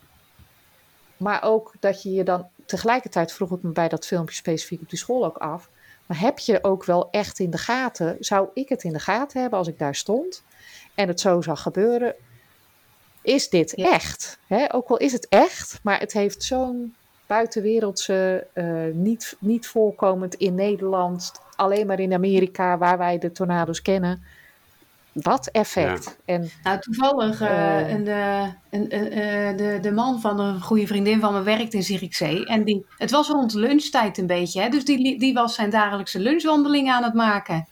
maar 1.16 1.42
ook 1.42 1.74
dat 1.80 2.02
je 2.02 2.12
je 2.12 2.24
dan 2.24 2.48
tegelijkertijd 2.66 3.32
vroeg 3.32 3.52
ik 3.52 3.62
me 3.62 3.70
bij 3.70 3.88
dat 3.88 4.06
filmpje 4.06 4.34
specifiek 4.34 4.80
op 4.80 4.88
die 4.90 4.98
school 4.98 5.24
ook 5.24 5.36
af. 5.36 5.70
Maar 6.06 6.20
heb 6.20 6.38
je 6.38 6.64
ook 6.64 6.84
wel 6.84 7.08
echt 7.10 7.38
in 7.38 7.50
de 7.50 7.58
gaten? 7.58 8.16
Zou 8.20 8.48
ik 8.54 8.68
het 8.68 8.82
in 8.82 8.92
de 8.92 8.98
gaten 8.98 9.40
hebben 9.40 9.58
als 9.58 9.68
ik 9.68 9.78
daar 9.78 9.94
stond? 9.94 10.42
En 10.94 11.08
het 11.08 11.20
zo 11.20 11.40
zag 11.40 11.62
gebeuren, 11.62 12.14
is 13.22 13.48
dit 13.48 13.74
echt? 13.74 14.38
Hè? 14.46 14.74
Ook 14.74 14.88
al 14.88 14.96
is 14.96 15.12
het 15.12 15.28
echt, 15.28 15.78
maar 15.82 16.00
het 16.00 16.12
heeft 16.12 16.42
zo'n 16.42 16.94
buitenwereldse, 17.26 18.46
uh, 18.54 18.84
niet, 18.92 19.36
niet 19.38 19.66
voorkomend 19.66 20.34
in 20.34 20.54
Nederland, 20.54 21.32
alleen 21.56 21.86
maar 21.86 22.00
in 22.00 22.12
Amerika, 22.12 22.78
waar 22.78 22.98
wij 22.98 23.18
de 23.18 23.32
tornado's 23.32 23.82
kennen. 23.82 24.22
Dat 25.12 25.46
effect. 25.46 26.04
Ja. 26.04 26.34
En, 26.34 26.50
nou, 26.62 26.80
toevallig, 26.80 27.40
uh, 27.40 27.90
een, 27.90 28.08
een, 28.70 29.56
de, 29.56 29.78
de 29.80 29.92
man 29.92 30.20
van 30.20 30.40
een 30.40 30.60
goede 30.60 30.86
vriendin 30.86 31.20
van 31.20 31.32
me 31.32 31.42
werkt 31.42 31.74
in 31.74 31.82
Zierikzee. 31.82 32.46
En 32.46 32.64
die, 32.64 32.86
het 32.96 33.10
was 33.10 33.28
rond 33.28 33.54
lunchtijd 33.54 34.18
een 34.18 34.26
beetje. 34.26 34.60
Hè? 34.60 34.68
Dus 34.68 34.84
die, 34.84 35.18
die 35.18 35.34
was 35.34 35.54
zijn 35.54 35.70
dagelijkse 35.70 36.18
lunchwandeling 36.18 36.90
aan 36.90 37.02
het 37.02 37.14
maken. 37.14 37.66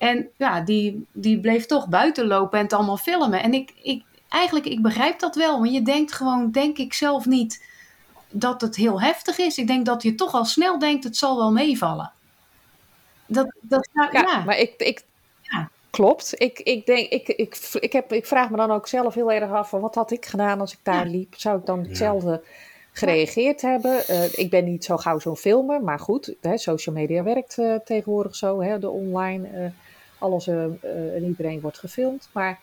En 0.00 0.28
ja, 0.36 0.60
die, 0.60 1.06
die 1.12 1.40
bleef 1.40 1.66
toch 1.66 1.88
buiten 1.88 2.26
lopen 2.26 2.58
en 2.58 2.64
het 2.64 2.72
allemaal 2.72 2.96
filmen. 2.96 3.42
En 3.42 3.54
ik, 3.54 3.72
ik, 3.82 4.02
eigenlijk, 4.28 4.66
ik 4.66 4.82
begrijp 4.82 5.18
dat 5.18 5.36
wel. 5.36 5.58
Want 5.58 5.72
je 5.72 5.82
denkt 5.82 6.12
gewoon, 6.12 6.50
denk 6.50 6.78
ik 6.78 6.92
zelf 6.92 7.26
niet 7.26 7.64
dat 8.30 8.60
het 8.60 8.76
heel 8.76 9.00
heftig 9.00 9.38
is. 9.38 9.58
Ik 9.58 9.66
denk 9.66 9.86
dat 9.86 10.02
je 10.02 10.14
toch 10.14 10.34
al 10.34 10.44
snel 10.44 10.78
denkt, 10.78 11.04
het 11.04 11.16
zal 11.16 11.36
wel 11.36 11.52
meevallen. 11.52 12.12
Dat, 13.26 13.52
dat, 13.60 13.88
ja, 13.92 14.08
ja, 14.12 14.44
maar 14.44 14.58
ik, 14.58 14.74
ik, 14.76 15.04
ja. 15.40 15.70
klopt. 15.90 16.34
Ik, 16.40 16.58
ik, 16.58 16.86
denk, 16.86 17.08
ik, 17.08 17.28
ik, 17.28 17.68
ik, 17.80 17.92
heb, 17.92 18.12
ik 18.12 18.26
vraag 18.26 18.50
me 18.50 18.56
dan 18.56 18.70
ook 18.70 18.88
zelf 18.88 19.14
heel 19.14 19.32
erg 19.32 19.50
af, 19.50 19.68
van 19.68 19.80
wat 19.80 19.94
had 19.94 20.10
ik 20.10 20.26
gedaan 20.26 20.60
als 20.60 20.72
ik 20.72 20.80
daar 20.82 21.06
liep? 21.06 21.34
Zou 21.36 21.58
ik 21.58 21.66
dan 21.66 21.84
hetzelfde 21.84 22.42
gereageerd 22.92 23.60
hebben? 23.60 24.02
Uh, 24.10 24.38
ik 24.38 24.50
ben 24.50 24.64
niet 24.64 24.84
zo 24.84 24.96
gauw 24.96 25.18
zo'n 25.18 25.36
filmer, 25.36 25.82
maar 25.82 25.98
goed, 25.98 26.34
hè, 26.40 26.58
social 26.58 26.94
media 26.94 27.22
werkt 27.22 27.58
uh, 27.58 27.74
tegenwoordig 27.84 28.36
zo, 28.36 28.62
hè, 28.62 28.78
de 28.78 28.90
online... 28.90 29.48
Uh, 29.48 29.70
alles 30.20 30.46
uh, 30.46 30.64
en 31.14 31.24
iedereen 31.24 31.60
wordt 31.60 31.78
gefilmd. 31.78 32.28
Maar 32.32 32.58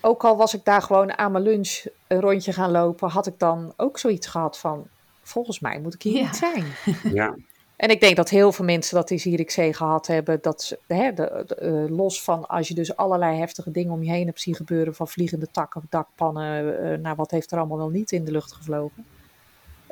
ook 0.00 0.24
al 0.24 0.36
was 0.36 0.54
ik 0.54 0.64
daar 0.64 0.82
gewoon 0.82 1.18
aan 1.18 1.32
mijn 1.32 1.44
lunch 1.44 1.84
een 2.06 2.20
rondje 2.20 2.52
gaan 2.52 2.70
lopen, 2.70 3.08
had 3.08 3.26
ik 3.26 3.38
dan 3.38 3.72
ook 3.76 3.98
zoiets 3.98 4.26
gehad 4.26 4.58
van: 4.58 4.88
volgens 5.22 5.60
mij 5.60 5.80
moet 5.80 5.94
ik 5.94 6.02
hier 6.02 6.22
niet 6.22 6.36
zijn. 6.36 6.64
Ja. 7.20 7.34
En 7.76 7.90
ik 7.90 8.00
denk 8.00 8.16
dat 8.16 8.28
heel 8.28 8.52
veel 8.52 8.64
mensen 8.64 8.94
dat 8.94 9.08
die 9.08 9.18
Zierikzee 9.18 9.72
gehad 9.72 10.06
hebben. 10.06 10.38
Dat 10.42 10.62
ze, 10.62 10.78
hè, 10.86 11.12
de, 11.12 11.44
de, 11.46 11.60
uh, 11.62 11.96
los 11.96 12.22
van 12.22 12.46
als 12.46 12.68
je 12.68 12.74
dus 12.74 12.96
allerlei 12.96 13.38
heftige 13.38 13.70
dingen 13.70 13.92
om 13.92 14.02
je 14.02 14.10
heen 14.10 14.26
hebt 14.26 14.40
zien 14.40 14.54
gebeuren. 14.54 14.94
Van 14.94 15.08
vliegende 15.08 15.50
takken, 15.50 15.82
dakpannen. 15.90 16.64
Uh, 16.64 16.98
nou, 16.98 17.16
wat 17.16 17.30
heeft 17.30 17.52
er 17.52 17.58
allemaal 17.58 17.76
wel 17.76 17.88
niet 17.88 18.12
in 18.12 18.24
de 18.24 18.30
lucht 18.30 18.52
gevlogen. 18.52 19.06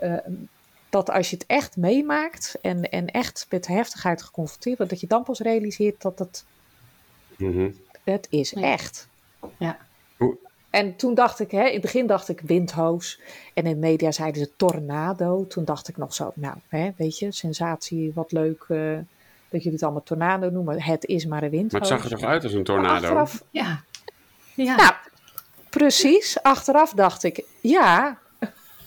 Uh, 0.02 0.16
dat 0.88 1.10
als 1.10 1.30
je 1.30 1.36
het 1.36 1.46
echt 1.46 1.76
meemaakt 1.76 2.58
en, 2.60 2.90
en 2.90 3.06
echt 3.06 3.46
met 3.50 3.66
heftigheid 3.66 4.22
geconfronteerd 4.22 4.76
wordt. 4.76 4.92
Dat 4.92 5.00
je 5.00 5.06
dan 5.06 5.22
pas 5.22 5.40
realiseert 5.40 6.02
dat 6.02 6.18
het 6.18 6.44
Mm 7.50 7.74
Het 8.04 8.26
is 8.30 8.54
echt. 8.54 9.08
Ja. 9.58 9.78
En 10.70 10.96
toen 10.96 11.14
dacht 11.14 11.40
ik, 11.40 11.50
hè, 11.50 11.64
in 11.66 11.72
het 11.72 11.80
begin 11.80 12.06
dacht 12.06 12.28
ik 12.28 12.40
windhoos. 12.40 13.20
En 13.54 13.64
in 13.64 13.72
de 13.72 13.86
media 13.86 14.12
zeiden 14.12 14.42
ze 14.42 14.56
tornado. 14.56 15.46
Toen 15.46 15.64
dacht 15.64 15.88
ik 15.88 15.96
nog 15.96 16.14
zo, 16.14 16.32
nou, 16.34 16.56
hè, 16.68 16.90
weet 16.96 17.18
je, 17.18 17.32
sensatie, 17.32 18.12
wat 18.14 18.32
leuk 18.32 18.64
uh, 18.68 18.98
dat 19.48 19.62
jullie 19.62 19.72
het 19.72 19.82
allemaal 19.82 20.02
tornado 20.02 20.50
noemen. 20.50 20.82
Het 20.82 21.04
is 21.04 21.26
maar 21.26 21.42
een 21.42 21.50
windhoos. 21.50 21.72
Maar 21.72 21.80
het 21.80 21.90
zag 21.90 22.04
er 22.04 22.18
toch 22.18 22.28
uit 22.28 22.44
als 22.44 22.52
een 22.52 22.64
tornado? 22.64 22.94
Achteraf, 22.94 23.44
ja. 23.50 23.84
ja. 24.54 24.76
Nou, 24.76 24.92
precies. 25.70 26.42
Achteraf 26.42 26.92
dacht 26.92 27.22
ik, 27.22 27.44
ja, 27.60 28.18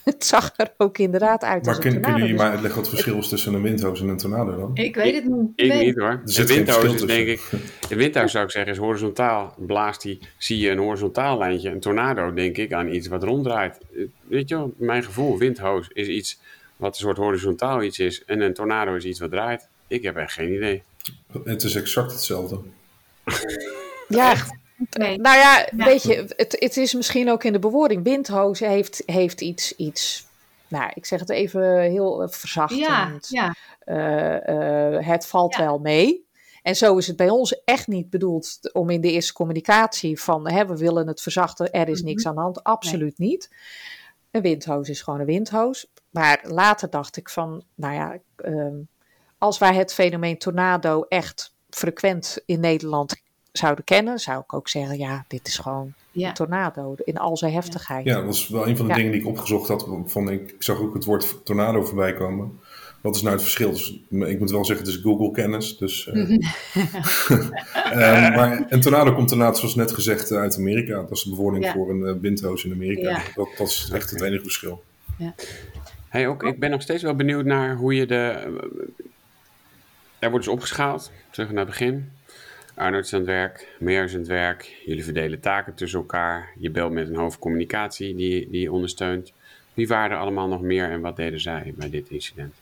het 0.11 0.25
zag 0.25 0.51
er 0.55 0.73
ook 0.77 0.97
inderdaad 0.97 1.43
uit 1.43 1.65
Maar 1.65 1.73
als 1.73 1.83
kun, 1.83 1.95
een 1.95 2.01
kunnen 2.01 2.01
tornado. 2.01 2.17
jullie 2.17 2.33
Dus- 2.33 2.41
maar 2.41 2.51
uitleggen 2.51 2.81
wat 2.81 2.89
het 2.91 2.95
verschil 2.95 3.19
is 3.21 3.27
tussen 3.29 3.53
een 3.53 3.61
windhoos 3.61 4.01
en 4.01 4.07
een 4.07 4.17
tornado 4.17 4.55
dan? 4.57 4.71
Ik 4.73 4.95
weet 4.95 5.15
het 5.15 5.25
niet. 5.25 5.49
Ik 5.55 5.73
niet 5.73 5.97
hoor. 5.97 6.09
Er 6.09 6.21
De 6.25 6.45
windhoos 6.45 6.93
is 6.93 7.01
denk 7.01 7.27
ik... 7.27 7.49
De 7.89 7.95
windhoos 7.95 8.31
zou 8.31 8.45
ik 8.45 8.51
zeggen 8.51 8.71
is 8.71 8.77
horizontaal. 8.77 9.53
Blaast 9.57 10.01
die, 10.01 10.19
zie 10.37 10.57
je 10.57 10.69
een 10.69 10.77
horizontaal 10.77 11.37
lijntje. 11.37 11.69
Een 11.69 11.79
tornado 11.79 12.33
denk 12.33 12.57
ik 12.57 12.73
aan 12.73 12.87
iets 12.93 13.07
wat 13.07 13.23
ronddraait. 13.23 13.77
Weet 14.21 14.49
je 14.49 14.55
wel, 14.55 14.73
mijn 14.77 15.03
gevoel, 15.03 15.37
windhoos 15.37 15.87
is 15.93 16.07
iets 16.07 16.39
wat 16.75 16.89
een 16.89 16.99
soort 17.01 17.17
horizontaal 17.17 17.83
iets 17.83 17.99
is. 17.99 18.23
En 18.25 18.41
een 18.41 18.53
tornado 18.53 18.95
is 18.95 19.03
iets 19.05 19.19
wat 19.19 19.31
draait. 19.31 19.67
Ik 19.87 20.03
heb 20.03 20.15
echt 20.15 20.33
geen 20.33 20.53
idee. 20.53 20.83
Het 21.43 21.63
is 21.63 21.75
exact 21.75 22.11
hetzelfde. 22.11 22.59
Ja, 24.07 24.35
Nee. 24.89 25.17
nou 25.17 25.37
ja, 25.37 25.67
Ja. 25.77 25.85
weet 25.85 26.03
je, 26.03 26.33
het, 26.35 26.55
het 26.59 26.77
is 26.77 26.93
misschien 26.93 27.29
ook 27.31 27.43
in 27.43 27.53
de 27.53 27.59
bewoording. 27.59 28.03
Windhoos 28.03 28.59
heeft, 28.59 29.03
heeft 29.05 29.41
iets, 29.41 29.75
iets, 29.75 30.25
nou, 30.67 30.91
ik 30.93 31.05
zeg 31.05 31.19
het 31.19 31.29
even 31.29 31.79
heel 31.81 32.21
eh, 32.21 32.27
Ja, 32.29 32.37
verzachtend. 32.37 33.27
ja. 33.29 33.55
Eh, 33.79 34.95
eh, 34.97 35.05
het 35.05 35.27
valt 35.27 35.55
Ja. 35.55 35.63
wel 35.63 35.77
mee. 35.79 36.25
En 36.61 36.75
zo 36.75 36.97
is 36.97 37.07
het 37.07 37.15
bij 37.15 37.29
ons 37.29 37.63
echt 37.63 37.87
niet 37.87 38.09
bedoeld 38.09 38.73
om 38.73 38.89
in 38.89 39.01
de 39.01 39.11
eerste 39.11 39.33
communicatie 39.33 40.21
van 40.21 40.49
hè, 40.49 40.65
we 40.65 40.77
willen 40.77 41.07
het 41.07 41.21
verzachten, 41.21 41.71
er 41.71 41.87
is 41.89 42.01
niks 42.01 42.19
Mhm. 42.23 42.29
aan 42.29 42.35
de 42.35 42.41
hand. 42.41 42.63
Absoluut 42.63 43.17
niet. 43.17 43.49
Een 44.31 44.41
windhoos 44.41 44.89
is 44.89 45.01
gewoon 45.01 45.19
een 45.19 45.25
windhoos. 45.25 45.87
Maar 46.09 46.39
later 46.43 46.89
dacht 46.89 47.17
ik 47.17 47.29
van, 47.29 47.63
nou 47.75 47.93
ja, 47.93 48.17
ehm, 48.35 48.75
als 49.37 49.57
wij 49.57 49.73
het 49.75 49.93
fenomeen 49.93 50.37
tornado 50.37 51.01
echt 51.01 51.53
frequent 51.69 52.37
in 52.45 52.59
Nederland 52.59 53.15
zouden 53.57 53.83
kennen, 53.83 54.19
zou 54.19 54.39
ik 54.39 54.53
ook 54.53 54.67
zeggen, 54.69 54.97
ja, 54.97 55.25
dit 55.27 55.47
is 55.47 55.57
gewoon 55.57 55.93
Ja. 56.11 56.27
een 56.27 56.33
tornado 56.33 56.95
in 57.03 57.17
al 57.17 57.37
zijn 57.37 57.53
heftigheid. 57.53 58.05
Ja, 58.05 58.15
dat 58.15 58.25
was 58.25 58.47
wel 58.47 58.67
een 58.67 58.77
van 58.77 58.85
de 58.85 58.91
Ja. 58.91 58.97
dingen 58.97 59.11
die 59.11 59.21
ik 59.21 59.27
opgezocht 59.27 59.67
had. 59.67 59.87
Van, 60.05 60.29
ik, 60.31 60.51
ik 60.51 60.63
zag 60.63 60.79
ook 60.79 60.93
het 60.93 61.05
woord 61.05 61.45
tornado 61.45 61.83
voorbij 61.83 62.13
komen. 62.13 62.59
Wat 63.01 63.15
is 63.15 63.21
nou 63.21 63.33
het 63.33 63.43
verschil? 63.43 63.71
Dus, 63.71 63.99
ik 64.09 64.39
moet 64.39 64.51
wel 64.51 64.65
zeggen, 64.65 64.85
het 64.85 64.95
is 64.95 65.01
Google-kennis. 65.01 65.77
Dus, 65.77 66.07
eh, 66.07 66.29
eh, 67.91 68.35
maar 68.35 68.65
een 68.69 68.81
tornado 68.81 69.13
komt 69.13 69.31
inderdaad, 69.31 69.57
zoals 69.57 69.75
net 69.75 69.91
gezegd, 69.91 70.31
eh, 70.31 70.37
uit 70.39 70.57
Amerika. 70.57 70.93
Dat 71.01 71.11
is 71.11 71.23
de 71.23 71.29
bewoording 71.29 71.63
Ja. 71.65 71.73
voor 71.73 71.89
een 71.89 72.05
eh, 72.05 72.13
windhoos 72.21 72.63
in 72.65 72.71
Amerika. 72.71 73.09
Ja. 73.09 73.21
Dat, 73.35 73.47
dat 73.57 73.67
is 73.67 73.89
echt 73.93 74.09
het 74.09 74.21
enige 74.21 74.43
verschil. 74.43 74.83
Hey, 76.07 76.27
ook, 76.27 76.43
ik 76.43 76.59
ben 76.59 76.69
nog 76.69 76.81
steeds 76.81 77.03
wel 77.03 77.15
benieuwd 77.15 77.45
naar 77.45 77.75
hoe 77.75 77.95
je 77.95 78.05
de. 78.05 78.15
Er 80.19 80.29
wordt 80.29 80.45
dus 80.45 80.53
opgeschaald, 80.53 81.11
terug 81.31 81.49
naar 81.49 81.57
het 81.59 81.67
begin. 81.69 82.11
Arnold 82.77 83.05
is 83.05 83.13
aan 83.13 83.19
het 83.19 83.27
werk, 83.27 83.75
Meer 83.79 84.03
is 84.03 84.13
aan 84.13 84.19
het 84.19 84.27
werk. 84.27 84.81
Jullie 84.85 85.03
verdelen 85.03 85.39
taken 85.39 85.73
tussen 85.73 85.99
elkaar. 85.99 86.49
Je 86.59 86.69
belt 86.69 86.91
met 86.91 87.07
een 87.07 87.15
hoofdcommunicatie 87.15 88.15
die, 88.15 88.49
die 88.49 88.61
je 88.61 88.71
ondersteunt. 88.71 89.33
Wie 89.73 89.87
waren 89.87 90.11
er 90.11 90.21
allemaal 90.21 90.47
nog 90.47 90.61
meer 90.61 90.91
en 90.91 91.01
wat 91.01 91.15
deden 91.15 91.39
zij 91.39 91.73
bij 91.77 91.89
dit 91.89 92.09
incident? 92.09 92.53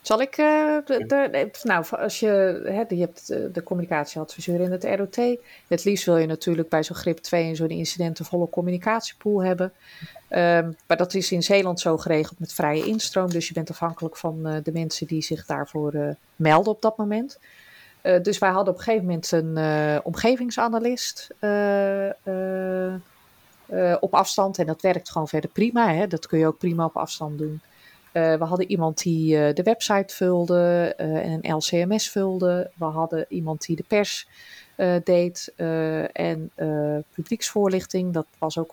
Zal 0.00 0.20
ik, 0.20 0.36
eh, 0.36 0.76
nou, 1.62 1.84
als 1.90 2.20
je, 2.20 2.60
hè, 2.64 2.94
je 2.94 3.00
hebt 3.00 3.30
eh, 3.30 3.38
de 3.52 3.62
communicatieadviseur 3.62 4.60
in 4.60 4.72
het 4.72 4.84
ROT. 4.84 5.38
Het 5.68 5.84
liefst 5.84 6.04
wil 6.04 6.16
je 6.16 6.26
natuurlijk 6.26 6.68
bij 6.68 6.82
zo'n 6.82 6.96
grip 6.96 7.18
2 7.18 7.48
en 7.48 7.56
zo'n 7.56 7.68
incident 7.68 8.18
een 8.18 8.24
volle 8.24 8.48
communicatiepool 8.48 9.42
hebben. 9.42 9.72
Ehm, 10.28 10.72
maar 10.86 10.96
dat 10.96 11.14
is 11.14 11.32
in 11.32 11.42
Zeeland 11.42 11.80
zo 11.80 11.96
geregeld 11.96 12.38
met 12.38 12.52
vrije 12.52 12.86
instroom. 12.86 13.30
Dus 13.30 13.48
je 13.48 13.54
bent 13.54 13.70
afhankelijk 13.70 14.16
van 14.16 14.46
eh, 14.46 14.56
de 14.62 14.72
mensen 14.72 15.06
die 15.06 15.22
zich 15.22 15.46
daarvoor 15.46 16.16
melden 16.36 16.72
op 16.72 16.82
dat 16.82 16.96
moment. 16.96 17.38
Eh, 18.04 18.22
dus 18.22 18.38
wij 18.38 18.50
hadden 18.50 18.72
op 18.72 18.78
een 18.78 18.84
gegeven 18.84 19.06
moment 19.06 19.32
een 19.32 19.56
eh, 19.56 19.98
omgevingsanalist 20.02 21.28
eh, 21.38 22.08
op 24.00 24.14
afstand. 24.14 24.58
En 24.58 24.66
dat 24.66 24.82
werkt 24.82 25.10
gewoon 25.10 25.28
verder 25.28 25.50
prima. 25.50 25.92
Hè? 25.92 26.06
Dat 26.06 26.26
kun 26.26 26.38
je 26.38 26.46
ook 26.46 26.58
prima 26.58 26.84
op 26.84 26.96
afstand 26.96 27.38
doen. 27.38 27.60
We 28.12 28.44
hadden 28.44 28.70
iemand 28.70 29.02
die 29.02 29.52
de 29.52 29.62
website 29.62 30.14
vulde 30.14 30.94
en 30.96 31.38
een 31.42 31.56
LCMS 31.56 32.10
vulde. 32.10 32.70
We 32.74 32.84
hadden 32.84 33.26
iemand 33.28 33.66
die 33.66 33.76
de 33.76 33.84
pers 33.88 34.28
deed 35.04 35.52
en 36.12 36.50
publieksvoorlichting. 37.14 38.12
Dat 38.12 38.26
was 38.38 38.58
ook. 38.58 38.72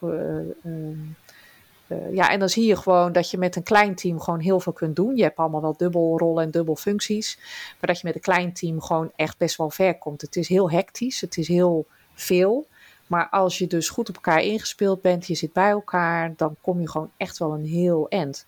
Eh, 1.92 2.14
ja, 2.14 2.30
en 2.30 2.39
dan 2.39 2.50
zie 2.50 2.66
je 2.66 2.76
gewoon 2.76 3.12
dat 3.12 3.32
je 3.32 3.38
met 3.38 3.56
een 3.56 3.64
klein 3.64 3.96
team 3.96 4.20
gewoon 4.20 4.39
heel 4.39 4.60
veel 4.60 4.74
kunt 4.74 4.96
doen. 4.96 5.16
Je 5.16 5.24
hebt 5.24 5.38
allemaal 5.38 5.62
wel 5.62 5.78
dubbel 5.78 6.18
rollen 6.18 6.44
en 6.44 6.52
dubbel 6.52 6.76
functies. 6.76 7.38
Maar 7.80 7.89
dat 7.89 8.00
je 8.00 8.08
met 8.08 8.16
een 8.16 8.22
klein 8.22 8.54
team 8.54 8.82
gewoon 8.82 9.12
echt 9.16 9.38
best 9.38 9.58
wel 9.58 9.70
ver 9.70 9.98
komt. 9.98 10.22
Het 10.22 10.36
is 10.36 10.48
heel 10.48 10.72
hectisch, 10.72 11.22
het 11.22 11.38
is 11.38 11.48
heel 11.48 11.86
veel. 12.14 12.68
Maar 13.08 13.30
als 13.30 13.58
je 13.58 13.68
dus 13.68 13.89
goed 13.89 14.10
op 14.10 14.16
elkaar 14.16 14.42
ingespeeld 14.42 15.02
bent, 15.02 15.28
je 15.28 15.36
zit 15.36 15.54
bij 15.54 15.70
elkaar, 15.70 16.34
dan 16.36 16.56
kom 16.62 16.80
je 16.80 16.89
gewoon 16.89 17.12
echt 17.18 17.38
wel 17.38 17.54
een 17.54 17.66
heel 17.66 18.10
eind. 18.10 18.46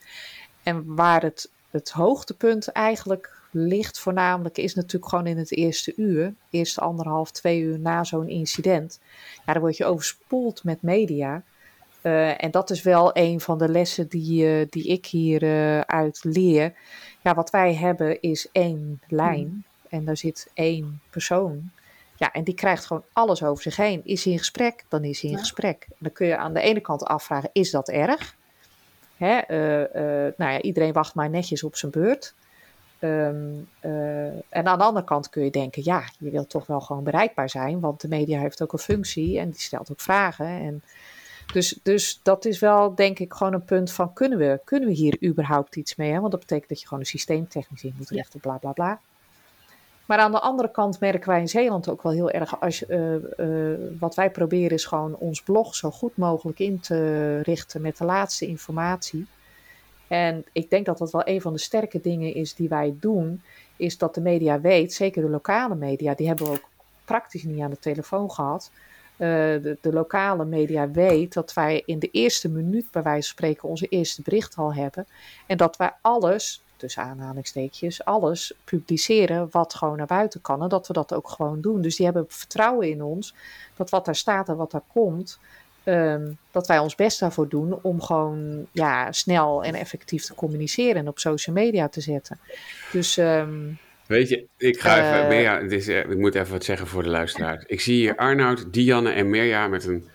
En 0.64 0.96
waar 0.96 1.22
het, 1.22 1.52
het 1.70 1.90
hoogtepunt 1.90 2.68
eigenlijk 2.68 3.42
ligt, 3.52 4.00
voornamelijk, 4.00 4.58
is 4.58 4.76
natuurlijk 4.76 5.10
gewoon 5.10 5.28
in 5.28 5.38
het 5.38 5.52
eerste 5.52 5.94
uur, 5.96 6.34
eerste 6.50 6.82
anderhalf, 6.82 7.32
twee 7.32 7.60
uur 7.60 7.80
na 7.80 8.04
zo'n 8.04 8.30
incident. 8.30 9.00
Ja, 9.46 9.54
dan 9.54 9.62
word 9.62 9.78
je 9.78 9.86
overspoeld 9.86 10.64
met 10.64 10.82
media. 10.82 11.44
Eh, 12.04 12.44
en 12.44 12.52
dat 12.52 12.70
is 12.70 12.82
wel 12.82 13.10
een 13.14 13.40
van 13.40 13.58
de 13.58 13.70
lessen 13.70 14.08
die, 14.08 14.48
eh, 14.48 14.66
die 14.70 14.88
ik 14.88 15.06
hieruit 15.06 15.86
uit 15.88 16.24
leer. 16.24 16.74
Ja, 17.22 17.34
wat 17.34 17.50
wij 17.50 17.74
hebben 17.74 18.22
is 18.22 18.48
één 18.52 19.02
lijn 19.08 19.64
en 19.90 20.06
daar 20.06 20.18
zit 20.18 20.52
één 20.54 21.02
persoon. 21.10 21.72
Ja, 22.16 22.32
en 22.32 22.44
die 22.44 22.54
krijgt 22.54 22.86
gewoon 22.86 23.04
alles 23.14 23.44
over 23.44 23.64
zich 23.64 23.76
heen. 23.76 24.02
Is 24.04 24.24
hij 24.24 24.34
in 24.34 24.40
gesprek, 24.40 24.84
dan 24.88 25.04
is 25.04 25.22
hij 25.22 25.30
in 25.30 25.36
Ja. 25.36 25.42
gesprek. 25.42 25.88
Dan 25.98 26.12
kun 26.12 26.28
je 26.28 26.38
aan 26.38 26.54
de 26.54 26.62
ene 26.62 26.80
kant 26.80 27.04
afvragen, 27.04 27.50
is 27.54 27.72
dat 27.72 27.90
erg? 27.90 28.36
Hè, 29.18 29.38
eh, 29.38 29.84
eh, 29.84 30.34
nou 30.38 30.52
ja, 30.52 30.62
iedereen 30.62 30.94
wacht 30.94 31.16
maar 31.16 31.30
netjes 31.30 31.64
op 31.64 31.76
zijn 31.76 31.92
beurt. 31.92 32.34
Ehm, 33.00 33.52
eh, 33.80 34.26
en 34.28 34.66
aan 34.68 34.78
de 34.78 34.84
andere 34.84 35.06
kant 35.06 35.30
kun 35.30 35.44
je 35.44 35.52
denken, 35.52 35.82
ja, 35.86 36.04
je 36.20 36.30
wilt 36.30 36.50
toch 36.50 36.66
wel 36.66 36.82
gewoon 36.82 37.04
bereikbaar 37.04 37.50
zijn, 37.50 37.80
want 37.80 38.02
de 38.02 38.08
media 38.08 38.40
heeft 38.40 38.62
ook 38.62 38.74
een 38.74 38.80
functie 38.80 39.40
en 39.40 39.50
die 39.50 39.60
stelt 39.60 39.92
ook 39.92 40.02
vragen. 40.02 40.46
En 40.48 40.84
dus, 41.54 41.80
dus 41.84 42.20
dat 42.24 42.46
is 42.46 42.60
wel, 42.60 42.96
denk 42.96 43.20
ik, 43.20 43.34
gewoon 43.34 43.54
een 43.54 43.66
punt 43.66 43.92
van, 43.92 44.14
kunnen 44.14 44.38
we, 44.38 44.60
kunnen 44.64 44.90
we 44.90 44.96
hier 44.96 45.18
überhaupt 45.24 45.76
iets 45.76 45.96
mee? 45.96 46.12
Hè? 46.12 46.20
Want 46.20 46.32
dat 46.32 46.40
betekent 46.40 46.70
dat 46.70 46.80
je 46.80 46.88
gewoon 46.88 47.04
een 47.04 47.10
systeemtechnisch 47.10 47.84
in 47.84 47.94
moet 47.98 48.10
richten, 48.10 48.40
bla 48.40 48.58
bla 48.58 48.72
bla. 48.72 49.00
Maar 50.06 50.18
aan 50.18 50.32
de 50.32 50.40
andere 50.40 50.72
kant 50.72 51.00
merken 51.00 51.30
wij 51.30 51.40
in 51.40 51.50
Zeeland 51.50 51.90
ook 51.90 52.02
wel 52.02 52.12
heel 52.12 52.32
erg, 52.32 52.62
als, 52.62 52.86
eh, 52.86 53.14
wat 54.00 54.16
wij 54.16 54.32
proberen 54.32 54.72
is 54.72 54.86
gewoon 54.86 55.16
ons 55.16 55.42
blog 55.42 55.76
zo 55.76 55.92
goed 55.92 56.18
mogelijk 56.18 56.60
in 56.60 56.80
te 56.80 57.40
richten 57.42 57.82
met 57.82 57.98
de 57.98 58.06
laatste 58.06 58.48
informatie. 58.48 59.28
En 60.08 60.46
ik 60.52 60.70
denk 60.70 60.86
dat 60.86 60.98
dat 60.98 61.12
wel 61.12 61.28
een 61.28 61.42
van 61.42 61.54
de 61.54 61.60
sterke 61.60 62.02
dingen 62.02 62.34
is 62.34 62.56
die 62.56 62.70
wij 62.70 62.96
doen, 63.00 63.42
is 63.76 63.98
dat 63.98 64.16
de 64.16 64.22
media 64.22 64.62
weet, 64.62 64.94
zeker 64.94 65.22
de 65.22 65.30
lokale 65.30 65.76
media, 65.76 66.14
die 66.14 66.28
hebben 66.28 66.46
we 66.46 66.52
ook 66.52 66.70
praktisch 67.06 67.44
niet 67.44 67.62
aan 67.62 67.70
de 67.70 67.80
telefoon 67.80 68.32
gehad. 68.32 68.72
Eh, 69.24 69.30
de, 69.30 69.78
de 69.82 69.94
lokale 69.94 70.46
media 70.46 70.92
weet 70.92 71.34
dat 71.34 71.54
wij 71.54 71.84
in 71.86 72.00
de 72.00 72.10
eerste 72.12 72.50
minuut 72.50 72.92
bij 72.92 73.04
wijze 73.04 73.28
van 73.28 73.38
spreken 73.38 73.70
onze 73.70 73.88
eerste 73.88 74.22
bericht 74.22 74.56
al 74.56 74.74
hebben. 74.74 75.08
En 75.48 75.58
dat 75.58 75.78
wij 75.78 75.94
alles, 76.02 76.64
tussen 76.76 77.04
aanhalingstekens, 77.04 78.06
alles 78.06 78.54
publiceren 78.64 79.48
wat 79.52 79.74
gewoon 79.74 79.98
naar 79.98 80.08
buiten 80.08 80.42
kan. 80.42 80.62
En 80.62 80.70
dat 80.70 80.88
we 80.88 80.94
dat 80.94 81.14
ook 81.14 81.30
gewoon 81.30 81.62
doen. 81.62 81.82
Dus 81.82 81.96
die 81.96 82.06
hebben 82.06 82.26
vertrouwen 82.28 82.90
in 82.90 83.04
ons 83.04 83.36
dat 83.76 83.90
wat 83.90 84.06
daar 84.06 84.16
staat 84.16 84.50
en 84.50 84.56
wat 84.56 84.72
daar 84.72 84.84
komt, 84.94 85.40
ehm, 85.84 86.32
dat 86.52 86.68
wij 86.68 86.80
ons 86.80 86.96
best 86.96 87.20
daarvoor 87.20 87.50
doen 87.50 87.80
om 87.82 88.02
gewoon 88.02 88.68
ja, 88.72 89.12
snel 89.12 89.64
en 89.64 89.76
effectief 89.76 90.26
te 90.26 90.36
communiceren 90.36 90.96
en 90.96 91.08
op 91.08 91.20
social 91.20 91.56
media 91.56 91.88
te 91.88 92.02
zetten. 92.02 92.40
Dus 92.92 93.18
ehm, 93.18 93.72
Weet 94.14 94.30
je, 94.30 94.48
ik 94.58 94.80
ga 94.80 94.98
even. 94.98 95.24
Eh. 95.24 95.28
Mirja, 95.28 95.62
het 95.62 95.72
is, 95.72 95.88
eh, 95.88 96.00
ik 96.00 96.18
moet 96.18 96.36
even 96.36 96.52
wat 96.52 96.64
zeggen 96.64 96.88
voor 96.88 97.04
de 97.04 97.10
luisteraar. 97.10 97.64
Ik 97.68 97.82
zie 97.82 97.96
hier 97.96 98.16
Arnoud, 98.16 98.74
Dianne 98.74 99.12
en 99.12 99.30
Mirja 99.30 99.68
met 99.68 99.86
een 99.86 100.08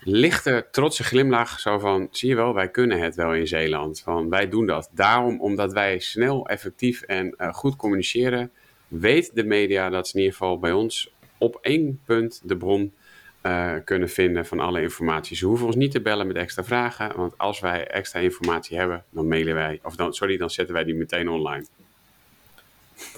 lichte, 0.00 0.66
trotse 0.70 1.04
glimlach. 1.04 1.60
Zo 1.60 1.78
van: 1.78 2.08
zie 2.10 2.28
je 2.28 2.34
wel, 2.34 2.54
wij 2.54 2.68
kunnen 2.68 3.00
het 3.00 3.14
wel 3.14 3.34
in 3.34 3.46
Zeeland. 3.46 4.00
Van 4.00 4.28
wij 4.28 4.48
doen 4.48 4.66
dat. 4.66 4.90
Daarom, 4.94 5.40
omdat 5.40 5.72
wij 5.72 5.98
snel, 5.98 6.48
effectief 6.48 7.02
en 7.02 7.34
eh, 7.36 7.52
goed 7.52 7.76
communiceren, 7.76 8.50
weet 8.88 9.30
de 9.34 9.44
media 9.44 9.90
dat 9.90 10.08
ze 10.08 10.14
in 10.14 10.20
ieder 10.20 10.36
geval 10.36 10.58
bij 10.58 10.72
ons 10.72 11.12
op 11.38 11.58
één 11.60 12.00
punt 12.04 12.40
de 12.44 12.56
bron 12.56 12.94
kunnen 13.84 14.08
vinden 14.08 14.46
van 14.46 14.60
alle 14.60 14.80
informatie. 14.82 15.36
Ze 15.36 15.46
hoeven 15.46 15.66
ons 15.66 15.76
niet 15.76 15.90
te 15.90 16.00
bellen 16.00 16.26
met 16.26 16.36
extra 16.36 16.64
vragen, 16.64 17.16
want 17.16 17.38
als 17.38 17.60
wij 17.60 17.86
extra 17.86 18.20
informatie 18.20 18.78
hebben, 18.78 19.04
dan 19.10 19.28
mailen 19.28 19.54
wij, 19.54 19.80
of 19.82 19.96
dan, 19.96 20.14
sorry, 20.14 20.36
dan 20.36 20.50
zetten 20.50 20.74
wij 20.74 20.84
die 20.84 20.94
meteen 20.94 21.28
online. 21.28 21.64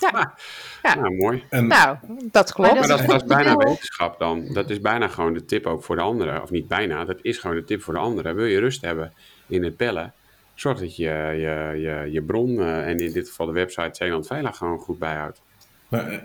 Ja, 0.01 0.35
Ja. 0.83 0.95
Nou, 0.95 1.15
mooi. 1.15 1.45
En 1.49 1.67
nou, 1.67 1.97
dat 2.31 2.53
klopt. 2.53 2.71
Maar 2.71 2.79
Maar 2.79 2.89
dat, 2.89 3.01
is 3.01 3.07
dat 3.07 3.15
is 3.15 3.21
goed 3.21 3.31
bijna 3.31 3.57
wetenschap 3.57 4.19
dan. 4.19 4.53
Dat 4.53 4.71
is 4.71 4.81
bijna 4.81 5.09
gewoon 5.09 5.33
de 5.33 5.45
tip 5.45 5.67
ook 5.67 5.83
voor 5.83 5.97
de 5.97 6.03
anderen. 6.03 6.43
Of 6.43 6.51
niet 6.51 6.69
bijna, 6.69 7.05
dat 7.05 7.19
is 7.23 7.39
gewoon 7.39 7.57
de 7.57 7.65
tip 7.65 7.83
voor 7.83 7.95
de 7.95 8.01
anderen. 8.01 8.35
Wil 8.35 8.45
je 8.45 8.61
rust 8.61 8.81
hebben 8.81 9.13
in 9.47 9.65
het 9.65 9.77
bellen, 9.77 10.13
zorg 10.55 10.79
dat 10.79 10.97
je 10.97 11.05
je, 11.05 11.81
je, 11.81 12.13
je 12.13 12.23
bron, 12.23 12.61
eh, 12.61 12.89
en 12.89 12.99
in 12.99 13.13
dit 13.13 13.29
geval 13.29 13.47
de 13.47 13.53
website 13.53 13.91
Zeeland 13.93 14.27
Veilig, 14.27 14.57
gewoon 14.57 14.79
goed 14.79 14.99
bijhoudt. 14.99 15.41
Maar, 15.89 16.09
eh, 16.09 16.19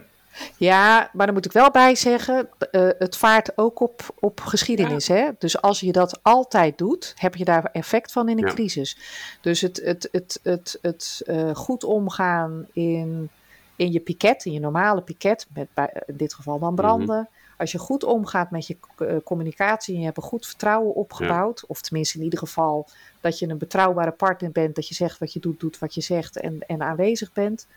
Ja, 0.58 1.10
maar 1.14 1.26
dan 1.26 1.36
moet 1.36 1.46
ik 1.46 1.52
wel 1.52 1.72
bij 1.72 1.96
zeggen, 1.96 2.50
uh, 2.72 2.90
het 3.00 3.18
vaart 3.18 3.58
ook 3.58 3.80
op, 3.80 4.02
op 4.20 4.40
geschiedenis. 4.40 5.08
Hè? 5.08 5.30
Dus 5.38 5.62
als 5.62 5.80
je 5.80 5.92
dat 5.92 6.20
altijd 6.22 6.78
doet, 6.78 7.14
heb 7.18 7.36
je 7.36 7.46
daar 7.46 7.70
effect 7.72 8.12
van 8.12 8.30
in 8.30 8.38
een 8.38 8.48
ja. 8.48 8.54
crisis. 8.54 8.98
Dus 9.42 9.62
het, 9.62 9.82
het, 9.84 10.10
het, 10.12 10.40
het, 10.44 10.80
het 10.82 11.22
uh, 11.26 11.56
goed 11.56 11.84
omgaan 11.84 12.68
in, 12.74 13.30
in 13.76 13.92
je 13.92 14.00
piket, 14.00 14.46
in 14.46 14.52
je 14.52 14.60
normale 14.60 15.02
piket, 15.02 15.48
met 15.54 15.68
in 16.06 16.18
dit 16.18 16.34
geval 16.34 16.60
dan 16.60 16.76
branden. 16.76 17.18
Mm 17.18 17.28
-hmm. 17.30 17.42
Als 17.58 17.72
je 17.72 17.78
goed 17.78 18.04
omgaat 18.04 18.52
met 18.52 18.68
je 18.68 18.78
uh, 19.00 19.16
communicatie 19.24 19.94
en 19.94 20.00
je 20.00 20.06
hebt 20.06 20.18
een 20.18 20.24
goed 20.24 20.48
vertrouwen 20.48 20.96
opgebouwd, 20.96 21.60
ja. 21.60 21.66
of 21.68 21.82
tenminste 21.82 22.18
in 22.18 22.24
ieder 22.24 22.40
geval 22.40 22.88
dat 23.22 23.40
je 23.40 23.48
een 23.48 23.58
betrouwbare 23.58 24.12
partner 24.12 24.52
bent, 24.52 24.76
dat 24.76 24.88
je 24.88 24.94
zegt 24.94 25.20
wat 25.20 25.34
je 25.34 25.40
doet, 25.40 25.60
doet 25.60 25.80
wat 25.80 25.94
je 25.94 26.02
zegt 26.02 26.40
en, 26.40 26.60
en 26.68 26.82
aanwezig 26.82 27.34
bent. 27.34 27.68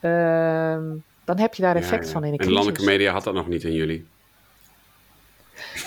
Uh, 0.00 0.78
dan 1.24 1.38
heb 1.38 1.54
je 1.54 1.62
daar 1.62 1.76
effect 1.76 2.02
ja, 2.02 2.06
ja. 2.06 2.12
van 2.12 2.24
in 2.24 2.32
een 2.32 2.38
crisis. 2.38 2.56
En 2.56 2.62
landelijke 2.62 2.84
media 2.92 3.12
had 3.12 3.24
dat 3.24 3.34
nog 3.34 3.48
niet 3.48 3.64
in 3.64 3.72
jullie? 3.72 4.06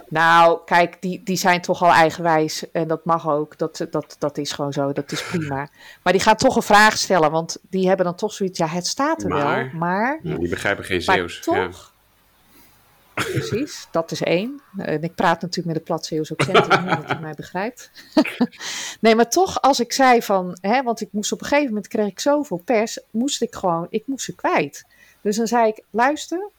Nou, 0.09 0.59
kijk, 0.65 0.97
die, 0.99 1.21
die 1.23 1.37
zijn 1.37 1.61
toch 1.61 1.83
al 1.83 1.91
eigenwijs 1.91 2.71
en 2.71 2.87
dat 2.87 3.05
mag 3.05 3.29
ook. 3.29 3.57
Dat, 3.57 3.87
dat, 3.91 4.15
dat 4.19 4.37
is 4.37 4.51
gewoon 4.51 4.73
zo, 4.73 4.93
dat 4.93 5.11
is 5.11 5.23
prima. 5.23 5.69
Maar 6.03 6.13
die 6.13 6.21
gaan 6.21 6.35
toch 6.35 6.55
een 6.55 6.61
vraag 6.61 6.97
stellen, 6.97 7.31
want 7.31 7.57
die 7.69 7.87
hebben 7.87 8.05
dan 8.05 8.15
toch 8.15 8.33
zoiets, 8.33 8.57
ja, 8.57 8.67
het 8.67 8.87
staat 8.87 9.23
er 9.23 9.29
maar, 9.29 9.69
wel, 9.71 9.79
maar... 9.79 10.19
Die 10.21 10.49
begrijpen 10.49 10.83
geen 10.83 11.01
Zeeuws. 11.01 11.41
toch, 11.41 11.93
Precies, 13.15 13.87
dat 13.91 14.11
is 14.11 14.21
één. 14.21 14.61
En 14.77 15.03
ik 15.03 15.15
praat 15.15 15.41
natuurlijk 15.41 15.67
met 15.67 15.75
de 15.75 15.83
plat 15.83 16.05
Zeeuws 16.05 16.31
accent, 16.31 16.69
dat 16.69 17.05
hij 17.05 17.19
mij 17.19 17.33
begrijpt. 17.33 17.91
nee, 19.01 19.15
maar 19.15 19.29
toch, 19.29 19.61
als 19.61 19.79
ik 19.79 19.93
zei 19.93 20.21
van, 20.21 20.57
hè, 20.61 20.83
want 20.83 21.01
ik 21.01 21.07
moest 21.11 21.31
op 21.31 21.41
een 21.41 21.47
gegeven 21.47 21.67
moment, 21.67 21.87
kreeg 21.87 22.07
ik 22.07 22.19
zoveel 22.19 22.61
pers, 22.65 22.99
moest 23.11 23.41
ik 23.41 23.55
gewoon, 23.55 23.87
ik 23.89 24.03
moest 24.05 24.25
ze 24.25 24.35
kwijt. 24.35 24.85
Dus 25.21 25.35
dan 25.35 25.47
zei 25.47 25.67
ik, 25.67 25.83
luister, 25.89 26.49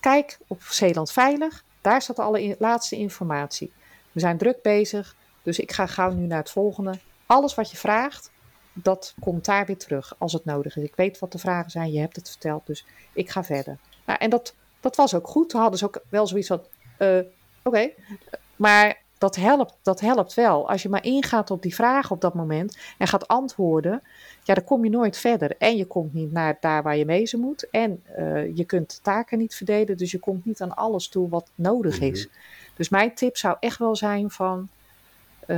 kijk 0.00 0.38
op 0.46 0.62
Zeeland 0.62 1.12
Veilig, 1.12 1.64
daar 1.88 2.02
staat 2.02 2.18
alle 2.18 2.56
laatste 2.58 2.96
informatie. 2.96 3.72
We 4.12 4.20
zijn 4.20 4.38
druk 4.38 4.62
bezig, 4.62 5.16
dus 5.42 5.58
ik 5.58 5.72
ga 5.72 5.86
gauw 5.86 6.12
nu 6.12 6.26
naar 6.26 6.38
het 6.38 6.50
volgende. 6.50 6.98
Alles 7.26 7.54
wat 7.54 7.70
je 7.70 7.76
vraagt, 7.76 8.30
dat 8.72 9.14
komt 9.20 9.44
daar 9.44 9.66
weer 9.66 9.78
terug 9.78 10.14
als 10.18 10.32
het 10.32 10.44
nodig 10.44 10.76
is. 10.76 10.84
Ik 10.84 10.96
weet 10.96 11.18
wat 11.18 11.32
de 11.32 11.38
vragen 11.38 11.70
zijn, 11.70 11.92
je 11.92 12.00
hebt 12.00 12.16
het 12.16 12.30
verteld, 12.30 12.66
dus 12.66 12.84
ik 13.12 13.30
ga 13.30 13.44
verder. 13.44 13.78
Nou, 14.04 14.18
en 14.18 14.30
dat, 14.30 14.54
dat 14.80 14.96
was 14.96 15.14
ook 15.14 15.26
goed. 15.28 15.48
Toen 15.48 15.60
hadden 15.60 15.78
ze 15.78 15.84
ook 15.84 16.02
wel 16.08 16.26
zoiets 16.26 16.48
van, 16.48 16.62
uh, 16.98 17.20
oké, 17.62 17.90
maar 18.56 19.02
dat 19.18 19.36
helpt, 19.36 19.74
dat 19.82 20.00
helpt 20.00 20.34
wel. 20.34 20.68
Als 20.68 20.82
je 20.82 20.88
maar 20.88 21.04
ingaat 21.04 21.50
op 21.50 21.62
die 21.62 21.74
vraag 21.74 22.10
op 22.10 22.20
dat 22.20 22.34
moment 22.34 22.78
en 22.98 23.06
gaat 23.06 23.28
antwoorden, 23.28 24.02
ja, 24.44 24.54
dan 24.54 24.64
kom 24.64 24.84
je 24.84 24.90
nooit 24.90 25.16
verder. 25.16 25.54
En 25.58 25.76
je 25.76 25.84
komt 25.84 26.14
niet 26.14 26.32
naar 26.32 26.56
daar 26.60 26.82
waar 26.82 26.96
je 26.96 27.04
wezen 27.04 27.40
moet. 27.40 27.70
En 27.70 28.02
uh, 28.18 28.56
je 28.56 28.64
kunt 28.64 29.00
taken 29.02 29.38
niet 29.38 29.54
verdelen, 29.54 29.96
dus 29.96 30.10
je 30.10 30.18
komt 30.18 30.44
niet 30.44 30.60
aan 30.60 30.76
alles 30.76 31.08
toe 31.08 31.28
wat 31.28 31.50
nodig 31.54 32.00
is. 32.00 32.26
Mm 32.26 32.32
-hmm. 32.32 32.72
Dus 32.76 32.88
mijn 32.88 33.14
tip 33.14 33.36
zou 33.36 33.56
echt 33.60 33.78
wel 33.78 33.96
zijn 33.96 34.30
van, 34.30 34.68
uh, 35.46 35.56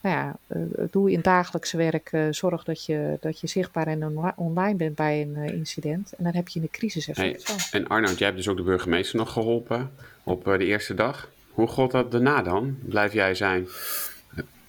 nou 0.00 0.16
ja, 0.16 0.36
uh, 0.46 0.62
doe 0.90 1.10
in 1.10 1.20
dagelijkse 1.20 1.76
werk, 1.76 2.26
zorg 2.30 2.64
dat 2.64 2.84
je, 2.84 3.18
dat 3.20 3.40
je 3.40 3.46
zichtbaar 3.46 3.86
en 3.86 4.06
on 4.06 4.32
online 4.36 4.76
bent 4.76 4.94
bij 4.94 5.22
een 5.22 5.36
incident. 5.36 6.12
En 6.12 6.24
dan 6.24 6.34
heb 6.34 6.48
je 6.48 6.58
in 6.58 6.64
de 6.64 6.70
crisis 6.70 7.08
effect 7.08 7.48
hey, 7.48 7.80
En 7.80 7.86
Arnoud, 7.86 8.18
jij 8.18 8.26
hebt 8.26 8.38
dus 8.38 8.48
ook 8.48 8.56
de 8.56 8.62
burgemeester 8.62 9.18
nog 9.18 9.32
geholpen 9.32 9.90
op 10.22 10.44
de 10.44 10.64
eerste 10.64 10.94
dag. 10.94 11.30
Hoe 11.52 11.68
gaat 11.68 11.90
dat 11.90 12.10
daarna 12.12 12.42
dan? 12.42 12.76
Blijf 12.80 13.12
jij 13.12 13.34
zijn? 13.34 13.68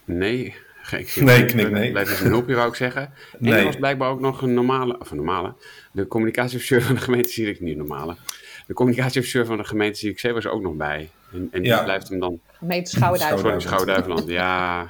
Nee, 0.06 0.56
ik 0.92 1.16
nee, 1.16 1.46
knik, 1.46 1.72
nee. 1.72 1.92
Blijf 1.92 2.10
eens 2.10 2.20
een 2.20 2.28
hulpje, 2.28 2.56
wou 2.56 2.68
ik 2.68 2.76
zeggen. 2.76 3.02
En 3.02 3.12
nee. 3.40 3.54
er 3.54 3.66
was 3.66 3.76
blijkbaar 3.76 4.10
ook 4.10 4.20
nog 4.20 4.42
een 4.42 4.54
normale, 4.54 5.00
of 5.00 5.12
een 5.12 5.18
normale, 5.18 5.54
de 5.92 6.08
communicatieofficier 6.08 6.82
van 6.82 6.96
de 6.96 7.02
gemeente 7.02 7.30
zie 7.30 7.50
ik 7.50 7.60
niet 7.60 7.78
normale. 7.78 8.16
De 8.68 8.74
communicatieofficier 8.74 9.46
van 9.46 9.58
de 9.58 9.64
gemeente 9.64 10.00
zie 10.00 10.10
ik 10.10 10.18
C 10.18 10.32
was 10.32 10.48
ook 10.48 10.62
nog 10.62 10.76
bij. 10.76 11.10
En, 11.32 11.48
en 11.52 11.64
ja. 11.64 11.76
die 11.76 11.84
blijft 11.84 12.10
hem 12.10 12.20
dan... 12.20 12.40
Gemeente 12.58 12.92
Schouwen-Duiveland. 12.92 13.46
Sorry, 13.46 13.60
Schouwen-Duiveland, 13.60 14.28
ja. 14.28 14.88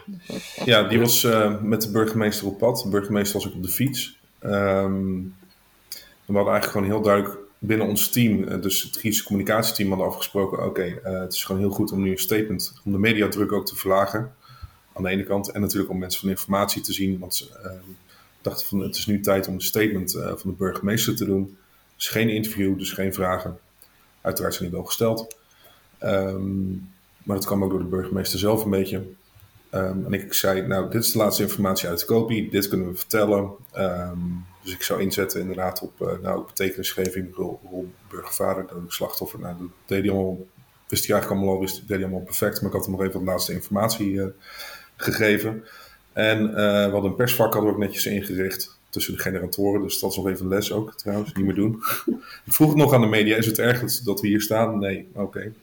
Ja, 0.65 0.83
die 0.83 0.99
was 0.99 1.23
uh, 1.23 1.61
met 1.61 1.81
de 1.81 1.91
burgemeester 1.91 2.47
op 2.47 2.57
pad. 2.57 2.81
De 2.83 2.89
burgemeester 2.89 3.33
was 3.33 3.47
ook 3.47 3.55
op 3.55 3.63
de 3.63 3.69
fiets. 3.69 4.19
Um, 4.43 5.35
we 6.25 6.33
hadden 6.33 6.53
eigenlijk 6.53 6.65
gewoon 6.65 6.87
heel 6.87 7.01
duidelijk 7.01 7.37
binnen 7.65 7.87
ons 7.87 8.09
team, 8.09 8.61
dus 8.61 8.83
het 8.83 8.97
crisis 8.97 9.23
communicatieteam, 9.23 9.89
hadden 9.89 10.07
afgesproken: 10.07 10.65
oké, 10.65 10.85
uh, 10.85 11.19
het 11.19 11.33
is 11.33 11.43
gewoon 11.43 11.61
heel 11.61 11.71
goed 11.71 11.91
om 11.91 12.01
nu 12.01 12.11
een 12.11 12.17
statement, 12.17 12.73
om 12.85 12.91
de 12.91 12.97
mediadruk 12.97 13.51
ook 13.51 13.65
te 13.65 13.75
verlagen. 13.75 14.35
Aan 14.93 15.03
de 15.03 15.09
ene 15.09 15.23
kant. 15.23 15.51
En 15.51 15.61
natuurlijk 15.61 15.91
om 15.91 15.99
mensen 15.99 16.19
van 16.21 16.29
informatie 16.29 16.81
te 16.81 16.93
zien. 16.93 17.19
Want 17.19 17.35
ze 17.35 17.45
uh, 17.63 17.71
dachten 18.41 18.67
van 18.67 18.79
het 18.79 18.95
is 18.95 19.05
nu 19.05 19.19
tijd 19.19 19.47
om 19.47 19.53
een 19.53 19.61
statement 19.61 20.15
uh, 20.15 20.25
van 20.25 20.49
de 20.49 20.55
burgemeester 20.57 21.15
te 21.15 21.25
doen. 21.25 21.57
Dus 21.95 22.07
geen 22.07 22.29
interview, 22.29 22.77
dus 22.77 22.91
geen 22.91 23.13
vragen. 23.13 23.59
Uiteraard 24.21 24.53
zijn 24.53 24.69
die 24.69 24.77
wel 24.77 24.87
gesteld. 24.87 25.35
Um, 26.03 26.89
maar 27.23 27.35
dat 27.35 27.45
kwam 27.45 27.63
ook 27.63 27.69
door 27.69 27.79
de 27.79 27.85
burgemeester 27.85 28.39
zelf 28.39 28.63
een 28.63 28.69
beetje. 28.69 28.97
Um, 29.71 30.05
en 30.05 30.13
ik 30.13 30.33
zei, 30.33 30.67
nou, 30.67 30.91
dit 30.91 31.03
is 31.03 31.11
de 31.11 31.17
laatste 31.17 31.43
informatie 31.43 31.89
uit 31.89 31.99
de 31.99 32.05
kopie. 32.05 32.49
Dit 32.49 32.67
kunnen 32.67 32.87
we 32.87 32.95
vertellen. 32.95 33.51
Um, 33.77 34.45
dus 34.63 34.73
ik 34.73 34.83
zou 34.83 35.01
inzetten 35.01 35.39
inderdaad 35.39 35.81
op 35.81 36.01
uh, 36.01 36.07
nou, 36.21 36.45
betekenisgeving, 36.45 37.35
rol, 37.35 37.91
burgervader, 38.09 38.65
slachtoffer. 38.87 39.39
Nou, 39.39 39.55
dat 39.57 39.67
deed 39.85 40.03
hij 40.03 40.11
allemaal, 40.11 40.47
wist 40.87 41.09
eigenlijk 41.09 41.31
allemaal 41.31 41.55
al, 41.55 41.61
wist, 41.61 41.75
deed 41.75 41.87
hij 41.87 42.05
allemaal 42.05 42.25
perfect. 42.25 42.61
Maar 42.61 42.69
ik 42.69 42.75
had 42.75 42.85
hem 42.85 42.95
nog 42.95 43.03
even 43.03 43.19
wat 43.19 43.27
laatste 43.27 43.53
informatie 43.53 44.11
uh, 44.11 44.25
gegeven. 44.95 45.63
En 46.13 46.49
uh, 46.49 46.55
we 46.55 46.89
hadden 46.91 47.09
een 47.09 47.15
persvak 47.15 47.53
hadden 47.53 47.69
we 47.69 47.75
ook 47.75 47.83
netjes 47.83 48.05
ingericht 48.05 48.77
tussen 48.89 49.13
de 49.13 49.19
generatoren. 49.19 49.81
Dus 49.81 49.99
dat 49.99 50.11
is 50.11 50.17
nog 50.17 50.27
even 50.27 50.47
les 50.47 50.71
ook 50.71 50.93
trouwens, 50.97 51.33
niet 51.33 51.45
meer 51.45 51.55
doen. 51.55 51.83
ik 52.45 52.53
vroeg 52.53 52.69
het 52.69 52.77
nog 52.77 52.93
aan 52.93 53.01
de 53.01 53.07
media, 53.07 53.37
is 53.37 53.45
het 53.45 53.59
erg 53.59 54.01
dat 54.01 54.21
we 54.21 54.27
hier 54.27 54.41
staan? 54.41 54.79
Nee, 54.79 55.07
oké. 55.13 55.53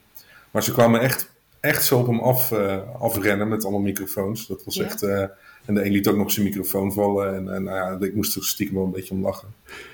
Maar 0.51 0.63
ze 0.63 0.71
kwamen 0.71 1.01
echt, 1.01 1.30
echt 1.61 1.85
zo 1.85 1.99
op 1.99 2.07
hem 2.07 2.19
af, 2.19 2.51
uh, 2.51 2.77
afrennen 2.99 3.47
met 3.47 3.63
allemaal 3.63 3.81
microfoons. 3.81 4.47
Dat 4.47 4.63
was 4.63 4.75
ja. 4.75 4.83
echt... 4.83 5.03
Uh, 5.03 5.25
en 5.65 5.73
de 5.73 5.85
een 5.85 5.91
liet 5.91 6.07
ook 6.07 6.15
nog 6.15 6.31
zijn 6.31 6.45
microfoon 6.45 6.93
vallen. 6.93 7.35
En, 7.35 7.53
en 7.53 7.63
nou 7.63 7.77
ja, 7.77 8.05
ik 8.05 8.15
moest 8.15 8.35
er 8.35 8.43
stiekem 8.43 8.75
wel 8.75 8.85
een 8.85 8.91
beetje 8.91 9.13
om 9.13 9.21
lachen. 9.21 9.47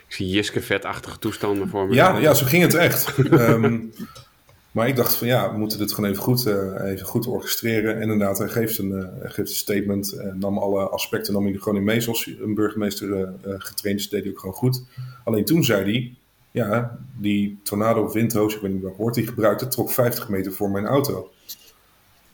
Ik 0.07 0.13
zie 0.13 0.30
Jiske 0.30 0.61
vetachtige 0.61 1.20
toestanden 1.20 1.70
voor 1.70 1.88
me. 1.88 1.93
Ja, 1.93 2.18
ja 2.18 2.34
zo 2.34 2.45
ging 2.45 2.63
het 2.63 2.74
echt. 2.74 3.18
um, 3.18 3.93
maar 4.72 4.88
ik 4.88 4.95
dacht 4.95 5.15
van 5.15 5.28
ja, 5.28 5.51
we 5.51 5.57
moeten 5.57 5.78
dit 5.78 5.93
gewoon 5.93 6.09
even 6.09 6.24
goed, 6.24 6.45
uh, 6.45 6.91
even 6.91 7.05
goed 7.05 7.28
orchestreren. 7.28 7.95
En 7.95 8.01
inderdaad, 8.01 8.38
hij 8.38 8.47
geeft 8.47 8.78
een, 8.78 8.91
uh, 8.91 9.30
geeft 9.32 9.49
een 9.49 9.55
statement. 9.55 10.11
En 10.11 10.39
nam 10.39 10.57
alle 10.57 10.89
aspecten 10.89 11.34
nam 11.34 11.43
hij 11.43 11.53
er 11.53 11.61
gewoon 11.61 11.78
in 11.78 11.84
mee. 11.84 12.01
Zoals 12.01 12.34
een 12.39 12.53
burgemeester 12.53 13.09
uh, 13.09 13.28
getraind 13.57 13.99
is, 13.99 14.09
deed 14.09 14.24
hij 14.24 14.32
ook 14.32 14.39
gewoon 14.39 14.55
goed. 14.55 14.84
Alleen 15.24 15.45
toen 15.45 15.63
zei 15.63 15.84
hij, 15.84 16.13
ja, 16.51 16.97
die 17.18 17.59
tornado 17.63 18.11
windhoos, 18.11 18.55
ik 18.55 18.61
weet 18.61 18.72
niet 18.72 18.82
welk 18.82 18.97
woord 18.97 19.15
hij 19.15 19.26
gebruikte, 19.26 19.68
trok 19.68 19.91
50 19.91 20.30
meter 20.30 20.51
voor 20.51 20.70
mijn 20.70 20.86
auto. 20.86 21.32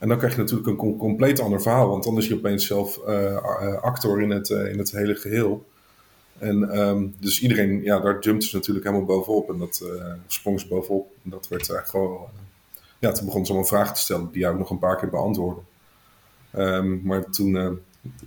En 0.04 0.10
dan 0.10 0.18
krijg 0.18 0.34
je 0.34 0.40
natuurlijk 0.40 0.68
een 0.68 0.76
com 0.76 0.96
compleet 0.96 1.40
ander 1.40 1.62
verhaal, 1.62 1.88
want 1.88 2.04
dan 2.04 2.16
is 2.16 2.28
je 2.28 2.34
opeens 2.34 2.66
zelf 2.66 3.00
uh, 3.08 3.82
actor 3.82 4.22
in 4.22 4.30
het, 4.30 4.48
uh, 4.48 4.70
in 4.70 4.78
het 4.78 4.90
hele 4.90 5.14
geheel. 5.14 5.66
En 6.38 6.78
um, 6.78 7.14
dus 7.20 7.42
iedereen, 7.42 7.82
ja, 7.82 8.00
daar 8.00 8.18
jumpte 8.20 8.46
ze 8.46 8.56
natuurlijk 8.56 8.86
helemaal 8.86 9.06
bovenop 9.06 9.50
en 9.50 9.58
dat 9.58 9.84
sprong 10.26 10.60
ze 10.60 10.68
bovenop. 10.68 11.06
En 11.24 11.30
dat 11.30 11.48
werd 11.48 11.70
eigenlijk 11.70 12.18
ja, 12.98 13.12
toen 13.12 13.24
begon 13.24 13.46
ze 13.46 13.52
allemaal 13.52 13.68
vragen 13.68 13.94
te 13.94 14.00
stellen 14.00 14.28
die 14.32 14.40
jij 14.40 14.50
ook 14.50 14.58
nog 14.58 14.70
een 14.70 14.78
paar 14.78 14.96
keer 14.96 15.10
beantwoordde. 15.10 15.62
Um, 16.56 17.00
maar 17.04 17.30
toen 17.30 17.80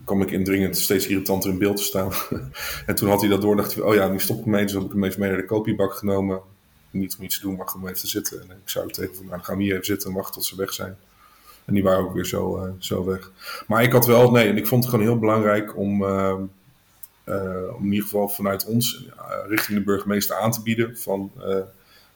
kwam 0.04 0.22
ik 0.22 0.32
indringend 0.32 0.78
steeds 0.78 1.08
irritanter 1.08 1.50
in 1.50 1.58
beeld 1.58 1.78
te 1.78 1.84
staan. 1.84 2.12
en 2.86 2.96
toen 2.96 3.10
had 3.10 3.22
hij 3.22 3.30
dat 3.30 3.42
door 3.42 3.56
dacht 3.56 3.74
hij, 3.74 3.84
oh 3.84 3.94
ja, 3.94 4.08
nu 4.08 4.20
stop 4.20 4.40
ik 4.40 4.46
mee, 4.46 4.64
dus 4.64 4.74
heb 4.74 4.84
ik 4.84 4.92
hem 4.92 5.04
even 5.04 5.20
mee 5.20 5.30
naar 5.30 5.40
de 5.40 5.46
kopiebak 5.46 5.94
genomen. 5.94 6.42
Niet 6.92 7.16
om 7.18 7.24
iets 7.24 7.40
te 7.40 7.42
doen, 7.42 7.56
maar 7.56 7.68
gewoon 7.68 7.88
even 7.88 8.02
te 8.02 8.08
zitten. 8.08 8.42
En 8.42 8.50
ik 8.50 8.70
zou 8.70 8.92
tegen 8.92 9.16
van, 9.16 9.26
nou, 9.26 9.36
dan 9.36 9.46
gaan 9.46 9.58
we 9.58 9.64
hier 9.64 9.74
even 9.74 9.86
zitten 9.86 10.10
en 10.10 10.16
wachten 10.16 10.34
tot 10.34 10.46
ze 10.46 10.56
weg 10.56 10.74
zijn. 10.74 10.98
En 11.68 11.74
die 11.74 11.84
waren 11.84 12.04
ook 12.04 12.14
weer 12.14 12.26
zo, 12.26 12.66
uh, 12.66 12.72
zo 12.80 13.06
weg. 13.06 13.32
Maar 13.68 13.84
ik 13.84 13.92
had 13.92 14.06
wel, 14.06 14.32
nee, 14.32 14.50
en 14.50 14.58
ik 14.58 14.68
vond 14.68 14.84
het 14.84 14.94
gewoon 14.94 15.06
heel 15.10 15.20
belangrijk 15.20 15.78
om, 15.78 16.02
uh, 16.02 16.36
uh, 17.26 17.76
om 17.76 17.84
in 17.84 17.92
ieder 17.92 18.04
geval 18.04 18.30
vanuit 18.30 18.66
ons 18.66 19.06
richting 19.48 19.78
de 19.78 19.84
burgemeester 19.84 20.36
aan 20.36 20.52
te 20.52 20.62
bieden 20.62 20.98
van, 20.98 21.32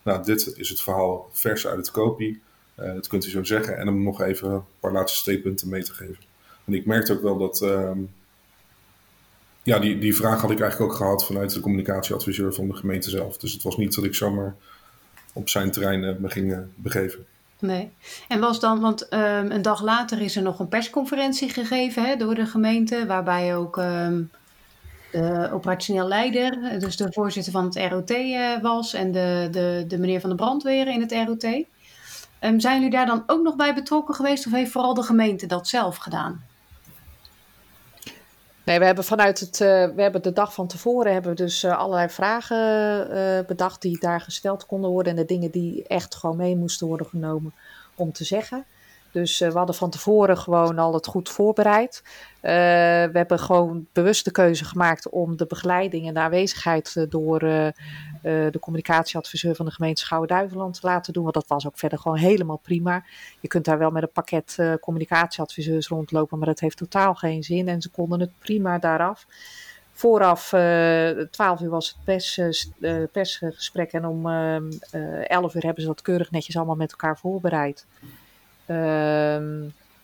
nou, 0.04 0.24
dit 0.24 0.54
is 0.58 0.70
het 0.70 0.82
verhaal 0.82 1.30
vers 1.32 1.68
uit 1.68 1.78
het 1.78 1.92
kopie. 1.92 2.42
dat 2.76 3.08
kunt 3.08 3.26
u 3.26 3.30
zo 3.30 3.44
zeggen. 3.44 3.78
En 3.78 3.88
om 3.88 4.04
nog 4.04 4.22
even 4.22 4.50
een 4.50 4.64
paar 4.80 4.92
laatste 4.92 5.18
statementen 5.18 5.70
mee 5.70 5.84
te 5.84 5.94
geven. 5.94 6.24
En 6.66 6.74
ik 6.74 6.86
merkte 6.86 7.14
ook 7.14 7.22
wel 7.22 7.38
dat, 7.38 7.62
ehm, 7.62 8.00
ja, 9.64 9.80
die, 9.80 9.98
die 9.98 10.16
vraag 10.16 10.42
had 10.42 10.52
ik 10.52 10.60
eigenlijk 10.60 10.92
ook 10.92 10.98
gehad 10.98 11.26
vanuit 11.26 11.54
de 11.54 11.60
communicatieadviseur 11.60 12.54
van 12.54 12.68
de 12.68 12.76
gemeente 12.76 13.10
zelf. 13.10 13.38
Dus 13.38 13.54
het 13.54 13.64
was 13.64 13.78
niet 13.78 13.96
dat 13.96 14.04
ik 14.04 14.16
zomaar 14.16 14.56
op 15.34 15.50
zijn 15.50 15.72
terrein 15.72 16.18
me 16.22 16.30
ging 16.30 16.66
begeven. 16.76 17.26
Nee. 17.62 17.92
En 18.28 18.40
was 18.40 18.60
dan, 18.60 18.80
want 18.80 19.14
um, 19.14 19.52
een 19.52 19.62
dag 19.62 19.82
later 19.82 20.22
is 20.22 20.36
er 20.36 20.42
nog 20.42 20.60
een 20.60 20.68
persconferentie 20.68 21.50
gegeven 21.50 22.04
hè, 22.04 22.16
door 22.16 22.36
de 22.36 22.46
gemeente, 22.46 23.06
waarbij 23.06 23.56
ook 23.56 23.78
um, 23.78 24.32
de 25.12 25.50
operationeel 25.54 26.08
leider, 26.08 26.80
dus 26.80 26.98
de 26.98 27.12
voorzitter 27.12 27.52
van 27.52 27.66
het 27.66 27.92
ROT 27.92 28.12
uh, 28.12 28.62
was 28.62 28.94
en 28.94 29.12
de, 29.12 29.48
de, 29.52 29.86
de 29.88 29.98
meneer 29.98 30.20
van 30.20 30.30
de 30.30 30.36
brandweer 30.36 30.88
in 30.88 31.02
het 31.02 31.12
ROT. 31.12 31.44
Um, 31.44 32.60
zijn 32.60 32.76
jullie 32.76 32.90
daar 32.90 33.06
dan 33.06 33.24
ook 33.28 33.42
nog 33.42 33.56
bij 33.56 33.74
betrokken 33.74 34.16
geweest 34.16 34.46
of 34.46 34.52
heeft 34.52 34.72
vooral 34.72 34.94
de 34.94 35.04
gemeente 35.04 35.46
dat 35.46 35.68
zelf 35.68 35.98
gedaan? 35.98 36.44
Nee, 38.64 38.80
we 38.80 38.86
hebben 38.86 39.04
vanuit 39.04 39.40
het, 39.40 39.60
uh, 39.60 39.68
we 39.96 40.02
hebben 40.02 40.22
de 40.22 40.34
dag 40.34 40.54
van 40.54 40.68
tevoren 40.68 41.14
hebben 41.14 41.32
we 41.32 41.38
dus 41.38 41.64
uh, 41.64 41.78
allerlei 41.78 42.10
vragen 42.10 42.58
uh, 43.12 43.46
bedacht 43.48 43.82
die 43.82 44.00
daar 44.00 44.22
gesteld 44.22 44.66
konden 44.66 44.90
worden 44.90 45.12
en 45.12 45.20
de 45.20 45.26
dingen 45.26 45.52
die 45.52 45.84
echt 45.88 46.16
gewoon 46.16 46.38
mee 46.38 46.56
moesten 46.56 46.88
worden 46.88 47.08
genomen 47.08 47.54
om 47.96 48.12
te 48.12 48.24
zeggen. 48.24 48.66
Dus 49.12 49.40
we 49.40 49.52
hadden 49.52 49.76
van 49.76 49.90
tevoren 49.90 50.38
gewoon 50.38 50.80
al 50.80 50.94
het 50.94 51.08
goed 51.08 51.30
voorbereid. 51.30 52.04
we 52.42 53.10
hebben 53.14 53.40
gewoon 53.40 53.88
bewust 53.94 54.26
de 54.26 54.32
keuze 54.32 54.66
gemaakt 54.66 55.10
om 55.10 55.38
de 55.38 55.46
begeleiding 55.46 56.08
en 56.08 56.14
de 56.14 56.20
aanwezigheid 56.20 57.06
door 57.10 57.40
de 58.22 58.58
communicatieadviseur 58.60 59.56
van 59.56 59.66
de 59.66 59.72
gemeente 59.72 60.02
Schouwen-Duiveland 60.02 60.80
te 60.80 60.88
laten 60.88 61.14
doen. 61.14 61.24
Want 61.24 61.36
dat 61.36 61.48
was 61.48 61.68
ook 61.68 61.78
verder 61.78 62.00
gewoon 62.00 62.18
helemaal 62.18 62.58
prima. 62.58 63.04
Je 63.40 63.48
kunt 63.48 63.66
daar 63.66 63.78
wel 63.78 63.92
met 63.92 64.04
een 64.04 64.12
pakket 64.12 64.58
communicatieadviseurs 64.82 65.88
rondlopen, 65.88 66.38
maar 66.38 66.48
dat 66.48 66.60
heeft 66.60 66.78
totaal 66.78 67.16
geen 67.16 67.44
zin. 67.44 67.68
En 67.68 67.82
ze 67.82 67.90
konden 67.90 68.20
het 68.20 68.32
prima 68.40 68.80
daaraf. 68.80 69.26
Vooraf, 70.02 70.52
uh, 70.52 71.10
12 71.10 71.62
uur 71.62 71.70
was 71.70 71.88
het 71.88 72.04
pers, 72.04 72.40
persgesprek 73.12 73.92
en 73.92 74.06
om 74.06 74.28
uh, 74.28 74.56
11 75.30 75.56
uur 75.56 75.62
hebben 75.64 75.82
ze 75.82 75.88
dat 75.88 76.02
keurig 76.02 76.32
netjes 76.32 76.58
allemaal 76.58 76.76
met 76.76 76.92
elkaar 76.92 77.18
voorbereid. 77.18 77.86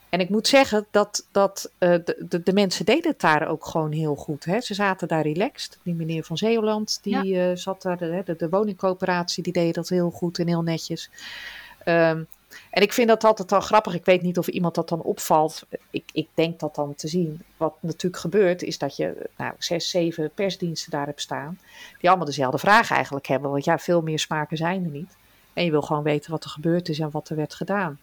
Ehm 0.10 0.18
en 0.18 0.20
ik 0.20 0.30
moet 0.30 0.48
zeggen 0.48 0.88
dat, 0.92 1.28
dat 1.32 1.72
uh, 1.80 1.90
de, 1.90 2.26
de, 2.30 2.44
de, 2.44 2.54
mensen 2.54 2.86
deden 2.86 3.12
het 3.12 3.22
daar 3.22 3.48
ook 3.48 3.66
gewoon 3.66 3.92
heel 3.92 4.16
goed. 4.16 4.46
Hè. 4.46 4.62
Ze 4.62 4.74
zaten 4.74 5.08
daar 5.08 5.22
relaxed. 5.22 5.78
Die 5.84 5.94
meneer 5.94 6.24
van 6.24 6.38
Zeeland, 6.38 7.00
die 7.02 7.26
ja. 7.26 7.50
uh, 7.50 7.56
zat 7.56 7.82
daar, 7.82 7.98
de, 7.98 8.22
de, 8.26 8.36
de, 8.36 8.50
woningcoöperatie, 8.50 9.44
die 9.44 9.54
deed 9.54 9.76
dat 9.76 9.90
heel 9.90 10.10
goed 10.10 10.40
en 10.40 10.48
heel 10.48 10.62
netjes. 10.62 11.10
Um, 11.86 12.28
en 12.72 12.82
ik 12.82 12.94
vind 12.94 13.08
dat 13.08 13.24
altijd 13.24 13.52
al 13.52 13.62
grappig. 13.62 13.94
Ik 13.94 14.06
weet 14.06 14.22
niet 14.22 14.38
of 14.38 14.48
iemand 14.48 14.76
dat 14.76 14.90
dan 14.90 15.02
opvalt. 15.02 15.66
Ik, 15.90 16.04
ik 16.14 16.28
denk 16.34 16.60
dat 16.60 16.76
dan 16.76 16.96
te 16.96 17.08
zien. 17.08 17.42
Wat 17.58 17.74
natuurlijk 17.80 18.22
gebeurt, 18.22 18.62
is 18.62 18.78
dat 18.78 18.96
je 18.96 19.30
nou, 19.38 19.54
zes, 19.58 19.90
zeven 19.90 20.32
persdiensten 20.34 20.92
daar 20.92 21.06
hebt 21.06 21.22
staan. 21.22 21.60
Die 22.00 22.10
allemaal 22.10 22.28
dezelfde 22.28 22.58
vraag 22.58 22.92
eigenlijk 22.92 23.28
hebben. 23.28 23.52
Want 23.52 23.66
ja, 23.66 23.78
veel 23.78 24.02
meer 24.02 24.20
smaken 24.20 24.58
zijn 24.58 24.84
er 24.84 24.90
niet. 24.90 25.18
En 25.54 25.64
je 25.64 25.72
wil 25.72 25.82
gewoon 25.82 26.04
weten 26.04 26.32
wat 26.32 26.44
er 26.44 26.50
gebeurd 26.50 26.90
is 26.90 27.00
en 27.00 27.12
wat 27.12 27.30
er 27.30 27.36
werd 27.36 27.54
gedaan. 27.54 28.00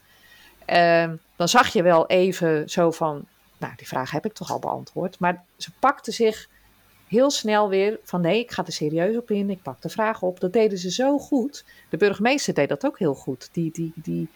Um, 0.67 1.21
dan 1.37 1.49
zag 1.49 1.73
je 1.73 1.83
wel 1.83 2.07
even 2.07 2.71
zo 2.71 2.91
van, 2.91 3.25
nou, 3.59 3.73
die 3.77 3.89
vraag 3.89 4.11
heb 4.11 4.25
ik 4.25 4.33
toch 4.33 4.51
al 4.51 4.59
beantwoord. 4.59 5.19
Maar 5.19 5.45
ze 5.57 5.71
pakte 5.79 6.13
zich 6.13 6.49
heel 7.09 7.31
snel 7.31 7.69
weer 7.69 7.99
van, 8.03 8.21
nee, 8.21 8.39
ik 8.41 8.51
ga 8.51 8.67
er 8.67 8.73
serieus 8.73 9.17
op 9.17 9.31
in. 9.31 9.51
Ik 9.51 9.63
pak 9.63 9.83
de 9.83 9.89
vraag 9.89 10.23
op. 10.23 10.41
Dat 10.41 10.53
deden 10.53 10.79
ze 10.79 10.91
zo 10.91 11.19
goed. 11.19 11.65
De 11.89 11.97
burgemeester 11.97 12.55
deed 12.55 12.69
dat 12.69 12.87
ook 12.87 12.99
heel 12.99 13.15
goed. 13.15 13.49
Die, 13.53 13.71
die, 13.73 13.93
die 13.95 14.29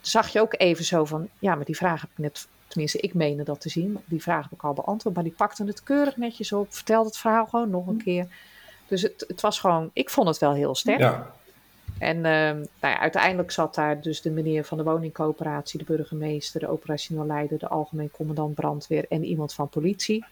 zag 0.00 0.28
je 0.28 0.40
ook 0.40 0.54
even 0.56 0.84
zo 0.84 1.04
van, 1.04 1.28
ja, 1.38 1.54
maar 1.54 1.64
die 1.64 1.76
vraag 1.76 2.00
heb 2.00 2.10
ik 2.10 2.18
net, 2.18 2.46
tenminste, 2.66 2.98
ik 2.98 3.14
meende 3.14 3.42
dat 3.42 3.60
te 3.60 3.68
zien. 3.68 3.98
Die 4.04 4.22
vraag 4.22 4.42
heb 4.42 4.52
ik 4.52 4.64
al 4.64 4.72
beantwoord. 4.72 5.14
Maar 5.14 5.24
die 5.24 5.34
pakte 5.36 5.64
het 5.64 5.82
keurig 5.82 6.16
netjes 6.16 6.52
op. 6.52 6.74
Vertelde 6.74 7.08
het 7.08 7.18
verhaal 7.18 7.46
gewoon 7.46 7.70
nog 7.70 7.86
een 7.86 8.02
keer. 8.02 8.26
Dus 8.86 9.02
het, 9.02 9.24
het 9.28 9.40
was 9.40 9.60
gewoon, 9.60 9.90
ik 9.92 10.10
vond 10.10 10.28
het 10.28 10.38
wel 10.38 10.52
heel 10.52 10.74
sterk. 10.74 11.00
Ja, 11.00 11.34
en 11.98 12.16
uh, 12.16 12.22
nou 12.22 12.66
ja, 12.80 12.98
uiteindelijk 12.98 13.50
zat 13.50 13.74
daar 13.74 14.00
dus 14.00 14.22
de 14.22 14.30
meneer 14.30 14.64
van 14.64 14.78
de 14.78 14.84
woningcoöperatie, 14.84 15.78
de 15.78 15.84
burgemeester, 15.84 16.60
de 16.60 16.68
operationeel 16.68 17.26
leider, 17.26 17.58
de 17.58 17.68
algemeen 17.68 18.10
commandant 18.10 18.54
brandweer 18.54 19.06
en 19.08 19.24
iemand 19.24 19.54
van 19.54 19.68
politie. 19.68 20.24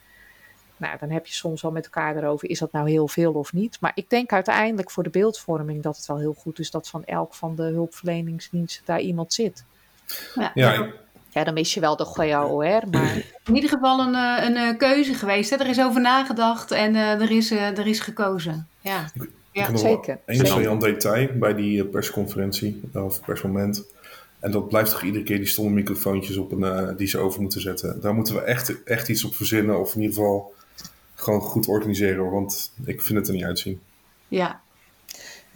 Nou, 0.76 0.98
dan 1.00 1.10
heb 1.10 1.26
je 1.26 1.34
soms 1.34 1.62
wel 1.62 1.70
met 1.70 1.84
elkaar 1.84 2.16
erover, 2.16 2.50
is 2.50 2.58
dat 2.58 2.72
nou 2.72 2.90
heel 2.90 3.08
veel 3.08 3.32
of 3.32 3.52
niet? 3.52 3.80
Maar 3.80 3.92
ik 3.94 4.10
denk 4.10 4.32
uiteindelijk 4.32 4.90
voor 4.90 5.02
de 5.02 5.10
beeldvorming 5.10 5.82
dat 5.82 5.96
het 5.96 6.06
wel 6.06 6.18
heel 6.18 6.34
goed 6.38 6.58
is 6.58 6.70
dat 6.70 6.88
van 6.88 7.04
elk 7.04 7.34
van 7.34 7.56
de 7.56 7.62
hulpverleningsdiensten 7.62 8.82
daar 8.84 9.00
iemand 9.00 9.32
zit. 9.32 9.64
Ja, 10.34 10.50
ja, 10.54 10.86
ja 11.30 11.44
dan 11.44 11.54
mis 11.54 11.74
je 11.74 11.80
wel 11.80 11.96
de 11.96 12.04
GAOR, 12.04 12.82
maar... 12.90 13.22
In 13.44 13.54
ieder 13.54 13.70
geval 13.70 14.00
een, 14.00 14.14
een, 14.14 14.56
een 14.56 14.76
keuze 14.76 15.14
geweest. 15.14 15.50
Hè? 15.50 15.56
Er 15.56 15.68
is 15.68 15.80
over 15.80 16.00
nagedacht 16.00 16.70
en 16.70 16.94
uh, 16.94 17.20
er, 17.20 17.30
is, 17.30 17.52
uh, 17.52 17.78
er 17.78 17.86
is 17.86 18.00
gekozen. 18.00 18.68
Ja. 18.80 19.10
Ja, 19.54 19.76
zeker. 19.76 20.18
Eén 20.26 20.46
saillant 20.46 20.80
detail 20.80 21.28
bij 21.34 21.54
die 21.54 21.82
eh, 21.82 21.90
persconferentie 21.90 22.80
of 22.92 23.20
persmoment. 23.24 23.84
En 24.40 24.50
dat 24.50 24.68
blijft 24.68 24.90
toch 24.90 25.02
iedere 25.02 25.24
keer 25.24 25.36
die 25.36 25.46
stomme 25.46 25.70
microfoontjes 25.70 26.36
op 26.36 26.52
een, 26.52 26.60
uh, 26.60 26.88
die 26.96 27.06
ze 27.06 27.18
over 27.18 27.40
moeten 27.40 27.60
zetten. 27.60 28.00
Daar 28.00 28.14
moeten 28.14 28.34
we 28.34 28.40
echt, 28.40 28.82
echt 28.84 29.08
iets 29.08 29.24
op 29.24 29.34
verzinnen. 29.34 29.80
Of 29.80 29.94
in 29.94 30.00
ieder 30.00 30.16
geval 30.16 30.54
gewoon 31.14 31.40
goed 31.40 31.68
organiseren. 31.68 32.30
Want 32.30 32.72
ik 32.84 33.02
vind 33.02 33.18
het 33.18 33.28
er 33.28 33.34
niet 33.34 33.44
uitzien. 33.44 33.80
Ja, 34.28 34.62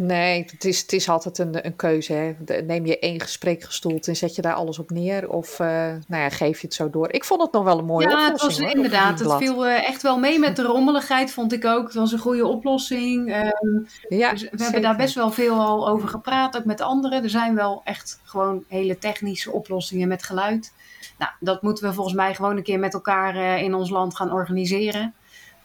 Nee, 0.01 0.45
het 0.51 0.65
is, 0.65 0.81
het 0.81 0.93
is 0.93 1.09
altijd 1.09 1.39
een, 1.39 1.67
een 1.67 1.77
keuze. 1.77 2.13
Hè. 2.13 2.61
Neem 2.63 2.87
je 2.87 2.99
één 2.99 3.21
gesprek 3.21 3.63
gestoeld 3.63 4.09
en 4.09 4.17
zet 4.17 4.35
je 4.35 4.43
daar 4.43 4.55
alles 4.55 4.79
op 4.79 4.91
neer? 4.91 5.31
Of 5.31 5.59
uh, 5.59 5.67
nou 6.07 6.23
ja, 6.23 6.29
geef 6.29 6.61
je 6.61 6.67
het 6.67 6.77
zo 6.77 6.91
door? 6.91 7.13
Ik 7.13 7.25
vond 7.25 7.43
het 7.43 7.53
nog 7.53 7.65
wel 7.65 7.79
een 7.79 7.85
mooie 7.85 8.09
ja, 8.09 8.27
oplossing. 8.27 8.53
Ja, 8.53 8.65
het 8.65 8.75
was 8.75 8.75
inderdaad. 8.75 9.19
Het 9.19 9.33
viel 9.33 9.67
uh, 9.67 9.89
echt 9.89 10.03
wel 10.03 10.19
mee 10.19 10.39
met 10.39 10.57
de 10.57 10.63
rommeligheid, 10.63 11.31
vond 11.31 11.53
ik 11.53 11.65
ook. 11.65 11.85
Het 11.85 11.95
was 11.95 12.13
een 12.13 12.19
goede 12.19 12.47
oplossing. 12.47 13.35
Um, 13.37 13.87
ja, 14.09 14.31
dus 14.31 14.43
we 14.43 14.49
zeker. 14.49 14.65
hebben 14.65 14.83
daar 14.83 14.97
best 14.97 15.15
wel 15.15 15.31
veel 15.31 15.61
al 15.61 15.89
over 15.89 16.09
gepraat, 16.09 16.57
ook 16.57 16.65
met 16.65 16.81
anderen. 16.81 17.23
Er 17.23 17.31
zijn 17.31 17.55
wel 17.55 17.81
echt 17.85 18.21
gewoon 18.25 18.65
hele 18.69 18.99
technische 18.99 19.53
oplossingen 19.53 20.09
met 20.09 20.23
geluid. 20.23 20.73
Nou, 21.19 21.31
dat 21.41 21.63
moeten 21.63 21.89
we 21.89 21.93
volgens 21.95 22.17
mij 22.17 22.35
gewoon 22.35 22.57
een 22.57 22.63
keer 22.63 22.79
met 22.79 22.95
elkaar 22.95 23.37
uh, 23.37 23.63
in 23.63 23.75
ons 23.75 23.91
land 23.91 24.17
gaan 24.17 24.33
organiseren. 24.33 25.15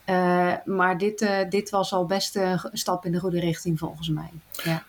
Uh, 0.10 0.54
maar 0.66 0.98
dit, 0.98 1.22
uh, 1.22 1.38
dit 1.50 1.70
was 1.70 1.94
al 1.94 2.06
best 2.06 2.36
een 2.36 2.60
stap 2.72 3.06
in 3.06 3.12
de 3.12 3.20
goede 3.20 3.40
richting 3.40 3.80
volgens 3.80 4.10
mij. 4.10 4.30
Ja. 4.64 4.84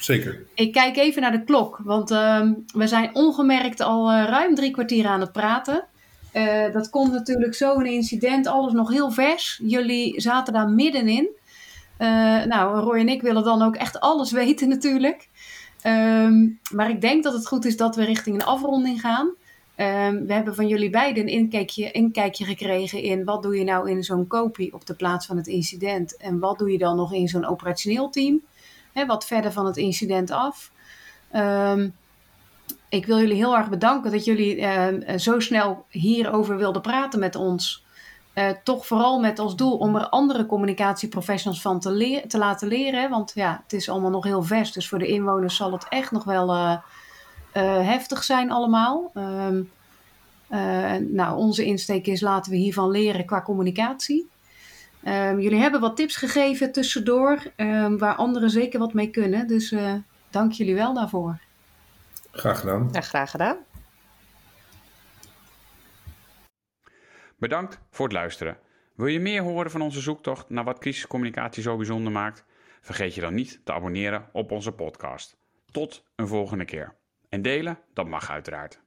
Zeker. 0.00 0.46
Ik 0.54 0.72
kijk 0.72 0.96
even 0.96 1.22
naar 1.22 1.32
de 1.32 1.44
klok, 1.44 1.80
want 1.84 2.10
uh, 2.10 2.50
we 2.74 2.86
zijn 2.86 3.14
ongemerkt 3.14 3.80
al 3.80 4.12
uh, 4.12 4.24
ruim 4.24 4.54
drie 4.54 4.70
kwartier 4.70 5.06
aan 5.06 5.20
het 5.20 5.32
praten. 5.32 5.84
dat 6.72 6.90
komt 6.90 7.12
natuurlijk 7.12 7.54
zo'n 7.54 7.86
incident, 7.86 8.46
alles 8.46 8.72
nog 8.72 8.90
heel 8.90 9.10
vers. 9.10 9.60
Jullie 9.62 10.20
zaten 10.20 10.52
daar 10.52 10.68
middenin. 10.68 11.28
nou, 12.48 12.80
Roy 12.80 12.98
en 12.98 13.08
ik 13.08 13.22
willen 13.22 13.44
dan 13.44 13.62
ook 13.62 13.76
echt 13.76 14.00
alles 14.00 14.32
weten 14.42 14.68
natuurlijk. 14.68 15.28
Um, 15.82 16.58
maar 16.72 16.90
ik 16.90 17.00
denk 17.00 17.24
dat 17.24 17.32
het 17.32 17.46
goed 17.46 17.64
is 17.64 17.76
dat 17.76 17.96
we 17.96 18.04
richting 18.04 18.36
een 18.36 18.46
afronding 18.46 19.00
gaan. 19.00 19.34
Um, 19.80 20.26
we 20.26 20.32
hebben 20.32 20.54
van 20.54 20.68
jullie 20.68 20.90
beiden 20.90 21.22
een 21.22 21.28
inkijkje, 21.28 21.90
inkijkje 21.90 22.44
gekregen 22.44 23.02
in 23.02 23.24
wat 23.24 23.42
doe 23.42 23.58
je 23.58 23.64
nou 23.64 23.90
in 23.90 24.02
zo'n 24.02 24.26
kopie 24.26 24.74
op 24.74 24.86
de 24.86 24.94
plaats 24.94 25.26
van 25.26 25.36
het 25.36 25.46
incident 25.46 26.16
en 26.16 26.38
wat 26.38 26.58
doe 26.58 26.72
je 26.72 26.78
dan 26.78 26.96
nog 26.96 27.12
in 27.12 27.28
zo'n 27.28 27.46
operationeel 27.46 28.10
team, 28.10 28.40
wat 29.06 29.26
verder 29.26 29.52
van 29.52 29.66
het 29.66 29.76
incident 29.76 30.30
af. 30.30 30.72
Um, 31.34 31.94
ik 32.88 33.06
wil 33.06 33.18
jullie 33.18 33.36
heel 33.36 33.56
erg 33.56 33.68
bedanken 33.68 34.10
dat 34.10 34.24
jullie 34.24 34.56
uh, 34.56 35.16
zo 35.16 35.40
snel 35.40 35.84
hierover 35.88 36.56
wilden 36.56 36.82
praten 36.82 37.18
met 37.18 37.34
ons. 37.34 37.84
Uh, 38.34 38.50
toch 38.64 38.86
vooral 38.86 39.20
met 39.20 39.38
als 39.38 39.56
doel 39.56 39.76
om 39.76 39.96
er 39.96 40.08
andere 40.08 40.46
communicatieprofessionals 40.46 41.60
van 41.60 41.80
te, 41.80 42.38
laten 42.38 42.68
leren. 42.68 43.10
Want 43.10 43.32
ja, 43.34 43.60
het 43.62 43.72
is 43.72 43.88
allemaal 43.88 44.10
nog 44.10 44.24
heel 44.24 44.42
vers. 44.42 44.72
Dus 44.72 44.88
voor 44.88 44.98
de 44.98 45.06
inwoners 45.06 45.56
zal 45.56 45.72
het 45.72 45.86
echt 45.88 46.10
nog 46.10 46.24
wel 46.24 46.54
uh, 46.54 46.76
heftig 47.52 48.24
zijn 48.24 48.50
allemaal. 48.50 49.10
Um, 49.14 49.70
uh, 50.50 50.94
nou, 50.94 51.36
onze 51.36 51.64
insteek 51.64 52.06
is 52.06 52.20
laten 52.20 52.52
we 52.52 52.58
hiervan 52.58 52.90
leren 52.90 53.24
qua 53.24 53.42
communicatie. 53.42 54.28
Um, 55.04 55.40
jullie 55.40 55.60
hebben 55.60 55.80
wat 55.80 55.96
tips 55.96 56.16
gegeven 56.16 56.72
tussendoor, 56.72 57.42
um, 57.56 57.98
waar 57.98 58.14
anderen 58.14 58.50
zeker 58.50 58.78
wat 58.78 58.92
mee 58.92 59.10
kunnen. 59.10 59.46
Dus 59.46 59.72
uh, 59.72 59.94
dank 60.30 60.52
jullie 60.52 60.74
wel 60.74 60.94
daarvoor. 60.94 61.38
Graag 62.30 62.60
gedaan. 62.60 62.88
Ja, 62.92 63.00
graag 63.00 63.30
gedaan. 63.30 63.56
Bedankt 67.36 67.80
voor 67.90 68.06
het 68.06 68.14
luisteren. 68.14 68.58
Wil 68.94 69.06
je 69.06 69.20
meer 69.20 69.42
horen 69.42 69.70
van 69.70 69.80
onze 69.80 70.00
zoektocht 70.00 70.50
naar 70.50 70.64
wat 70.64 70.78
crisiscommunicatie 70.78 71.62
zo 71.62 71.76
bijzonder 71.76 72.12
maakt? 72.12 72.44
Vergeet 72.80 73.14
je 73.14 73.20
dan 73.20 73.34
niet 73.34 73.60
te 73.64 73.72
abonneren 73.72 74.28
op 74.32 74.50
onze 74.50 74.72
podcast. 74.72 75.36
Tot 75.70 76.04
een 76.16 76.26
volgende 76.28 76.64
keer. 76.64 76.97
En 77.28 77.42
delen, 77.42 77.78
dat 77.94 78.08
mag 78.08 78.30
uiteraard. 78.30 78.80